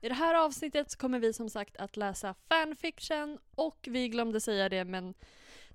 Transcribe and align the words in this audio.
I 0.00 0.08
det 0.08 0.14
här 0.14 0.34
avsnittet 0.34 0.90
så 0.90 0.98
kommer 0.98 1.18
vi 1.18 1.32
som 1.32 1.50
sagt 1.50 1.76
att 1.76 1.96
läsa 1.96 2.34
fanfiction 2.48 3.38
och 3.54 3.78
vi 3.90 4.08
glömde 4.08 4.40
säga 4.40 4.68
det 4.68 4.84
men 4.84 5.14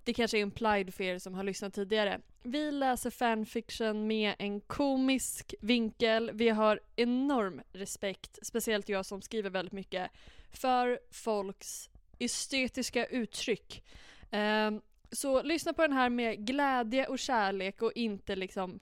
det 0.03 0.13
kanske 0.13 0.38
är 0.38 0.41
implied 0.41 0.93
för 0.93 1.03
er 1.03 1.19
som 1.19 1.33
har 1.33 1.43
lyssnat 1.43 1.73
tidigare. 1.73 2.21
Vi 2.44 2.71
läser 2.71 3.09
fanfiction 3.09 4.07
med 4.07 4.35
en 4.39 4.61
komisk 4.61 5.53
vinkel. 5.61 6.31
Vi 6.33 6.49
har 6.49 6.79
enorm 6.95 7.61
respekt, 7.73 8.39
speciellt 8.41 8.89
jag 8.89 9.05
som 9.05 9.21
skriver 9.21 9.49
väldigt 9.49 9.73
mycket, 9.73 10.11
för 10.51 10.99
folks 11.11 11.89
estetiska 12.19 13.05
uttryck. 13.05 13.83
Um, 14.31 14.81
så 15.11 15.41
lyssna 15.41 15.73
på 15.73 15.81
den 15.81 15.94
här 15.94 16.09
med 16.09 16.47
glädje 16.47 17.07
och 17.07 17.19
kärlek 17.19 17.81
och 17.81 17.91
inte 17.95 18.35
liksom 18.35 18.79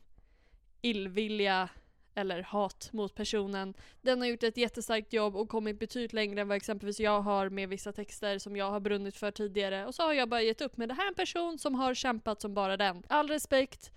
illvilja 0.82 1.70
eller 2.16 2.42
hat 2.42 2.90
mot 2.94 3.16
personen. 3.16 3.74
Den 4.02 4.20
har 4.20 4.28
gjort 4.28 4.44
ett 4.44 4.58
jättestarkt 4.58 5.14
jobb 5.14 5.36
och 5.36 5.50
kommit 5.50 5.80
betydligt 5.80 6.14
längre 6.14 6.42
än 6.42 6.48
vad 6.48 6.58
exempelvis 6.58 7.00
jag 7.00 7.22
har 7.22 7.50
med 7.50 7.70
vissa 7.70 7.92
texter 7.92 8.40
som 8.40 8.56
jag 8.56 8.72
har 8.72 8.80
brunnit 8.80 9.16
för 9.16 9.32
tidigare. 9.32 9.86
Och 9.86 9.96
så 9.96 10.04
har 10.04 10.14
jag 10.14 10.30
bara 10.30 10.42
gett 10.42 10.62
upp. 10.62 10.78
Men 10.78 10.88
det 10.88 10.94
här 10.94 11.04
är 11.04 11.08
en 11.08 11.16
person 11.16 11.60
som 11.60 11.76
har 11.76 11.94
kämpat 11.94 12.42
som 12.42 12.54
bara 12.54 12.78
den. 12.78 13.04
All 13.08 13.28
respekt, 13.28 13.92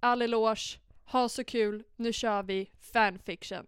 all 0.00 0.22
eloge, 0.22 0.78
ha 1.04 1.28
så 1.28 1.44
kul, 1.44 1.84
nu 1.96 2.12
kör 2.12 2.42
vi 2.42 2.70
fanfiction. 2.92 3.66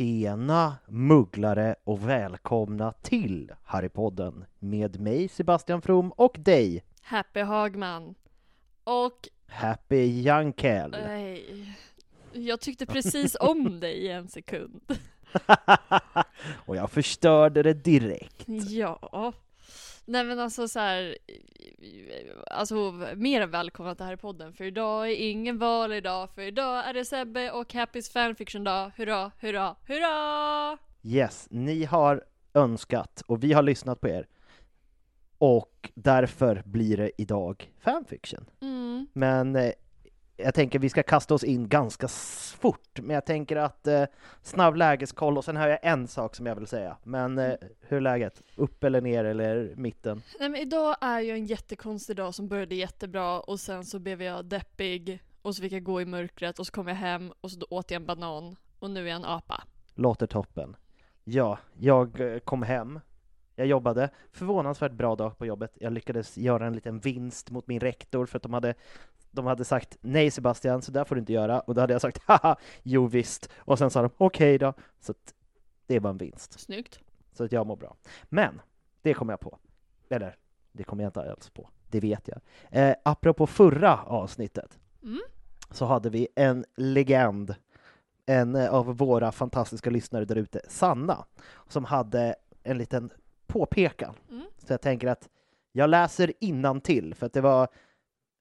Tjena 0.00 0.76
mugglare 0.86 1.76
och 1.84 2.08
välkomna 2.08 2.92
till 2.92 3.52
Harrypodden 3.64 4.44
med 4.58 5.00
mig 5.00 5.28
Sebastian 5.28 5.82
From 5.82 6.12
och 6.12 6.36
dig 6.38 6.84
Happy 7.02 7.40
Hagman. 7.40 8.14
Och 8.84 9.28
Happy 9.46 10.22
Jankel. 10.22 10.90
nej, 10.90 11.44
jag 12.32 12.60
tyckte 12.60 12.86
precis 12.86 13.36
om 13.40 13.80
dig 13.80 13.94
i 13.94 14.08
en 14.08 14.28
sekund. 14.28 14.80
och 16.66 16.76
jag 16.76 16.90
förstörde 16.90 17.62
det 17.62 17.74
direkt. 17.74 18.46
Ja. 18.48 19.32
Nej 20.10 20.24
men 20.24 20.38
alltså 20.38 20.68
så 20.68 20.78
här, 20.78 21.16
alltså 22.50 22.74
mer 23.16 23.40
än 23.40 23.50
välkomna 23.50 23.94
till 23.94 24.04
här 24.04 24.12
i 24.12 24.16
podden 24.16 24.52
för 24.52 24.64
idag 24.64 25.10
är 25.10 25.30
ingen 25.30 25.58
val 25.58 25.92
idag 25.92 26.30
för 26.30 26.42
idag 26.42 26.88
är 26.88 26.94
det 26.94 27.04
Sebbe 27.04 27.50
och 27.50 27.74
Happys 27.74 28.10
fanfiction 28.10 28.64
dag. 28.64 28.92
Hurra, 28.96 29.30
hurra, 29.38 29.76
hurra! 29.86 30.78
Yes, 31.02 31.46
ni 31.50 31.84
har 31.84 32.24
önskat 32.54 33.22
och 33.26 33.44
vi 33.44 33.52
har 33.52 33.62
lyssnat 33.62 34.00
på 34.00 34.08
er. 34.08 34.26
Och 35.38 35.90
därför 35.94 36.62
blir 36.64 36.96
det 36.96 37.10
idag 37.18 37.72
fanfiction. 37.80 38.44
Mm. 38.60 39.06
Men 39.12 39.56
eh, 39.56 39.72
jag 40.44 40.54
tänker 40.54 40.78
vi 40.78 40.88
ska 40.88 41.02
kasta 41.02 41.34
oss 41.34 41.44
in 41.44 41.68
ganska 41.68 42.08
fort, 42.58 43.00
men 43.02 43.14
jag 43.14 43.24
tänker 43.24 43.56
att 43.56 43.86
eh, 43.86 44.04
snabb 44.42 44.76
lägeskoll 44.76 45.38
och 45.38 45.44
sen 45.44 45.56
har 45.56 45.68
jag 45.68 45.78
en 45.82 46.08
sak 46.08 46.36
som 46.36 46.46
jag 46.46 46.54
vill 46.54 46.66
säga. 46.66 46.96
Men 47.02 47.38
eh, 47.38 47.54
hur 47.80 47.96
är 47.96 48.00
läget? 48.00 48.42
Upp 48.56 48.84
eller 48.84 49.00
ner 49.00 49.24
eller 49.24 49.74
mitten? 49.76 50.22
Nej 50.40 50.48
men 50.48 50.60
idag 50.60 50.96
är 51.00 51.20
ju 51.20 51.30
en 51.30 51.46
jättekonstig 51.46 52.16
dag 52.16 52.34
som 52.34 52.48
började 52.48 52.74
jättebra 52.74 53.40
och 53.40 53.60
sen 53.60 53.84
så 53.84 53.98
blev 53.98 54.22
jag 54.22 54.44
deppig 54.44 55.22
och 55.42 55.56
så 55.56 55.62
fick 55.62 55.72
jag 55.72 55.82
gå 55.82 56.00
i 56.00 56.04
mörkret 56.04 56.58
och 56.58 56.66
så 56.66 56.72
kom 56.72 56.88
jag 56.88 56.94
hem 56.94 57.32
och 57.40 57.50
så 57.50 57.60
åt 57.70 57.90
jag 57.90 58.00
en 58.00 58.06
banan 58.06 58.56
och 58.78 58.90
nu 58.90 59.04
är 59.04 59.08
jag 59.08 59.16
en 59.16 59.24
apa. 59.24 59.64
Låter 59.94 60.26
toppen. 60.26 60.76
Ja, 61.24 61.58
jag 61.78 62.20
eh, 62.20 62.38
kom 62.38 62.62
hem. 62.62 63.00
Jag 63.60 63.66
jobbade. 63.66 64.10
Förvånansvärt 64.32 64.92
bra 64.92 65.16
dag 65.16 65.38
på 65.38 65.46
jobbet. 65.46 65.72
Jag 65.80 65.92
lyckades 65.92 66.38
göra 66.38 66.66
en 66.66 66.72
liten 66.72 66.98
vinst 66.98 67.50
mot 67.50 67.66
min 67.66 67.80
rektor 67.80 68.26
för 68.26 68.36
att 68.36 68.42
de 68.42 68.54
hade 68.54 68.74
de 69.30 69.46
hade 69.46 69.64
sagt 69.64 69.98
nej 70.00 70.30
Sebastian, 70.30 70.82
så 70.82 70.92
där 70.92 71.04
får 71.04 71.14
du 71.14 71.18
inte 71.18 71.32
göra. 71.32 71.60
Och 71.60 71.74
då 71.74 71.80
hade 71.80 71.92
jag 71.92 72.00
sagt 72.02 72.22
haha, 72.26 72.56
jo 72.82 73.06
visst. 73.06 73.50
Och 73.56 73.78
sen 73.78 73.90
sa 73.90 74.02
de 74.02 74.10
okej 74.16 74.58
då. 74.58 74.72
Så 75.00 75.12
att 75.12 75.34
det 75.86 75.98
var 75.98 76.10
en 76.10 76.18
vinst. 76.18 76.60
Snyggt. 76.60 77.00
Så 77.32 77.44
att 77.44 77.52
jag 77.52 77.66
mår 77.66 77.76
bra. 77.76 77.96
Men, 78.24 78.60
det 79.02 79.14
kom 79.14 79.28
jag 79.28 79.40
på. 79.40 79.58
Eller, 80.08 80.36
det 80.72 80.84
kom 80.84 81.00
jag 81.00 81.08
inte 81.08 81.30
alls 81.30 81.50
på. 81.50 81.68
Det 81.88 82.00
vet 82.00 82.28
jag. 82.28 82.40
Eh, 82.70 82.94
apropå 83.02 83.46
förra 83.46 84.02
avsnittet 84.02 84.78
Mm. 85.02 85.20
så 85.70 85.84
hade 85.84 86.10
vi 86.10 86.28
en 86.36 86.64
legend, 86.76 87.54
en 88.26 88.54
eh, 88.54 88.74
av 88.74 88.96
våra 88.96 89.32
fantastiska 89.32 89.90
lyssnare 89.90 90.24
där 90.24 90.36
ute, 90.36 90.60
Sanna, 90.68 91.24
som 91.68 91.84
hade 91.84 92.34
en 92.62 92.78
liten 92.78 93.10
påpekan. 93.46 94.14
Mm. 94.30 94.44
Så 94.58 94.72
jag 94.72 94.80
tänker 94.80 95.08
att 95.08 95.28
jag 95.72 95.90
läser 95.90 96.80
till 96.80 97.14
för 97.14 97.26
att 97.26 97.32
det 97.32 97.40
var 97.40 97.68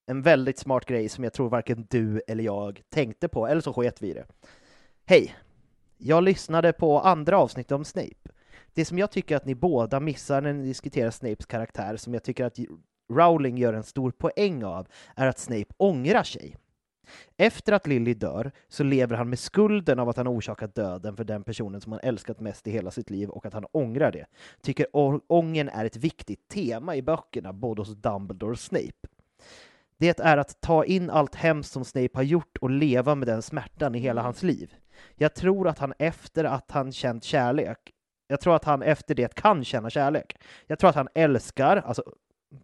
en 0.09 0.21
väldigt 0.21 0.57
smart 0.57 0.85
grej 0.85 1.09
som 1.09 1.23
jag 1.23 1.33
tror 1.33 1.49
varken 1.49 1.87
du 1.89 2.21
eller 2.27 2.44
jag 2.44 2.81
tänkte 2.89 3.27
på, 3.27 3.47
eller 3.47 3.61
så 3.61 3.73
sket 3.73 4.01
vi 4.01 4.09
i 4.09 4.13
det. 4.13 4.25
Hej! 5.06 5.35
Jag 5.97 6.23
lyssnade 6.23 6.73
på 6.73 7.00
andra 7.00 7.38
avsnitt 7.38 7.71
om 7.71 7.85
Snape. 7.85 8.29
Det 8.73 8.85
som 8.85 9.00
jag 9.00 9.11
tycker 9.11 9.35
att 9.35 9.45
ni 9.45 9.56
båda 9.56 10.00
missar 10.00 10.41
när 10.41 10.53
ni 10.53 10.63
diskuterar 10.63 11.11
Snapes 11.11 11.45
karaktär, 11.45 11.97
som 11.97 12.13
jag 12.13 12.23
tycker 12.23 12.45
att 12.45 12.59
Rowling 13.13 13.57
gör 13.57 13.73
en 13.73 13.83
stor 13.83 14.11
poäng 14.11 14.63
av, 14.63 14.88
är 15.15 15.27
att 15.27 15.39
Snape 15.39 15.73
ångrar 15.77 16.23
sig. 16.23 16.55
Efter 17.38 17.73
att 17.73 17.88
Lily 17.88 18.13
dör 18.13 18.51
så 18.67 18.83
lever 18.83 19.15
han 19.15 19.29
med 19.29 19.39
skulden 19.39 20.00
av 20.00 20.09
att 20.09 20.17
han 20.17 20.27
orsakat 20.27 20.75
döden 20.75 21.15
för 21.15 21.23
den 21.23 21.44
personen 21.44 21.81
som 21.81 21.91
han 21.91 22.01
älskat 22.03 22.39
mest 22.39 22.67
i 22.67 22.71
hela 22.71 22.91
sitt 22.91 23.09
liv 23.09 23.29
och 23.29 23.45
att 23.45 23.53
han 23.53 23.65
ångrar 23.71 24.12
det. 24.12 24.25
Tycker 24.62 24.88
ångern 25.27 25.69
är 25.69 25.85
ett 25.85 25.97
viktigt 25.97 26.47
tema 26.47 26.95
i 26.95 27.01
böckerna, 27.01 27.53
både 27.53 27.81
hos 27.81 27.95
Dumbledore 27.95 28.51
och 28.51 28.59
Snape. 28.59 29.07
Det 30.00 30.19
är 30.19 30.38
att 30.38 30.62
ta 30.62 30.86
in 30.86 31.10
allt 31.10 31.36
hemskt 31.36 31.72
som 31.72 31.86
Snape 31.86 32.10
har 32.13 32.24
gjort 32.24 32.57
och 32.57 32.69
leva 32.69 33.16
med 33.16 33.28
den 33.28 33.42
smärtan 33.42 33.96
i 33.96 34.00
hela 34.00 34.22
hans 34.22 34.44
liv. 34.44 34.74
Jag 35.16 35.36
tror 35.36 35.68
att 35.68 35.80
han 35.80 35.94
efter 36.00 36.44
att 36.44 36.72
han 36.72 36.92
känt 36.92 37.24
kärlek, 37.24 37.94
jag 38.28 38.42
tror 38.42 38.56
att 38.56 38.66
han 38.66 38.81
efter 38.81 39.16
det 39.16 39.36
kan 39.36 39.63
känna 39.63 39.90
kärlek. 39.90 40.38
Jag 40.68 40.80
tror 40.80 40.90
att 40.90 40.96
han 40.96 41.07
älskar, 41.16 41.78
alltså 41.78 42.04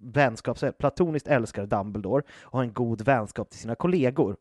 vänskap, 0.01 0.77
platoniskt 0.77 1.27
älskar 1.27 1.65
Dumbledore 1.65 2.23
och 2.41 2.57
har 2.57 2.63
en 2.63 2.73
god 2.73 3.01
vänskap 3.01 3.49
till 3.49 3.59
sina 3.59 3.75
kollegor. 3.75 4.35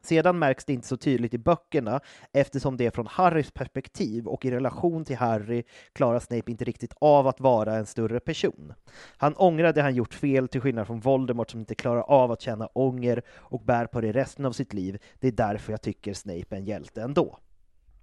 Sedan 0.00 0.38
märks 0.38 0.64
det 0.64 0.72
inte 0.72 0.88
så 0.88 0.96
tydligt 0.96 1.34
i 1.34 1.38
böckerna 1.38 2.00
eftersom 2.32 2.76
det 2.76 2.86
är 2.86 2.90
från 2.90 3.06
Harrys 3.06 3.50
perspektiv 3.50 4.26
och 4.26 4.44
i 4.44 4.50
relation 4.50 5.04
till 5.04 5.16
Harry 5.16 5.62
klarar 5.92 6.18
Snape 6.18 6.50
inte 6.50 6.64
riktigt 6.64 6.94
av 7.00 7.26
att 7.26 7.40
vara 7.40 7.76
en 7.76 7.86
större 7.86 8.20
person. 8.20 8.74
Han 9.16 9.34
ångrar 9.34 9.72
det 9.72 9.82
han 9.82 9.94
gjort 9.94 10.14
fel 10.14 10.48
till 10.48 10.60
skillnad 10.60 10.86
från 10.86 11.00
Voldemort 11.00 11.50
som 11.50 11.60
inte 11.60 11.74
klarar 11.74 12.02
av 12.02 12.32
att 12.32 12.40
känna 12.40 12.66
ånger 12.66 13.22
och 13.28 13.60
bär 13.60 13.86
på 13.86 14.00
det 14.00 14.12
resten 14.12 14.44
av 14.44 14.52
sitt 14.52 14.72
liv. 14.72 14.98
Det 15.20 15.28
är 15.28 15.32
därför 15.32 15.72
jag 15.72 15.82
tycker 15.82 16.14
Snape 16.14 16.46
är 16.50 16.56
en 16.56 16.64
hjälte 16.64 17.02
ändå. 17.02 17.38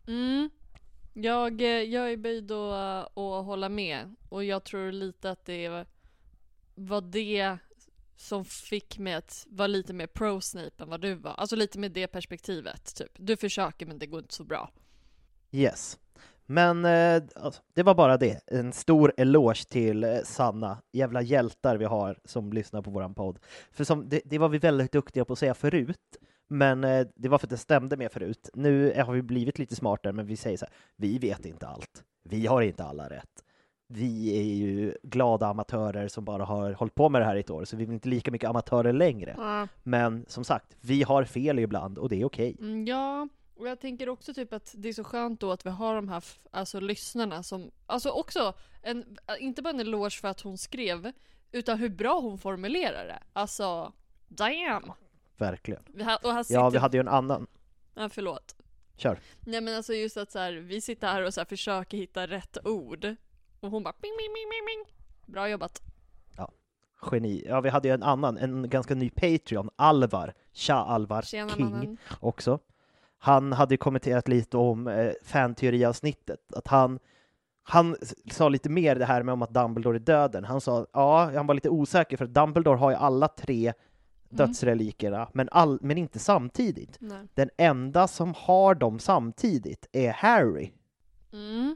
Mm. 0.07 0.49
Jag, 1.13 1.61
eh, 1.61 1.67
jag 1.67 2.11
är 2.11 2.17
böjd 2.17 2.51
att, 2.51 3.17
eh, 3.17 3.23
att 3.23 3.45
hålla 3.45 3.69
med 3.69 4.15
och 4.29 4.43
jag 4.43 4.63
tror 4.63 4.91
lite 4.91 5.31
att 5.31 5.45
det 5.45 5.85
var 6.75 7.01
det 7.01 7.57
som 8.15 8.45
fick 8.45 8.97
mig 8.97 9.13
att 9.13 9.45
vara 9.49 9.67
lite 9.67 9.93
mer 9.93 10.07
pro-Snape 10.07 10.83
än 10.83 10.89
vad 10.89 11.01
du 11.01 11.15
var. 11.15 11.31
Alltså 11.31 11.55
lite 11.55 11.79
med 11.79 11.91
det 11.91 12.07
perspektivet, 12.07 12.95
typ. 12.95 13.11
Du 13.13 13.37
försöker 13.37 13.85
men 13.85 13.99
det 13.99 14.05
går 14.05 14.19
inte 14.19 14.33
så 14.33 14.43
bra. 14.43 14.71
Yes. 15.51 15.99
Men 16.45 16.85
eh, 16.85 17.23
alltså, 17.35 17.61
det 17.73 17.83
var 17.83 17.95
bara 17.95 18.17
det. 18.17 18.41
En 18.47 18.73
stor 18.73 19.13
eloge 19.17 19.69
till 19.69 20.03
eh, 20.03 20.17
Sanna, 20.23 20.81
jävla 20.91 21.21
hjältar 21.21 21.77
vi 21.77 21.85
har 21.85 22.19
som 22.25 22.53
lyssnar 22.53 22.81
på 22.81 22.91
våran 22.91 23.13
podd. 23.13 23.39
För 23.71 23.83
som, 23.83 24.09
det, 24.09 24.21
det 24.25 24.37
var 24.37 24.49
vi 24.49 24.57
väldigt 24.57 24.91
duktiga 24.91 25.25
på 25.25 25.33
att 25.33 25.39
säga 25.39 25.53
förut, 25.53 26.17
men 26.47 26.83
eh, 26.83 27.07
det 27.15 27.29
var 27.29 27.37
för 27.37 27.45
att 27.45 27.51
det 27.51 27.57
stämde 27.57 27.97
med 27.97 28.11
förut. 28.11 28.49
Nu 28.53 28.91
eh, 28.91 29.05
har 29.05 29.13
vi 29.13 29.21
blivit 29.21 29.59
lite 29.59 29.75
smartare, 29.75 30.13
men 30.13 30.25
vi 30.25 30.37
säger 30.37 30.57
så 30.57 30.65
här, 30.65 30.73
vi 30.95 31.17
vet 31.17 31.45
inte 31.45 31.67
allt. 31.67 32.03
Vi 32.23 32.47
har 32.47 32.61
inte 32.61 32.83
alla 32.83 33.09
rätt 33.09 33.44
vi 33.87 34.39
är 34.39 34.43
ju 34.43 34.95
glada 35.03 35.47
amatörer 35.47 36.07
som 36.07 36.25
bara 36.25 36.45
har 36.45 36.71
hållit 36.73 36.95
på 36.95 37.09
med 37.09 37.21
det 37.21 37.25
här 37.25 37.35
i 37.35 37.39
ett 37.39 37.49
år, 37.49 37.65
så 37.65 37.77
vi 37.77 37.83
är 37.83 37.91
inte 37.91 38.09
lika 38.09 38.31
mycket 38.31 38.49
amatörer 38.49 38.93
längre. 38.93 39.31
Mm. 39.31 39.67
Men 39.83 40.25
som 40.27 40.43
sagt, 40.43 40.77
vi 40.81 41.03
har 41.03 41.23
fel 41.23 41.59
ibland 41.59 41.97
och 41.97 42.09
det 42.09 42.21
är 42.21 42.25
okej. 42.25 42.53
Okay. 42.53 42.67
Mm, 42.67 42.85
ja, 42.85 43.27
och 43.55 43.67
jag 43.67 43.79
tänker 43.79 44.09
också 44.09 44.33
typ 44.33 44.53
att 44.53 44.75
det 44.77 44.89
är 44.89 44.93
så 44.93 45.03
skönt 45.03 45.39
då 45.39 45.51
att 45.51 45.65
vi 45.65 45.69
har 45.69 45.95
de 45.95 46.09
här 46.09 46.23
alltså, 46.51 46.79
lyssnarna 46.79 47.43
som, 47.43 47.71
alltså 47.85 48.09
också, 48.09 48.53
en, 48.81 49.17
inte 49.39 49.61
bara 49.61 49.69
en 49.69 49.79
eloge 49.79 50.19
för 50.21 50.27
att 50.27 50.41
hon 50.41 50.57
skrev, 50.57 51.11
utan 51.51 51.79
hur 51.79 51.89
bra 51.89 52.19
hon 52.19 52.37
formulerar 52.37 53.07
det. 53.07 53.19
Alltså, 53.33 53.93
damn! 54.27 54.91
Verkligen. 55.37 55.83
Vi 55.87 56.03
ha, 56.03 56.15
och 56.15 56.45
sitter... 56.45 56.59
Ja, 56.59 56.69
vi 56.69 56.77
hade 56.77 56.97
ju 56.97 57.01
en 57.01 57.07
annan. 57.07 57.47
Ja, 57.93 58.09
förlåt. 58.09 58.55
Kör. 58.97 59.19
Nej 59.39 59.61
men 59.61 59.75
alltså 59.75 59.93
just 59.93 60.17
att 60.17 60.31
så 60.31 60.39
här, 60.39 60.53
vi 60.53 60.81
sitter 60.81 61.07
här 61.07 61.21
och 61.21 61.33
så 61.33 61.39
här 61.39 61.45
försöker 61.45 61.97
hitta 61.97 62.27
rätt 62.27 62.57
ord. 62.65 63.15
Och 63.65 63.71
hon 63.71 63.83
bara 63.83 63.93
bing, 64.01 64.11
bing, 64.17 64.33
bing, 64.33 64.65
bing. 64.65 64.95
Bra 65.33 65.49
jobbat. 65.49 65.81
Ja, 66.37 66.51
geni. 67.11 67.43
Ja, 67.47 67.61
vi 67.61 67.69
hade 67.69 67.87
ju 67.87 67.93
en 67.93 68.03
annan, 68.03 68.37
en 68.37 68.69
ganska 68.69 68.95
ny 68.95 69.09
Patreon, 69.09 69.69
Alvar, 69.75 70.33
Tja 70.53 70.75
Alvar 70.75 71.21
Tjena, 71.21 71.49
King 71.49 71.69
mannen. 71.69 71.97
också. 72.19 72.59
Han 73.17 73.53
hade 73.53 73.73
ju 73.73 73.77
kommenterat 73.77 74.27
lite 74.27 74.57
om 74.57 74.87
eh, 74.87 75.11
fanteoriavsnittet, 75.23 76.53
att 76.53 76.67
han 76.67 76.99
han 77.67 77.95
sa 78.31 78.49
lite 78.49 78.69
mer 78.69 78.95
det 78.95 79.05
här 79.05 79.23
med 79.23 79.33
om 79.33 79.41
att 79.41 79.53
Dumbledore 79.53 79.97
är 79.97 79.99
döden. 79.99 80.45
Han 80.45 80.61
sa, 80.61 80.85
ja, 80.93 81.31
han 81.35 81.47
var 81.47 81.55
lite 81.55 81.69
osäker 81.69 82.17
för 82.17 82.25
att 82.25 82.33
Dumbledore 82.33 82.77
har 82.77 82.89
ju 82.91 82.95
alla 82.95 83.27
tre 83.27 83.67
mm. 83.67 83.75
dödsrelikerna, 84.29 85.29
men, 85.33 85.49
all, 85.51 85.79
men 85.81 85.97
inte 85.97 86.19
samtidigt. 86.19 86.97
Nej. 86.99 87.27
Den 87.33 87.49
enda 87.57 88.07
som 88.07 88.33
har 88.37 88.75
dem 88.75 88.99
samtidigt 88.99 89.87
är 89.91 90.11
Harry. 90.11 90.71
Mm. 91.33 91.75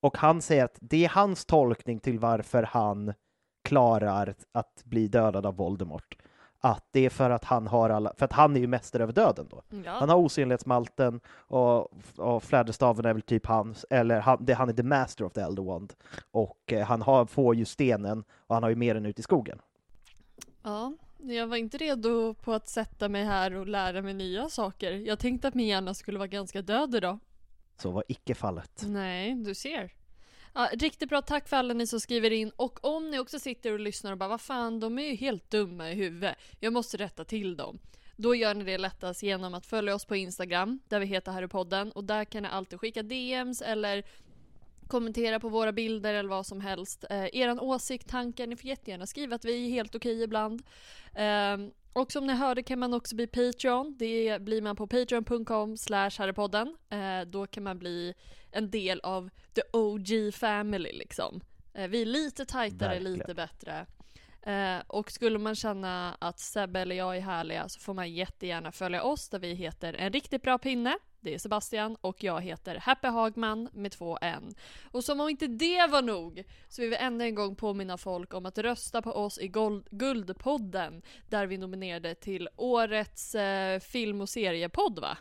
Och 0.00 0.18
han 0.18 0.42
säger 0.42 0.64
att 0.64 0.78
det 0.80 1.04
är 1.04 1.08
hans 1.08 1.44
tolkning 1.44 2.00
till 2.00 2.18
varför 2.18 2.62
han 2.62 3.12
klarar 3.64 4.34
att 4.52 4.82
bli 4.84 5.08
dödad 5.08 5.46
av 5.46 5.56
Voldemort. 5.56 6.16
Att 6.60 6.84
det 6.90 7.00
är 7.00 7.10
för 7.10 7.30
att 7.30 7.44
han 7.44 7.66
har 7.66 7.90
alla, 7.90 8.12
för 8.18 8.24
att 8.24 8.32
han 8.32 8.56
är 8.56 8.60
ju 8.60 8.66
mästare 8.66 9.02
över 9.02 9.12
döden 9.12 9.46
då. 9.50 9.62
Ja. 9.84 9.92
Han 9.92 10.08
har 10.08 10.16
osynlighetsmalten 10.16 11.20
och, 11.28 11.92
och 12.16 12.42
fläderstaven 12.42 13.04
är 13.04 13.12
väl 13.12 13.22
typ 13.22 13.46
hans, 13.46 13.86
eller 13.90 14.20
han, 14.20 14.44
det, 14.44 14.54
han 14.54 14.68
är 14.68 14.72
the 14.72 14.82
master 14.82 15.24
of 15.24 15.32
the 15.32 15.40
elder 15.40 15.62
wand. 15.62 15.92
Och 16.30 16.72
eh, 16.72 16.86
han 16.86 17.02
har, 17.02 17.26
får 17.26 17.54
ju 17.54 17.64
stenen 17.64 18.24
och 18.46 18.54
han 18.54 18.62
har 18.62 18.70
ju 18.70 18.76
mer 18.76 18.94
än 18.94 19.06
ut 19.06 19.18
i 19.18 19.22
skogen. 19.22 19.58
Ja, 20.62 20.92
jag 21.18 21.46
var 21.46 21.56
inte 21.56 21.78
redo 21.78 22.34
på 22.34 22.52
att 22.52 22.68
sätta 22.68 23.08
mig 23.08 23.24
här 23.24 23.54
och 23.54 23.66
lära 23.66 24.02
mig 24.02 24.14
nya 24.14 24.48
saker. 24.48 24.92
Jag 24.92 25.18
tänkte 25.18 25.48
att 25.48 25.54
min 25.54 25.66
hjärna 25.66 25.94
skulle 25.94 26.18
vara 26.18 26.28
ganska 26.28 26.62
död 26.62 26.94
idag. 26.94 27.18
Så 27.76 27.90
var 27.90 28.04
icke 28.08 28.34
fallet. 28.34 28.82
Nej, 28.86 29.34
du 29.34 29.54
ser. 29.54 29.92
Ja, 30.54 30.70
riktigt 30.72 31.08
bra, 31.08 31.22
tack 31.22 31.48
för 31.48 31.56
alla 31.56 31.74
ni 31.74 31.86
som 31.86 32.00
skriver 32.00 32.30
in. 32.30 32.50
Och 32.56 32.84
om 32.84 33.10
ni 33.10 33.18
också 33.18 33.38
sitter 33.38 33.72
och 33.72 33.80
lyssnar 33.80 34.12
och 34.12 34.18
bara 34.18 34.28
vad 34.28 34.40
fan, 34.40 34.80
de 34.80 34.98
är 34.98 35.02
ju 35.02 35.14
helt 35.14 35.50
dumma 35.50 35.90
i 35.90 35.94
huvudet. 35.94 36.36
Jag 36.60 36.72
måste 36.72 36.96
rätta 36.96 37.24
till 37.24 37.56
dem. 37.56 37.78
Då 38.16 38.34
gör 38.34 38.54
ni 38.54 38.64
det 38.64 38.78
lättast 38.78 39.22
genom 39.22 39.54
att 39.54 39.66
följa 39.66 39.94
oss 39.94 40.04
på 40.04 40.16
Instagram, 40.16 40.80
där 40.88 41.00
vi 41.00 41.06
heter 41.06 41.32
Harrypodden. 41.32 41.92
Och 41.92 42.04
där 42.04 42.24
kan 42.24 42.42
ni 42.42 42.48
alltid 42.48 42.80
skicka 42.80 43.02
DMs 43.02 43.62
eller 43.62 44.04
kommentera 44.88 45.40
på 45.40 45.48
våra 45.48 45.72
bilder 45.72 46.14
eller 46.14 46.28
vad 46.28 46.46
som 46.46 46.60
helst. 46.60 47.04
Eh, 47.10 47.26
eran 47.32 47.60
åsikt, 47.60 48.08
tankar, 48.08 48.46
ni 48.46 48.56
får 48.56 48.66
jättegärna 48.66 49.06
skriva 49.06 49.36
att 49.36 49.44
vi 49.44 49.66
är 49.66 49.70
helt 49.70 49.94
okej 49.94 50.22
ibland. 50.22 50.62
Eh, 51.14 51.56
och 51.92 52.12
som 52.12 52.26
ni 52.26 52.32
hörde 52.32 52.62
kan 52.62 52.78
man 52.78 52.94
också 52.94 53.16
bli 53.16 53.26
Patreon. 53.26 53.96
Det 53.98 54.42
blir 54.42 54.62
man 54.62 54.76
på 54.76 54.86
patreon.com 54.86 55.76
slash 55.76 56.10
harrypodden. 56.18 56.76
Eh, 56.90 57.20
då 57.26 57.46
kan 57.46 57.62
man 57.62 57.78
bli 57.78 58.14
en 58.50 58.70
del 58.70 59.00
av 59.00 59.30
the 59.54 59.62
OG 59.72 60.34
family 60.34 60.92
liksom. 60.92 61.40
Eh, 61.74 61.88
vi 61.88 62.02
är 62.02 62.06
lite 62.06 62.44
tajtare, 62.46 62.88
Verkligen. 62.88 63.18
lite 63.18 63.34
bättre. 63.34 63.86
Eh, 64.46 64.78
och 64.86 65.10
skulle 65.10 65.38
man 65.38 65.54
känna 65.54 66.16
att 66.20 66.38
Sebbe 66.38 66.80
eller 66.80 66.96
jag 66.96 67.16
är 67.16 67.20
härliga 67.20 67.68
så 67.68 67.80
får 67.80 67.94
man 67.94 68.12
jättegärna 68.12 68.72
följa 68.72 69.02
oss 69.02 69.28
där 69.28 69.38
vi 69.38 69.54
heter 69.54 69.94
En 69.94 70.12
riktigt 70.12 70.42
bra 70.42 70.58
pinne. 70.58 70.98
Det 71.20 71.34
är 71.34 71.38
Sebastian 71.38 71.96
och 72.00 72.24
jag 72.24 72.40
heter 72.40 72.76
Happy 72.76 73.08
Hagman 73.08 73.68
med 73.72 73.92
två 73.92 74.18
N. 74.20 74.54
Och 74.90 75.04
som 75.04 75.20
om 75.20 75.28
inte 75.28 75.46
det 75.46 75.86
var 75.86 76.02
nog 76.02 76.44
så 76.68 76.82
vill 76.82 76.90
vi 76.90 76.96
ännu 76.96 77.24
en 77.24 77.34
gång 77.34 77.56
påminna 77.56 77.98
folk 77.98 78.34
om 78.34 78.46
att 78.46 78.58
rösta 78.58 79.02
på 79.02 79.12
oss 79.12 79.38
i 79.38 79.52
Guldpodden 79.90 81.02
där 81.28 81.46
vi 81.46 81.58
nominerade 81.58 82.14
till 82.14 82.48
årets 82.56 83.34
eh, 83.34 83.80
film 83.80 84.20
och 84.20 84.28
seriepodd 84.28 84.98
va? 84.98 85.18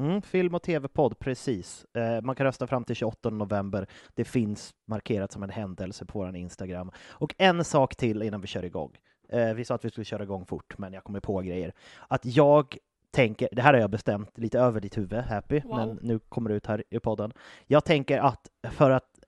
Mm, 0.00 0.22
film 0.22 0.54
och 0.54 0.62
tv-podd, 0.62 1.18
precis. 1.18 1.86
Eh, 1.94 2.22
man 2.22 2.34
kan 2.34 2.46
rösta 2.46 2.66
fram 2.66 2.84
till 2.84 2.96
28 2.96 3.30
november. 3.30 3.86
Det 4.14 4.24
finns 4.24 4.74
markerat 4.86 5.32
som 5.32 5.42
en 5.42 5.50
händelse 5.50 6.04
på 6.04 6.18
vår 6.18 6.36
Instagram. 6.36 6.90
Och 7.08 7.34
en 7.38 7.64
sak 7.64 7.96
till 7.96 8.22
innan 8.22 8.40
vi 8.40 8.46
kör 8.46 8.64
igång. 8.64 8.96
Eh, 9.28 9.54
vi 9.54 9.64
sa 9.64 9.74
att 9.74 9.84
vi 9.84 9.90
skulle 9.90 10.04
köra 10.04 10.22
igång 10.22 10.46
fort, 10.46 10.78
men 10.78 10.92
jag 10.92 11.04
kommer 11.04 11.20
på 11.20 11.40
grejer. 11.40 11.72
Att 12.08 12.26
jag 12.26 12.76
tänker, 13.10 13.48
det 13.52 13.62
här 13.62 13.74
har 13.74 13.80
jag 13.80 13.90
bestämt 13.90 14.38
lite 14.38 14.58
över 14.58 14.80
ditt 14.80 14.98
huvud, 14.98 15.20
Happy, 15.20 15.60
wow. 15.60 15.76
men 15.76 15.98
nu 16.02 16.18
kommer 16.18 16.50
det 16.50 16.56
ut 16.56 16.66
här 16.66 16.84
i 16.90 17.00
podden. 17.00 17.32
Jag 17.66 17.84
tänker 17.84 18.18
att 18.18 18.48
för 18.70 18.90
att 18.90 19.18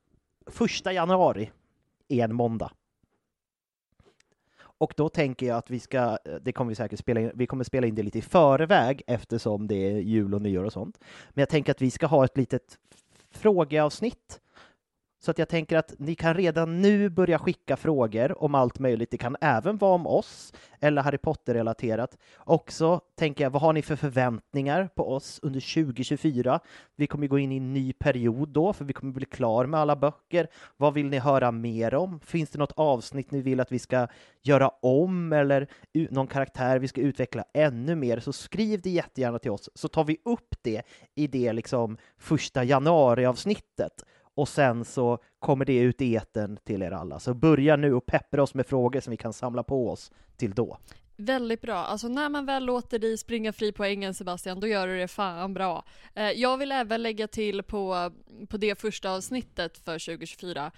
första 0.46 0.92
januari 0.92 1.50
är 2.08 2.24
en 2.24 2.34
måndag. 2.34 2.70
Och 4.82 4.92
då 4.96 5.08
tänker 5.08 5.46
jag 5.46 5.56
att 5.56 5.70
vi 5.70 5.80
ska, 5.80 5.98
eh, 5.98 6.34
det 6.42 6.52
kommer 6.52 6.68
vi 6.68 6.74
säkert 6.74 6.98
spela 6.98 7.20
in, 7.20 7.30
vi 7.34 7.46
kommer 7.46 7.64
spela 7.64 7.86
in 7.86 7.94
det 7.94 8.02
lite 8.02 8.18
i 8.18 8.22
förväg 8.22 9.02
eftersom 9.06 9.68
det 9.68 9.74
är 9.74 9.98
jul 9.98 10.34
och 10.34 10.42
nyår 10.42 10.64
och 10.64 10.72
sånt. 10.72 10.98
Men 11.30 11.42
jag 11.42 11.48
tänker 11.48 11.72
att 11.72 11.82
vi 11.82 11.90
ska 11.90 12.06
ha 12.06 12.24
ett 12.24 12.36
litet 12.36 12.78
frågeavsnitt 13.30 14.40
så 15.24 15.30
att 15.30 15.38
jag 15.38 15.48
tänker 15.48 15.76
att 15.76 15.94
ni 15.98 16.14
kan 16.14 16.34
redan 16.34 16.82
nu 16.82 17.08
börja 17.08 17.38
skicka 17.38 17.76
frågor 17.76 18.42
om 18.42 18.54
allt 18.54 18.78
möjligt. 18.78 19.10
Det 19.10 19.18
kan 19.18 19.36
även 19.40 19.76
vara 19.76 19.94
om 19.94 20.06
oss 20.06 20.52
eller 20.80 21.02
Harry 21.02 21.18
Potter-relaterat. 21.18 22.18
Också 22.38 23.00
tänker 23.18 23.44
jag, 23.44 23.50
vad 23.50 23.62
har 23.62 23.72
ni 23.72 23.82
för 23.82 23.96
förväntningar 23.96 24.88
på 24.94 25.12
oss 25.12 25.40
under 25.42 25.84
2024? 25.84 26.60
Vi 26.96 27.06
kommer 27.06 27.26
gå 27.26 27.38
in 27.38 27.52
i 27.52 27.56
en 27.56 27.72
ny 27.72 27.92
period 27.92 28.48
då, 28.48 28.72
för 28.72 28.84
vi 28.84 28.92
kommer 28.92 29.12
bli 29.12 29.26
klar 29.26 29.66
med 29.66 29.80
alla 29.80 29.96
böcker. 29.96 30.48
Vad 30.76 30.94
vill 30.94 31.06
ni 31.06 31.18
höra 31.18 31.50
mer 31.50 31.94
om? 31.94 32.20
Finns 32.20 32.50
det 32.50 32.58
något 32.58 32.72
avsnitt 32.76 33.30
ni 33.30 33.40
vill 33.40 33.60
att 33.60 33.72
vi 33.72 33.78
ska 33.78 34.06
göra 34.42 34.68
om 34.68 35.32
eller 35.32 35.68
någon 36.10 36.26
karaktär 36.26 36.78
vi 36.78 36.88
ska 36.88 37.00
utveckla 37.00 37.44
ännu 37.54 37.94
mer? 37.94 38.20
Så 38.20 38.32
skriv 38.32 38.80
det 38.80 38.90
jättegärna 38.90 39.38
till 39.38 39.50
oss 39.50 39.70
så 39.74 39.88
tar 39.88 40.04
vi 40.04 40.16
upp 40.24 40.54
det 40.62 40.82
i 41.14 41.26
det 41.26 41.52
liksom 41.52 41.96
första 42.18 42.64
januari-avsnittet 42.64 44.04
och 44.34 44.48
sen 44.48 44.84
så 44.84 45.18
kommer 45.38 45.64
det 45.64 45.78
ut 45.78 46.00
i 46.00 46.14
eten 46.14 46.58
till 46.64 46.82
er 46.82 46.90
alla. 46.90 47.18
Så 47.18 47.34
börja 47.34 47.76
nu 47.76 47.94
och 47.94 48.06
peppra 48.06 48.42
oss 48.42 48.54
med 48.54 48.66
frågor 48.66 49.00
som 49.00 49.10
vi 49.10 49.16
kan 49.16 49.32
samla 49.32 49.62
på 49.62 49.90
oss 49.90 50.12
till 50.36 50.52
då. 50.52 50.78
Väldigt 51.16 51.60
bra. 51.60 51.76
Alltså 51.76 52.08
när 52.08 52.28
man 52.28 52.46
väl 52.46 52.64
låter 52.64 52.98
dig 52.98 53.18
springa 53.18 53.52
fri 53.52 53.72
på 53.72 53.84
ängen 53.84 54.14
Sebastian, 54.14 54.60
då 54.60 54.66
gör 54.66 54.86
du 54.86 54.98
det 54.98 55.08
fan 55.08 55.54
bra. 55.54 55.84
Eh, 56.14 56.30
jag 56.30 56.58
vill 56.58 56.72
även 56.72 57.02
lägga 57.02 57.28
till 57.28 57.62
på, 57.62 58.12
på 58.48 58.56
det 58.56 58.80
första 58.80 59.10
avsnittet 59.10 59.78
för 59.78 59.98
2024. 60.06 60.70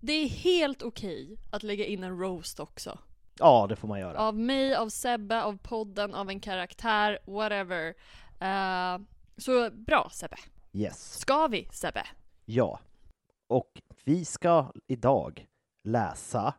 Det 0.00 0.12
är 0.12 0.28
helt 0.28 0.82
okej 0.82 1.24
okay 1.24 1.36
att 1.50 1.62
lägga 1.62 1.84
in 1.86 2.04
en 2.04 2.18
roast 2.18 2.60
också. 2.60 2.98
Ja, 3.38 3.66
det 3.68 3.76
får 3.76 3.88
man 3.88 4.00
göra. 4.00 4.18
Av 4.18 4.38
mig, 4.38 4.74
av 4.74 4.88
Sebbe, 4.88 5.42
av 5.42 5.58
podden, 5.58 6.14
av 6.14 6.30
en 6.30 6.40
karaktär, 6.40 7.18
whatever. 7.26 7.94
Uh, 8.42 9.04
så 9.36 9.70
bra 9.70 10.10
Sebbe. 10.12 10.36
Yes. 10.72 11.18
Ska 11.18 11.46
vi 11.46 11.68
Sebbe? 11.72 12.06
Ja. 12.44 12.80
Och 13.46 13.82
vi 14.04 14.24
ska 14.24 14.72
idag 14.86 15.46
läsa 15.84 16.54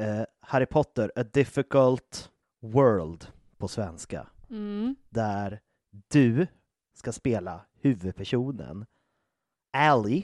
eh, 0.00 0.22
Harry 0.40 0.66
Potter, 0.66 1.12
A 1.16 1.22
Difficult 1.22 2.30
World 2.62 3.26
på 3.58 3.68
svenska, 3.68 4.26
Mm. 4.50 4.96
där 5.08 5.60
du 6.08 6.46
ska 6.94 7.12
spela 7.12 7.66
huvudpersonen 7.80 8.86
Ally. 9.72 10.22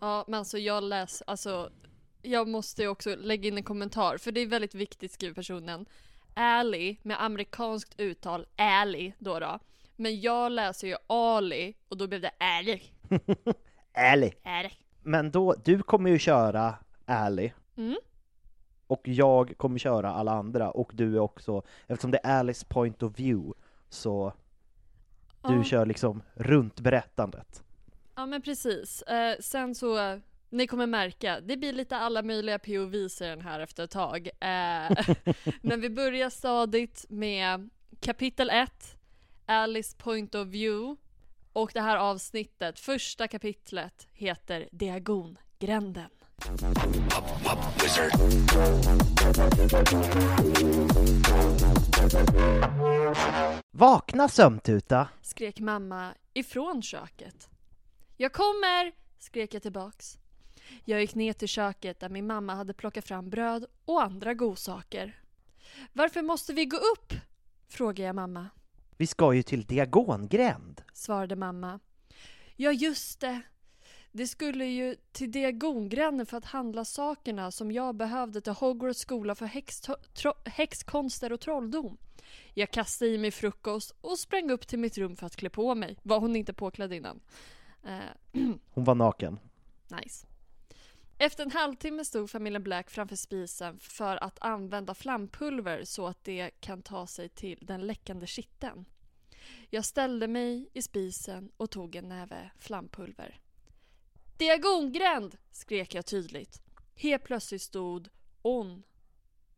Ja, 0.00 0.24
men 0.28 0.38
alltså 0.38 0.58
jag 0.58 0.82
läser, 0.82 1.30
alltså 1.30 1.70
jag 2.22 2.48
måste 2.48 2.82
ju 2.82 2.88
också 2.88 3.16
lägga 3.16 3.48
in 3.48 3.56
en 3.56 3.62
kommentar, 3.64 4.18
för 4.18 4.32
det 4.32 4.40
är 4.40 4.46
väldigt 4.46 4.74
viktigt 4.74 5.12
skriver 5.12 5.34
personen. 5.34 5.86
Ally 6.34 6.96
med 7.02 7.22
amerikanskt 7.24 8.00
uttal, 8.00 8.46
Ally 8.56 9.12
då 9.18 9.38
då. 9.38 9.58
Men 9.96 10.20
jag 10.20 10.52
läser 10.52 10.88
ju 10.88 10.96
Ali 11.06 11.74
och 11.88 11.96
då 11.96 12.06
blev 12.06 12.20
det 12.20 12.32
Ally. 12.38 12.80
Ally. 13.92 14.30
Ally. 14.42 14.70
Men 15.02 15.30
då, 15.30 15.54
du 15.64 15.82
kommer 15.82 16.10
ju 16.10 16.18
köra 16.18 16.74
Ally 17.06 17.50
Mm. 17.76 17.96
och 18.86 19.00
jag 19.04 19.54
kommer 19.58 19.78
köra 19.78 20.10
alla 20.12 20.32
andra 20.32 20.70
och 20.70 20.90
du 20.94 21.14
är 21.16 21.20
också, 21.20 21.62
eftersom 21.86 22.10
det 22.10 22.20
är 22.24 22.38
Alice 22.40 22.66
point 22.68 23.02
of 23.02 23.18
view, 23.18 23.52
så 23.88 24.32
du 25.42 25.54
Ja. 25.56 25.64
kör 25.64 25.86
liksom 25.86 26.22
runt 26.34 26.80
berättandet. 26.80 27.64
Ja 28.14 28.26
men 28.26 28.42
precis. 28.42 29.02
Eh, 29.02 29.36
sen 29.40 29.74
så, 29.74 30.20
ni 30.50 30.66
kommer 30.66 30.86
märka, 30.86 31.40
det 31.40 31.56
blir 31.56 31.72
lite 31.72 31.96
alla 31.96 32.22
möjliga 32.22 32.58
POVs 32.58 33.20
i 33.22 33.24
den 33.24 33.40
här 33.40 33.60
efter 33.60 33.84
ett 33.84 33.90
tag. 33.90 34.26
Eh, 34.26 35.06
men 35.62 35.80
vi 35.80 35.90
börjar 35.90 36.30
stadigt 36.30 37.04
med 37.08 37.70
kapitel 38.00 38.50
1, 38.50 38.96
Alice 39.46 39.96
point 39.98 40.34
of 40.34 40.48
view. 40.48 40.96
Och 41.52 41.70
det 41.74 41.80
här 41.80 41.96
avsnittet, 41.96 42.80
första 42.80 43.28
kapitlet, 43.28 44.06
heter 44.12 44.68
Diagongränden. 44.72 46.10
Vakna 53.70 54.28
sömntuta! 54.28 55.08
Skrek 55.22 55.60
mamma 55.60 56.14
ifrån 56.34 56.82
köket. 56.82 57.48
Jag 58.16 58.32
kommer! 58.32 58.92
Skrek 59.18 59.54
jag 59.54 59.62
tillbaks. 59.62 60.18
Jag 60.84 61.00
gick 61.00 61.14
ner 61.14 61.32
till 61.32 61.48
köket 61.48 62.00
där 62.00 62.08
min 62.08 62.26
mamma 62.26 62.54
hade 62.54 62.74
plockat 62.74 63.04
fram 63.04 63.30
bröd 63.30 63.66
och 63.84 64.02
andra 64.02 64.34
godsaker. 64.34 65.20
Varför 65.92 66.22
måste 66.22 66.52
vi 66.52 66.64
gå 66.64 66.76
upp? 66.76 67.14
Frågade 67.68 68.06
jag 68.06 68.14
mamma. 68.14 68.48
Vi 69.00 69.06
ska 69.06 69.34
ju 69.34 69.42
till 69.42 69.64
Diagongränd! 69.64 70.82
Svarade 70.92 71.36
mamma. 71.36 71.80
Ja 72.56 72.72
just 72.72 73.20
det. 73.20 73.40
Det 74.12 74.26
skulle 74.26 74.64
ju 74.64 74.96
till 75.12 75.32
Diagongränden 75.32 76.26
för 76.26 76.36
att 76.36 76.44
handla 76.44 76.84
sakerna 76.84 77.50
som 77.50 77.72
jag 77.72 77.96
behövde 77.96 78.40
till 78.40 78.52
Hogwarts 78.52 79.00
skola 79.00 79.34
för 79.34 79.46
häxkonster 80.50 81.32
och 81.32 81.40
trolldom. 81.40 81.98
Jag 82.54 82.70
kastade 82.70 83.10
i 83.10 83.18
mig 83.18 83.30
frukost 83.30 83.94
och 84.00 84.18
sprang 84.18 84.50
upp 84.50 84.66
till 84.66 84.78
mitt 84.78 84.98
rum 84.98 85.16
för 85.16 85.26
att 85.26 85.36
klä 85.36 85.50
på 85.50 85.74
mig. 85.74 85.96
Var 86.02 86.20
hon 86.20 86.36
inte 86.36 86.52
påklädd 86.52 86.92
innan? 86.92 87.20
Eh, 87.84 87.98
Hon 88.70 88.84
var 88.84 88.94
naken. 88.94 89.38
Nice. 90.02 90.26
Efter 91.22 91.44
en 91.44 91.50
halvtimme 91.50 92.04
stod 92.04 92.30
familjen 92.30 92.62
Black 92.62 92.90
framför 92.90 93.16
spisen 93.16 93.78
för 93.78 94.16
att 94.16 94.38
använda 94.40 94.94
flampulver 94.94 95.84
så 95.84 96.06
att 96.06 96.24
det 96.24 96.50
kan 96.60 96.82
ta 96.82 97.06
sig 97.06 97.28
till 97.28 97.58
den 97.62 97.86
läckande 97.86 98.26
kitteln. 98.26 98.84
Jag 99.70 99.84
ställde 99.84 100.28
mig 100.28 100.68
i 100.72 100.82
spisen 100.82 101.52
och 101.56 101.70
tog 101.70 101.96
en 101.96 102.08
näve 102.08 102.50
flampulver. 102.58 103.40
Diagongränd! 104.36 105.36
skrek 105.50 105.94
jag 105.94 106.06
tydligt. 106.06 106.62
Helt 106.94 107.24
plötsligt 107.24 107.62
stod 107.62 108.08
hon 108.42 108.82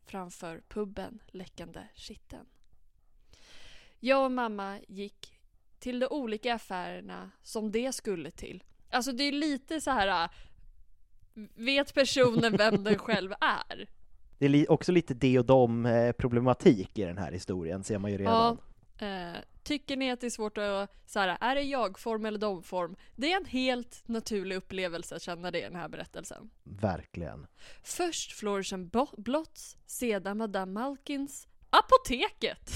framför 0.05 0.63
puben 0.67 1.19
läckande 1.27 1.87
kitteln. 1.95 2.45
Jag 3.99 4.25
och 4.25 4.31
mamma 4.31 4.79
gick 4.87 5.39
till 5.79 5.99
de 5.99 6.07
olika 6.07 6.53
affärerna 6.53 7.31
som 7.41 7.71
det 7.71 7.91
skulle 7.91 8.31
till. 8.31 8.63
Alltså 8.89 9.11
det 9.11 9.23
är 9.23 9.31
lite 9.31 9.81
så 9.81 9.91
här. 9.91 10.29
Vet 11.55 11.93
personen 11.93 12.57
vem 12.57 12.83
den 12.83 12.97
själv 12.99 13.31
är? 13.41 13.87
Det 14.37 14.45
är 14.45 14.71
också 14.71 14.91
lite 14.91 15.13
det 15.13 15.39
och 15.39 15.45
de 15.45 15.85
eh, 15.85 16.11
problematik 16.11 16.99
i 16.99 17.03
den 17.03 17.17
här 17.17 17.31
historien, 17.31 17.83
ser 17.83 17.97
man 17.99 18.11
ju 18.11 18.17
redan. 18.17 18.57
Ja. 18.99 19.07
Eh, 19.07 19.35
tycker 19.63 19.97
ni 19.97 20.11
att 20.11 20.21
det 20.21 20.27
är 20.27 20.29
svårt 20.31 20.57
att, 20.57 20.89
så 21.05 21.19
här, 21.19 21.37
är 21.41 21.55
det 21.55 21.61
jag-form 21.61 22.25
eller 22.25 22.39
dom-form? 22.39 22.95
Det 23.15 23.31
är 23.31 23.37
en 23.37 23.45
helt 23.45 24.03
naturlig 24.05 24.55
upplevelse 24.55 25.15
att 25.15 25.21
känna 25.21 25.51
det 25.51 25.59
i 25.59 25.63
den 25.63 25.75
här 25.75 25.87
berättelsen. 25.89 26.49
Verkligen. 26.63 27.47
Först 27.83 28.31
Florisen 28.31 28.87
Bo- 28.87 29.15
Blotts, 29.21 29.77
sedan 29.85 30.37
Madame 30.37 30.71
Malkins, 30.71 31.47
apoteket! 31.69 32.71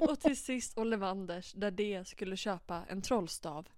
och 0.00 0.20
till 0.20 0.36
sist 0.36 0.78
Ollivanders 0.78 1.52
där 1.52 1.70
det 1.70 2.08
skulle 2.08 2.36
köpa 2.36 2.84
en 2.88 3.02
trollstav. 3.02 3.68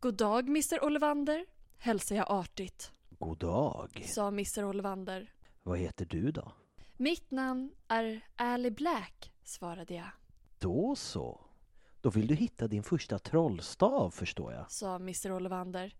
God 0.00 0.14
dag 0.16 0.48
Mr 0.48 0.84
Ollivander, 0.84 1.46
hälsar 1.78 2.16
jag 2.16 2.30
artigt, 2.30 2.92
God 3.10 3.38
dag. 3.38 4.04
sa 4.08 4.28
Mr 4.28 4.64
Ollivander. 4.64 5.32
Vad 5.62 5.78
heter 5.78 6.04
du 6.04 6.32
då? 6.32 6.52
Mitt 6.96 7.30
namn 7.30 7.72
är 7.88 8.20
Ally 8.36 8.70
Black, 8.70 9.32
svarade 9.44 9.94
jag, 9.94 10.10
Då 10.58 10.96
så. 10.96 11.40
Då 12.00 12.10
vill 12.10 12.26
du 12.26 12.34
hitta 12.34 12.68
din 12.68 12.82
första 12.82 13.18
trollstav, 13.18 14.10
förstår 14.10 14.52
jag. 14.52 14.70
sa 14.70 14.94
Mr 14.96 15.32
Ollivander. 15.32 15.94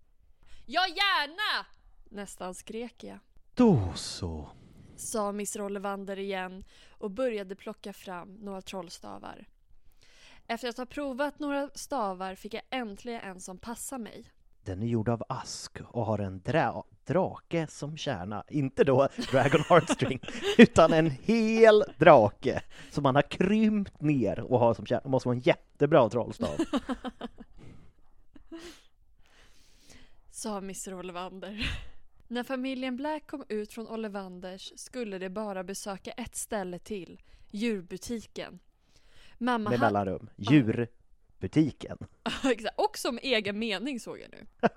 Ja 0.67 0.87
gärna! 0.87 1.67
Nästan 2.11 2.55
skrek 2.55 3.05
jag. 3.05 3.19
Då 3.55 3.93
så. 3.95 4.49
sa 4.97 5.29
Mr 5.29 5.61
Ollivander 5.63 6.19
igen 6.19 6.65
och 6.91 7.11
började 7.11 7.57
plocka 7.57 7.93
fram 7.93 8.35
några 8.35 8.63
trollstavar. 8.63 9.49
Efter 10.51 10.69
att 10.69 10.79
ha 10.79 10.87
provat 10.87 11.39
några 11.39 11.71
stavar 11.75 12.35
fick 12.35 12.55
jag 12.55 12.63
äntligen 12.71 13.21
en 13.21 13.41
som 13.41 13.59
passar 13.59 13.99
mig. 13.99 14.25
Den 14.65 14.83
är 14.83 14.87
gjord 14.87 15.09
av 15.09 15.23
ask 15.29 15.81
och 15.81 16.07
har 16.07 16.19
en 16.19 16.41
dra- 16.41 16.85
drake 17.05 17.67
som 17.67 17.97
kärna. 17.97 18.45
Inte 18.49 18.85
då 18.85 19.09
Dragon 19.31 19.61
Heartstring, 19.69 20.21
utan 20.59 20.93
en 20.93 21.11
hel 21.11 21.85
drake 21.99 22.63
som 22.91 23.03
man 23.03 23.15
har 23.15 23.23
krympt 23.23 24.01
ner 24.01 24.41
och 24.41 24.61
har 24.61 24.75
som 24.75 24.87
kärna. 24.87 25.01
Det 25.03 25.09
måste 25.09 25.29
vara 25.29 25.37
en 25.37 25.43
jättebra 25.43 26.09
trollstav. 26.09 26.57
Sa 30.31 30.59
Mr 30.59 30.95
Ollivander. 30.95 31.71
När 32.29 32.43
familjen 32.43 32.97
Black 32.97 33.27
kom 33.27 33.45
ut 33.49 33.73
från 33.73 33.89
Ollivanders 33.89 34.73
skulle 34.77 35.19
de 35.19 35.29
bara 35.29 35.65
besöka 35.65 36.11
ett 36.11 36.37
ställe 36.37 36.79
till, 36.79 37.21
djurbutiken. 37.51 38.59
Mamma 39.39 39.71
Med 39.71 39.81
mellanrum. 39.81 40.31
Djurbutiken. 40.37 41.99
Exakt, 42.45 42.75
och 42.79 42.99
som 42.99 43.19
egen 43.23 43.59
mening 43.59 44.01
såg 44.01 44.19
jag 44.21 44.31
nu. 44.31 44.47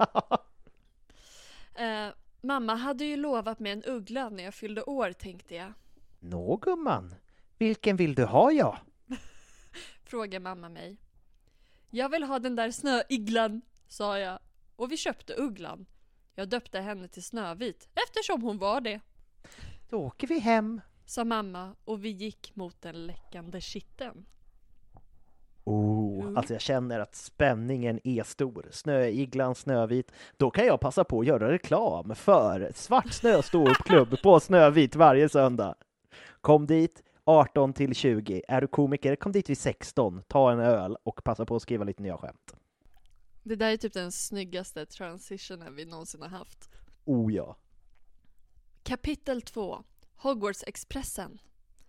Eh, 1.75 2.07
mamma 2.41 2.75
hade 2.75 3.05
ju 3.05 3.15
lovat 3.17 3.59
mig 3.59 3.71
en 3.71 3.83
uggla 3.83 4.29
när 4.29 4.43
jag 4.43 4.53
fyllde 4.53 4.83
år 4.83 5.11
tänkte 5.11 5.55
jag. 5.55 5.73
Nå 6.19 6.57
gumman, 6.57 7.15
vilken 7.57 7.95
vill 7.97 8.15
du 8.15 8.25
ha 8.25 8.51
ja? 8.51 8.77
Frågade 10.03 10.39
mamma 10.39 10.69
mig. 10.69 10.97
Jag 11.89 12.09
vill 12.09 12.23
ha 12.23 12.39
den 12.39 12.55
där 12.55 12.71
snöiglan, 12.71 13.61
sa 13.87 14.19
jag. 14.19 14.39
Och 14.75 14.91
vi 14.91 14.97
köpte 14.97 15.35
ugglan. 15.37 15.85
Jag 16.35 16.49
döpte 16.49 16.79
henne 16.79 17.07
till 17.07 17.23
Snövit 17.23 17.89
eftersom 18.07 18.41
hon 18.41 18.57
var 18.57 18.81
det. 18.81 18.99
Då 19.89 19.97
åker 19.97 20.27
vi 20.27 20.39
hem. 20.39 20.81
Sa 21.05 21.23
mamma 21.23 21.75
och 21.85 22.05
vi 22.05 22.09
gick 22.09 22.55
mot 22.55 22.81
den 22.81 23.07
läckande 23.07 23.61
kitteln. 23.61 24.25
Oh, 25.63 26.01
Mm. 26.21 26.37
alltså 26.37 26.53
jag 26.53 26.61
känner 26.61 26.99
att 26.99 27.15
spänningen 27.15 27.99
är 28.03 28.23
stor. 28.23 28.67
Snöiglan, 28.71 29.55
Snövit. 29.55 30.11
Då 30.37 30.51
kan 30.51 30.65
jag 30.65 30.79
passa 30.79 31.03
på 31.03 31.19
att 31.19 31.25
göra 31.27 31.51
reklam 31.51 32.15
för 32.15 32.71
Svart 32.75 33.13
Snö 33.13 33.41
ståuppklubb 33.41 34.21
på 34.23 34.39
Snövit 34.39 34.95
varje 34.95 35.29
söndag. 35.29 35.75
Kom 36.41 36.67
dit 36.67 37.03
18 37.23 37.73
till 37.73 37.95
20. 37.95 38.41
Är 38.47 38.61
du 38.61 38.67
komiker, 38.67 39.15
kom 39.15 39.31
dit 39.31 39.49
vid 39.49 39.57
16. 39.57 40.23
Ta 40.27 40.51
en 40.51 40.59
öl 40.59 40.97
och 41.03 41.23
passa 41.23 41.45
på 41.45 41.55
att 41.55 41.61
skriva 41.61 41.83
lite 41.83 42.03
nya 42.03 42.17
skämt. 42.17 42.55
Det 43.43 43.55
där 43.55 43.71
är 43.71 43.77
typ 43.77 43.93
den 43.93 44.11
snyggaste 44.11 44.85
transitionen 44.85 45.75
vi 45.75 45.85
någonsin 45.85 46.21
har 46.21 46.29
haft. 46.29 46.69
Oh 47.05 47.33
ja. 47.33 47.55
Kapitel 48.83 49.41
2 49.41 49.83
Hogwarts-expressen 50.17 51.37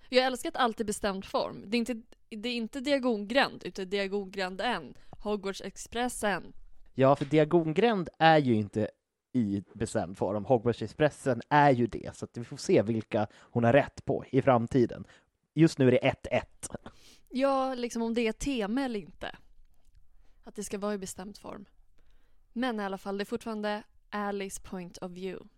Jag 0.09 0.25
älskar 0.25 0.49
att 0.49 0.57
allt 0.57 0.81
är 0.81 0.85
bestämd 0.85 1.25
form. 1.25 1.65
Det 1.67 1.77
är 1.77 1.79
inte, 1.79 2.03
det 2.37 2.49
är 2.49 2.55
inte 2.55 2.81
diagongränd, 2.81 3.63
utan 3.65 3.89
diagongränd 3.89 4.61
än. 4.61 4.95
Hogwarts-expressen. 5.11 6.53
Ja, 6.95 7.17
för 7.17 7.25
Diagongränd 7.25 8.09
är 8.19 8.39
ju 8.39 8.55
inte 8.55 8.91
i 9.33 9.63
bestämd 9.75 10.19
form. 10.19 10.45
Hogwarts-expressen 10.45 11.41
är 11.49 11.71
ju 11.71 11.87
det, 11.87 12.17
så 12.17 12.27
vi 12.35 12.45
får 12.45 12.57
se 12.57 12.83
vilka 12.83 13.27
hon 13.35 13.65
har 13.65 13.73
rätt 13.73 14.05
på 14.05 14.25
i 14.31 14.43
framtiden. 14.43 15.05
Just 15.55 15.79
nu 15.79 15.89
är 15.89 15.91
det 15.91 16.17
1-1. 16.31 16.43
Ja, 17.29 17.75
liksom 17.75 18.03
om 18.03 18.15
det 18.15 18.29
är 18.29 18.33
tema 18.33 18.83
eller 18.83 19.01
inte. 19.01 19.37
Att 20.45 20.55
det 20.55 20.65
ska 20.65 20.79
vara 20.79 20.95
i 20.95 20.99
bestämd 20.99 21.39
form. 21.39 21.65
Men 22.53 22.81
i 22.81 22.85
alla 22.85 22.99
fall, 22.99 23.19
det 23.19 23.23
är 23.23 23.27
fortfarande 23.27 23.83
Alice 24.11 24.61
Point 24.63 24.99
of 24.99 25.11
View. 25.13 25.49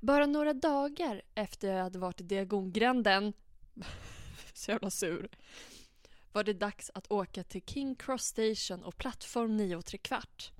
Bara 0.00 0.26
några 0.26 0.52
dagar 0.52 1.22
efter 1.34 1.68
jag 1.72 1.82
hade 1.82 1.98
varit 1.98 2.20
i 2.20 2.24
Diagongränden, 2.24 3.32
så 4.54 4.70
jävla 4.70 4.90
sur, 4.90 5.28
var 6.32 6.44
det 6.44 6.52
dags 6.52 6.90
att 6.94 7.10
åka 7.10 7.44
till 7.44 7.62
King 7.66 7.94
Cross 7.94 8.24
Station 8.24 8.84
och 8.84 8.96
plattform 8.96 9.56
9 9.56 9.76
och 9.76 9.84
kvart. 10.02 10.52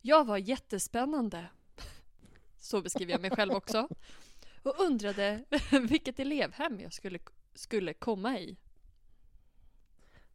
Jag 0.00 0.24
var 0.24 0.38
jättespännande, 0.38 1.46
så 2.58 2.82
beskriver 2.82 3.12
jag 3.12 3.20
mig 3.20 3.30
själv 3.30 3.52
också, 3.52 3.88
och 4.62 4.74
undrade 4.78 5.44
vilket 5.88 6.18
elevhem 6.18 6.80
jag 6.80 6.92
skulle, 6.92 7.18
skulle 7.54 7.94
komma 7.94 8.38
i. 8.38 8.56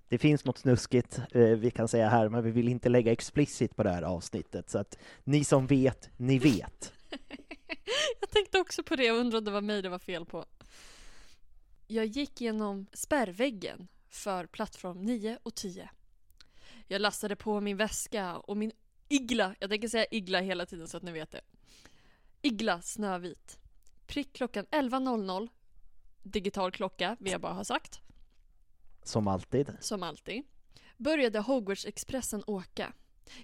Det 0.10 0.18
finns 0.18 0.46
något 0.46 0.58
snuskigt 0.58 1.20
eh, 1.32 1.42
vi 1.42 1.72
kan 1.72 1.88
säga 1.88 2.10
här, 2.10 2.30
men 2.30 2.44
vi 2.44 2.52
vill 2.52 2.68
inte 2.68 2.90
lägga 2.90 3.12
explicit 3.12 3.76
på 3.76 3.84
det 3.84 3.90
här 3.90 4.02
avsnittet, 4.02 4.70
så 4.70 4.78
att 4.78 4.98
ni 5.24 5.44
som 5.44 5.68
vet, 5.68 6.10
ni 6.18 6.40
vet. 6.40 6.94
Jag 8.20 8.30
tänkte 8.30 8.60
också 8.60 8.84
på 8.84 8.96
det 8.96 9.12
och 9.12 9.18
undrade 9.18 9.52
var 9.52 9.62
mig 9.62 9.82
det 9.82 9.90
var 9.90 10.00
fel 10.00 10.26
på. 10.26 10.46
Jag 11.88 12.06
gick 12.06 12.42
genom 12.42 12.88
spärrväggen 12.94 13.88
för 14.10 14.46
plattform 14.46 15.02
9 15.02 15.40
och 15.44 15.56
10. 15.56 15.90
Jag 16.88 17.02
lastade 17.02 17.36
på 17.36 17.62
min 17.62 17.78
väska 17.78 18.38
och 18.38 18.58
min 18.58 18.72
igla, 19.08 19.56
jag 19.60 19.70
tänker 19.70 19.88
säga 19.88 20.06
igla 20.12 20.40
hela 20.42 20.66
tiden 20.66 20.88
så 20.88 20.98
att 20.98 21.04
ni 21.04 21.12
vet 21.12 21.32
det. 21.32 21.42
Igla 22.42 22.82
snövit. 22.82 23.60
Prick 24.08 24.34
klockan 24.34 24.66
11.00. 24.66 25.50
Digital 26.24 26.72
klocka, 26.72 27.18
vill 27.20 27.32
jag 27.32 27.42
bara 27.42 27.54
ha 27.54 27.64
sagt. 27.64 28.02
Som 29.04 29.28
alltid. 29.28 29.78
Som 29.80 30.04
alltid. 30.04 30.44
Började 30.98 31.40
Hogwarts-expressen 31.40 32.44
åka. 32.48 32.94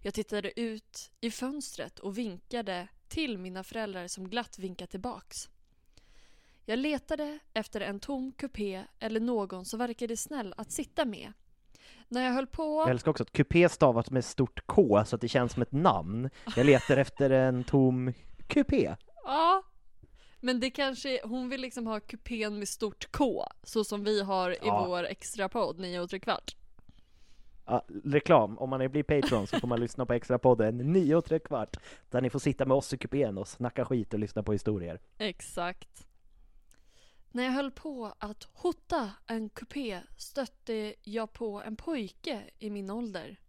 Jag 0.01 0.13
tittade 0.13 0.59
ut 0.59 1.11
i 1.21 1.31
fönstret 1.31 1.99
och 1.99 2.17
vinkade 2.17 2.87
till 3.07 3.37
mina 3.37 3.63
föräldrar 3.63 4.07
som 4.07 4.29
glatt 4.29 4.59
vinkade 4.59 4.91
tillbaks. 4.91 5.49
Jag 6.65 6.79
letade 6.79 7.39
efter 7.53 7.81
en 7.81 7.99
tom 7.99 8.31
kupé 8.31 8.83
eller 8.99 9.19
någon 9.19 9.65
som 9.65 9.79
verkade 9.79 10.17
snäll 10.17 10.53
att 10.57 10.71
sitta 10.71 11.05
med. 11.05 11.33
När 12.07 12.25
jag 12.25 12.31
höll 12.31 12.47
på... 12.47 12.81
Jag 12.81 12.89
älskar 12.89 13.11
också 13.11 13.23
att 13.23 13.31
kupé 13.31 13.69
stavas 13.69 14.11
med 14.11 14.25
stort 14.25 14.67
K 14.67 15.05
så 15.05 15.15
att 15.15 15.21
det 15.21 15.27
känns 15.27 15.51
som 15.53 15.61
ett 15.61 15.71
namn. 15.71 16.29
Jag 16.55 16.65
letar 16.65 16.97
efter 16.97 17.29
en 17.29 17.63
tom 17.63 18.13
kupé. 18.47 18.95
Ja. 19.23 19.63
Men 20.39 20.59
det 20.59 20.69
kanske, 20.69 21.19
hon 21.23 21.49
vill 21.49 21.61
liksom 21.61 21.87
ha 21.87 21.99
kupén 21.99 22.59
med 22.59 22.67
stort 22.67 23.11
K, 23.11 23.45
så 23.63 23.83
som 23.83 24.03
vi 24.03 24.21
har 24.21 24.51
i 24.51 24.57
Ja. 24.61 24.85
vår 24.87 25.03
extra 25.03 25.49
podd 25.49 25.79
9 25.79 25.99
och 25.99 26.09
kvart. 26.21 26.55
Ja, 27.65 27.85
reklam, 28.03 28.57
om 28.57 28.69
man 28.69 28.91
blir 28.91 29.03
Patreon 29.03 29.47
så 29.47 29.59
får 29.59 29.67
man 29.67 29.79
lyssna 29.79 30.05
på 30.05 30.13
extra 30.13 30.39
podden 30.39 30.77
9 30.77 31.15
och 31.15 31.43
kvart 31.45 31.77
där 32.09 32.21
ni 32.21 32.29
får 32.29 32.39
sitta 32.39 32.65
med 32.65 32.77
oss 32.77 32.93
i 32.93 32.97
kupén 32.97 33.37
och 33.37 33.47
snacka 33.47 33.85
skit 33.85 34.13
och 34.13 34.19
lyssna 34.19 34.43
på 34.43 34.51
historier. 34.51 34.99
Exakt. 35.17 36.07
När 37.35 37.43
jag 37.43 37.51
höll 37.51 37.71
på 37.71 38.13
att 38.19 38.47
hota 38.53 39.11
en 39.27 39.49
kupé 39.49 40.01
stötte 40.17 40.95
jag 41.03 41.33
på 41.33 41.61
en 41.61 41.75
pojke 41.75 42.41
i 42.59 42.69
min 42.69 42.89
ålder. 42.89 43.39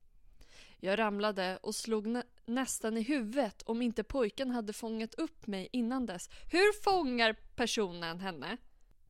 Jag 0.81 0.99
ramlade 0.99 1.59
och 1.63 1.75
slog 1.75 2.07
nä- 2.07 2.23
nästan 2.47 2.97
i 2.97 3.03
huvudet 3.03 3.63
om 3.63 3.83
inte 3.83 4.05
pojken 4.05 4.51
hade 4.51 4.73
fångat 4.73 5.15
upp 5.15 5.47
mig 5.47 5.69
innan 5.73 6.07
dess. 6.07 6.31
Hur 6.53 6.83
fångar 6.83 7.37
personen 7.55 8.21
henne? 8.21 8.57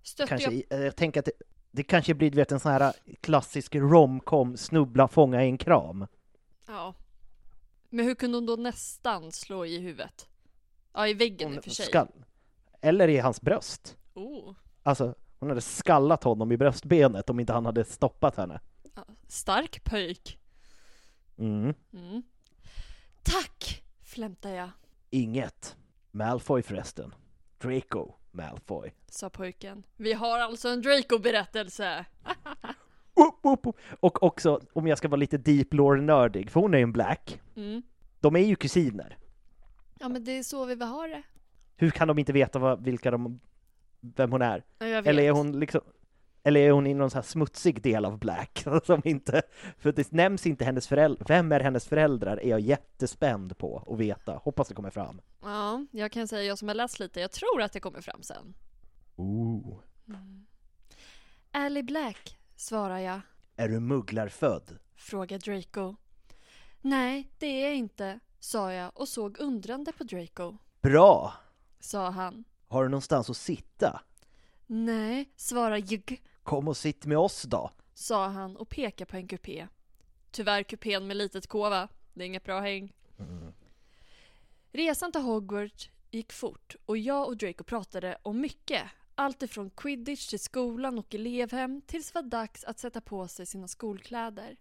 Stötte 0.03 0.29
Kanske, 0.29 0.65
jag... 0.71 0.85
jag 0.85 0.97
tänker 0.97 1.21
att 1.21 1.27
det, 1.27 1.33
det 1.71 1.83
kanske 1.83 2.15
blir 2.15 2.31
vet, 2.31 2.53
en 2.53 2.61
sån 2.61 2.73
här 2.73 2.93
klassisk 3.21 3.75
romcom, 3.75 4.57
snubbla, 4.57 5.09
fånga 5.09 5.45
i 5.45 5.47
en 5.47 5.59
kram. 5.59 6.07
Ja. 6.67 6.95
Men 7.89 8.05
hur 8.05 8.15
kunde 8.15 8.37
hon 8.37 8.47
då 8.47 8.57
nästan 8.57 9.33
slå 9.33 9.67
i 9.67 9.79
huvudet? 9.79 10.29
Ja, 10.93 11.09
i 11.09 11.15
väggen 11.15 11.49
i 11.49 11.51
och 11.51 11.55
Hon 11.55 11.63
för 11.63 11.71
sig. 11.71 11.87
skall, 11.87 12.09
eller 12.81 13.09
i 13.09 13.19
hans 13.19 13.41
bröst. 13.41 13.97
Alltså, 14.87 15.15
hon 15.39 15.49
hade 15.49 15.61
skallat 15.61 16.25
honom 16.25 16.53
i 16.53 16.57
bröstbenet 16.57 17.31
om 17.31 17.41
inte 17.41 17.53
han 17.53 17.67
hade 17.67 17.85
stoppat 17.85 18.37
henne. 18.37 18.61
Stark 19.29 19.85
pöjk. 19.85 20.39
Mm. 21.39 21.75
Mm. 21.93 22.23
Tack, 23.23 23.85
flämtar 24.03 24.51
jag. 24.51 24.71
Inget. 25.11 25.77
Malfoy 26.11 26.63
förresten. 26.63 27.15
Draco 27.59 28.13
Malfoy. 28.31 28.93
sa 29.09 29.31
pojken. 29.31 29.87
Vi 29.97 30.13
har 30.13 30.39
alltså 30.39 30.69
en 30.69 30.83
Draco-berättelse. 30.83 32.05
Upp, 33.17 33.39
upp, 33.43 33.67
upp. 33.67 33.77
Och 34.01 34.23
också, 34.23 34.61
om 34.73 34.87
jag 34.87 34.99
ska 34.99 35.09
vara 35.09 35.17
lite 35.17 35.39
deep 35.39 35.75
lore-nördig, 35.75 36.51
för 36.51 36.61
hon 36.61 36.75
är 36.75 36.79
ju 36.79 36.83
en 36.83 36.93
black. 36.93 37.41
Mm. 37.57 37.83
De 38.21 38.37
är 38.37 38.41
ju 38.41 38.57
kusiner. 38.57 39.19
Ja 39.99 40.09
men 40.09 40.25
det 40.25 40.33
är 40.39 40.43
så 40.43 40.65
vi 40.65 40.75
vill 40.75 40.89
ha 40.89 41.07
det. 41.07 41.23
Hur 41.77 41.91
kan 41.91 42.09
de 42.09 42.19
inte 42.19 42.33
veta 42.33 42.59
vad, 42.59 42.85
vilka 42.85 43.11
de, 43.11 43.41
vem 44.17 44.33
hon 44.33 44.43
är? 44.43 44.65
Eller 44.79 45.23
är 45.23 45.31
hon 45.31 45.61
liksom 45.61 45.81
eller 46.47 46.61
är 46.61 46.71
hon 46.71 46.87
i 46.87 46.95
någon 46.95 47.11
så 47.11 47.17
här 47.17 47.23
smutsig 47.23 47.83
del 47.83 48.05
av 48.05 48.19
Black? 48.19 48.65
Som 48.85 49.03
inte, 49.05 49.43
för 49.79 49.93
det 49.93 50.13
nämns 50.13 50.47
inte 50.47 50.65
hennes 50.65 50.89
föräldrar. 50.89 51.27
Vem 51.29 51.53
är 51.53 51.61
hennes 51.61 51.87
föräldrar? 51.87 52.37
Är 52.37 52.49
jag 52.49 52.61
jättespänd 52.61 53.59
på 53.59 53.87
att 53.93 53.99
veta. 53.99 54.33
Hoppas 54.33 54.69
det 54.69 54.75
kommer 54.75 54.91
fram. 54.91 55.21
Ja, 55.43 55.87
jag 55.91 56.13
kan 56.13 56.29
säga 56.29 56.43
jag 56.43 56.59
som 56.59 56.69
har 56.69 56.75
läst 56.75 57.01
lite, 57.01 57.21
jag 57.21 57.33
tror 57.33 57.63
att 57.63 57.73
det 57.73 57.81
kommer 57.81 58.01
fram 58.01 58.23
sen. 58.23 58.55
Ooh. 59.17 59.79
Ally 61.51 61.83
Black, 61.83 62.39
svarar 62.57 62.99
jag. 62.99 63.21
Är 63.57 63.69
du 63.69 63.81
mugglarfödd? 63.81 64.79
Frågar 64.97 65.39
Draco. 65.39 65.97
Nej, 66.81 67.31
det 67.39 67.47
är 67.47 67.67
jag 67.67 67.77
inte, 67.77 68.21
sa 68.41 68.73
jag 68.73 69.01
och 69.01 69.09
såg 69.09 69.39
undrande 69.41 69.93
på 69.93 70.05
Draco. 70.05 70.57
Bra! 70.83 71.33
Sa 71.81 72.11
han. 72.11 72.45
Har 72.75 72.83
du 72.83 72.89
någonstans 72.89 73.31
att 73.31 73.37
sitta? 73.37 74.01
Nej, 74.67 75.33
svarar 75.37 75.83
jag, 75.87 76.21
Kom 76.43 76.69
och 76.69 76.77
sitt 76.77 77.07
med 77.07 77.19
oss 77.19 77.43
då. 77.43 77.71
sa 77.95 78.29
han 78.29 78.57
och 78.57 78.69
pekade 78.69 79.11
på 79.11 79.17
en 79.17 79.29
kupé. 79.29 79.69
Tyvärr 80.31 80.63
kupén 80.63 81.07
med 81.07 81.17
litet 81.17 81.47
K 81.47 81.71
va? 81.71 81.89
Det 82.15 82.23
är 82.23 82.27
inget 82.27 82.45
bra 82.45 82.61
häng. 82.61 82.93
Resan 84.73 85.13
till 85.13 85.21
Hogwarts 85.21 85.91
gick 86.11 86.33
fort 86.33 86.77
och 86.87 86.99
jag 86.99 87.27
och 87.29 87.37
Draco 87.37 87.65
pratade 87.65 88.19
om 88.23 88.41
mycket. 88.41 88.83
Allt 89.15 89.43
ifrån 89.43 89.71
quidditch 89.71 90.27
till 90.27 90.41
skolan 90.41 90.99
och 90.99 91.15
elevhem 91.15 91.83
tills 91.87 92.13
det 92.13 92.15
var 92.15 92.23
dags 92.31 92.65
att 92.65 92.79
sätta 92.79 93.01
på 93.01 93.29
sig 93.29 93.47
sina 93.47 93.69
skolkläder. 93.69 94.57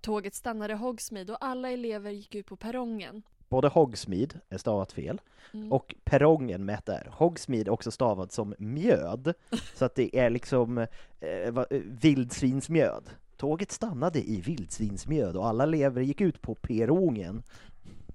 Tåget 0.00 0.34
stannade 0.34 0.72
i 0.72 0.76
Hogsmeade 0.76 1.32
och 1.32 1.44
alla 1.44 1.70
elever 1.70 2.10
gick 2.10 2.34
ut 2.34 2.46
på 2.46 2.56
perrongen. 2.56 3.22
Både 3.50 3.68
Hogsmeade 3.68 4.34
är 4.48 4.58
stavat 4.58 4.92
fel 4.92 5.20
Mm. 5.54 5.72
och 5.72 5.94
perrongen 6.04 6.64
med 6.64 6.74
ett 6.78 6.88
R. 6.88 7.08
Hogsmeade 7.12 7.68
är 7.70 7.72
också 7.72 7.90
stavad 7.90 8.32
som 8.32 8.54
mjöd, 8.58 9.34
så 9.74 9.84
att 9.84 9.94
det 9.94 10.18
är 10.18 10.30
liksom 10.30 10.78
eh, 11.20 11.50
va- 11.50 11.66
eh, 11.70 11.80
vildsvinsmjöd. 11.84 13.10
Tåget 13.36 13.72
stannade 13.72 14.18
i 14.30 14.40
vildsvinsmjöd 14.40 15.36
och 15.36 15.46
alla 15.46 15.64
elever 15.64 16.02
gick 16.02 16.20
ut 16.20 16.42
på 16.42 16.54
perrongen. 16.54 17.42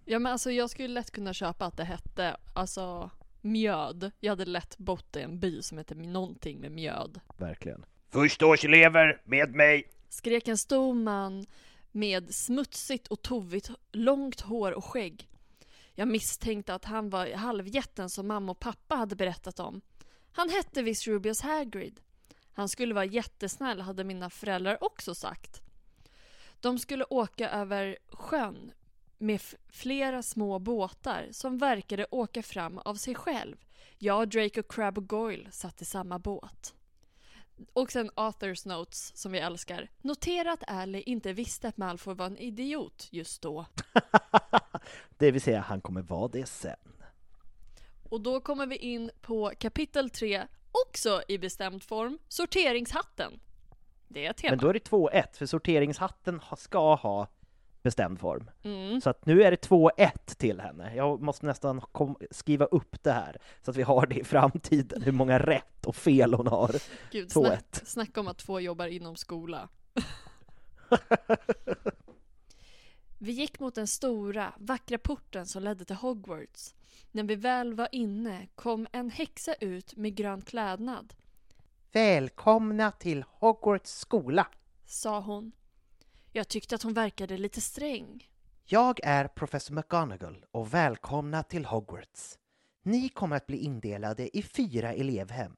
Ja 0.05 0.19
men 0.19 0.31
alltså 0.31 0.51
jag 0.51 0.69
skulle 0.69 0.87
lätt 0.87 1.11
kunna 1.11 1.33
köpa 1.33 1.65
att 1.65 1.77
det 1.77 1.83
hette 1.83 2.37
alltså 2.53 3.09
mjöd. 3.41 4.11
Jag 4.19 4.31
hade 4.31 4.45
lätt 4.45 4.77
bott 4.77 5.15
i 5.15 5.21
en 5.21 5.39
by 5.39 5.61
som 5.61 5.77
heter 5.77 5.95
någonting 5.95 6.59
med 6.59 6.71
mjöd. 6.71 7.19
Verkligen. 7.37 7.85
Förstaårselever, 8.09 9.21
med 9.25 9.55
mig! 9.55 9.83
Skrek 10.09 10.47
en 10.47 10.57
stor 10.57 10.93
man 10.93 11.45
med 11.95 12.35
smutsigt 12.35 13.07
och 13.07 13.21
tovigt 13.21 13.69
långt 13.91 14.41
hår 14.41 14.71
och 14.71 14.85
skägg. 14.85 15.29
Jag 15.93 16.07
misstänkte 16.07 16.73
att 16.73 16.85
han 16.85 17.09
var 17.09 17.33
halvjätten 17.33 18.09
som 18.09 18.27
mamma 18.27 18.51
och 18.51 18.59
pappa 18.59 18.95
hade 18.95 19.15
berättat 19.15 19.59
om. 19.59 19.81
Han 20.31 20.49
hette 20.49 20.81
visst 20.81 21.07
Rubius 21.07 21.41
Hagrid. 21.41 21.99
Han 22.53 22.69
skulle 22.69 22.93
vara 22.93 23.05
jättesnäll 23.05 23.81
hade 23.81 24.03
mina 24.03 24.29
föräldrar 24.29 24.83
också 24.83 25.15
sagt. 25.15 25.61
De 26.59 26.79
skulle 26.79 27.05
åka 27.09 27.49
över 27.49 27.97
sjön 28.07 28.71
med 29.17 29.41
flera 29.69 30.23
små 30.23 30.59
båtar 30.59 31.27
som 31.31 31.57
verkade 31.57 32.07
åka 32.11 32.43
fram 32.43 32.77
av 32.77 32.95
sig 32.95 33.15
själv. 33.15 33.55
Jag, 33.97 34.29
Draco, 34.29 34.63
Crabbe 34.63 35.01
och 35.01 35.09
Goyle 35.09 35.51
satt 35.51 35.81
i 35.81 35.85
samma 35.85 36.19
båt. 36.19 36.74
Och 37.73 37.91
sen 37.91 38.09
authors 38.15 38.65
notes 38.65 39.17
som 39.17 39.31
vi 39.31 39.39
älskar. 39.39 39.89
Notera 40.01 40.51
att 40.51 40.63
Ally 40.67 41.01
inte 41.01 41.33
visste 41.33 41.67
att 41.67 41.77
Malfoy 41.77 42.13
var 42.13 42.25
en 42.25 42.37
idiot 42.37 43.07
just 43.11 43.41
då. 43.41 43.65
det 45.17 45.31
vill 45.31 45.41
säga, 45.41 45.59
han 45.61 45.81
kommer 45.81 46.01
vara 46.01 46.27
det 46.27 46.45
sen. 46.45 46.75
Och 48.09 48.21
då 48.21 48.39
kommer 48.41 48.65
vi 48.67 48.75
in 48.75 49.11
på 49.21 49.51
kapitel 49.59 50.09
3, 50.09 50.47
också 50.87 51.21
i 51.27 51.37
bestämd 51.37 51.83
form, 51.83 52.19
sorteringshatten. 52.27 53.39
Det 54.07 54.25
är 54.25 54.29
ett 54.29 54.37
tema. 54.37 54.51
Men 54.51 54.59
då 54.59 54.67
är 54.69 54.73
det 54.73 54.89
2-1, 54.89 55.23
för 55.37 55.45
sorteringshatten 55.45 56.39
ha- 56.39 56.57
ska 56.57 56.95
ha 56.95 57.27
bestämd 57.85 58.19
form. 58.19 58.49
Mm. 58.63 59.01
Så 59.01 59.09
att 59.09 59.25
nu 59.25 59.43
är 59.43 59.51
det 59.51 59.69
2-1 59.69 60.11
till 60.37 60.59
henne. 60.59 60.95
Jag 60.95 61.21
måste 61.21 61.45
nästan 61.45 61.81
kom, 61.81 62.15
skriva 62.31 62.65
upp 62.65 63.03
det 63.03 63.11
här, 63.11 63.37
så 63.61 63.71
att 63.71 63.77
vi 63.77 63.83
har 63.83 64.05
det 64.05 64.15
i 64.15 64.23
framtiden, 64.23 65.01
hur 65.01 65.11
många 65.11 65.39
rätt 65.39 65.85
och 65.85 65.95
fel 65.95 66.33
hon 66.33 66.47
har. 66.47 66.75
Gud, 67.11 67.27
2-1. 67.27 67.31
snack, 67.31 67.65
snacka 67.85 68.19
om 68.19 68.27
att 68.27 68.37
två 68.37 68.59
jobbar 68.59 68.87
inom 68.87 69.15
skola. 69.15 69.69
Vi 73.17 73.31
gick 73.31 73.59
mot 73.59 73.75
den 73.75 73.87
stora, 73.87 74.53
vackra 74.57 74.97
porten 74.97 75.45
som 75.45 75.63
ledde 75.63 75.85
till 75.85 75.95
Hogwarts. 75.95 76.75
När 77.11 77.23
vi 77.23 77.35
väl 77.35 77.73
var 77.73 77.89
inne 77.91 78.47
kom 78.55 78.87
en 78.91 79.09
häxa 79.09 79.53
ut 79.53 79.95
med 79.95 80.15
grön 80.15 80.41
klädnad, 80.41 81.13
Välkomna 81.91 82.91
till 82.91 83.23
Hogwarts 83.39 83.91
skola! 83.91 84.47
sa 84.85 85.19
hon. 85.19 85.51
Jag 86.37 86.47
tyckte 86.47 86.75
att 86.75 86.83
hon 86.83 86.93
verkade 86.93 87.37
lite 87.37 87.61
sträng. 87.61 88.27
Jag 88.65 88.99
är 89.03 89.27
professor 89.27 89.73
McGonagall 89.75 90.45
och 90.51 90.73
välkomna 90.73 91.43
till 91.43 91.65
Hogwarts. 91.65 92.37
Ni 92.83 93.09
kommer 93.09 93.35
att 93.35 93.47
bli 93.47 93.57
indelade 93.57 94.37
i 94.37 94.43
fyra 94.43 94.93
elevhem. 94.93 95.55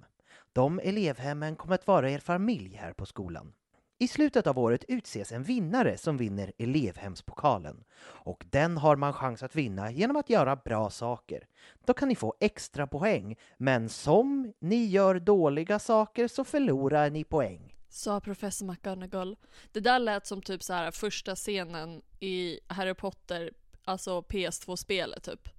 De 0.53 0.79
elevhemmen 0.79 1.55
kommer 1.55 1.75
att 1.75 1.87
vara 1.87 2.11
er 2.11 2.19
familj 2.19 2.75
här 2.75 2.93
på 2.93 3.05
skolan. 3.05 3.53
I 3.97 4.07
slutet 4.07 4.47
av 4.47 4.59
året 4.59 4.85
utses 4.87 5.31
en 5.31 5.43
vinnare 5.43 5.97
som 5.97 6.17
vinner 6.17 6.53
elevhemspokalen. 6.57 7.83
Och 8.03 8.45
den 8.49 8.77
har 8.77 8.95
man 8.95 9.13
chans 9.13 9.43
att 9.43 9.55
vinna 9.55 9.91
genom 9.91 10.15
att 10.15 10.29
göra 10.29 10.55
bra 10.55 10.89
saker. 10.89 11.47
Då 11.85 11.93
kan 11.93 12.07
ni 12.07 12.15
få 12.15 12.33
extra 12.39 12.87
poäng, 12.87 13.35
men 13.57 13.89
som 13.89 14.53
ni 14.59 14.85
gör 14.85 15.19
dåliga 15.19 15.79
saker 15.79 16.27
så 16.27 16.43
förlorar 16.43 17.09
ni 17.09 17.23
poäng. 17.23 17.76
Sa 17.97 18.19
professor 18.19 18.65
McGonagall. 18.65 19.37
Det 19.71 19.79
där 19.79 19.99
lät 19.99 20.27
som 20.27 20.41
typ 20.41 20.63
så 20.63 20.73
här 20.73 20.91
första 20.91 21.35
scenen 21.35 22.01
i 22.19 22.59
Harry 22.67 22.93
Potter, 22.93 23.51
alltså 23.83 24.21
PS2-spelet 24.21 25.23
typ. 25.23 25.49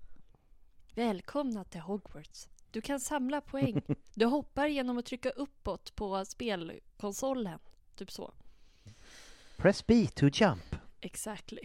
Välkomna 0.95 1.65
till 1.65 1.81
Hogwarts. 1.81 2.49
Du 2.71 2.81
kan 2.81 3.01
samla 3.01 3.41
poäng. 3.41 3.83
Du 4.15 4.25
hoppar 4.27 4.67
genom 4.67 4.99
att 4.99 5.07
trycka 5.07 5.31
uppåt 5.31 5.95
på 5.95 6.25
spelkonsolen. 6.25 7.59
Typ 7.97 8.11
så. 8.11 8.33
Press 9.57 9.87
B 9.87 10.07
to 10.15 10.27
jump. 10.33 10.77
Exactly. 11.01 11.63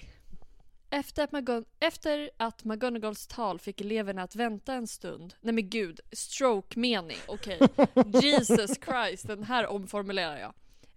Efter 0.89 1.23
att, 1.23 1.31
McGon- 1.31 1.65
efter 1.79 2.29
att 2.37 2.63
McGonagalls 2.63 3.27
tal 3.27 3.59
fick 3.59 3.81
eleverna 3.81 4.23
att 4.23 4.35
vänta 4.35 4.73
en 4.73 4.87
stund. 4.87 5.33
Nej 5.41 5.53
men 5.53 5.69
gud, 5.69 5.99
stroke-mening. 6.11 7.17
Okej. 7.27 7.59
Jesus 8.21 8.71
Christ, 8.85 9.27
den 9.27 9.43
här 9.43 9.67
omformulerar 9.67 10.37
jag. 10.37 10.53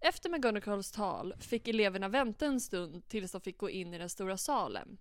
Efter 0.09 0.31
McGonagalls 0.31 0.92
tal 0.92 1.35
fick 1.40 1.69
eleverna 1.69 2.09
vänta 2.09 2.47
en 2.47 2.61
stund 2.61 3.09
tills 3.09 3.33
de 3.33 3.40
fick 3.40 3.59
gå 3.59 3.71
in 3.71 3.95
i 3.95 3.99
den 3.99 4.09
stora 4.09 4.37
salen. 4.37 4.99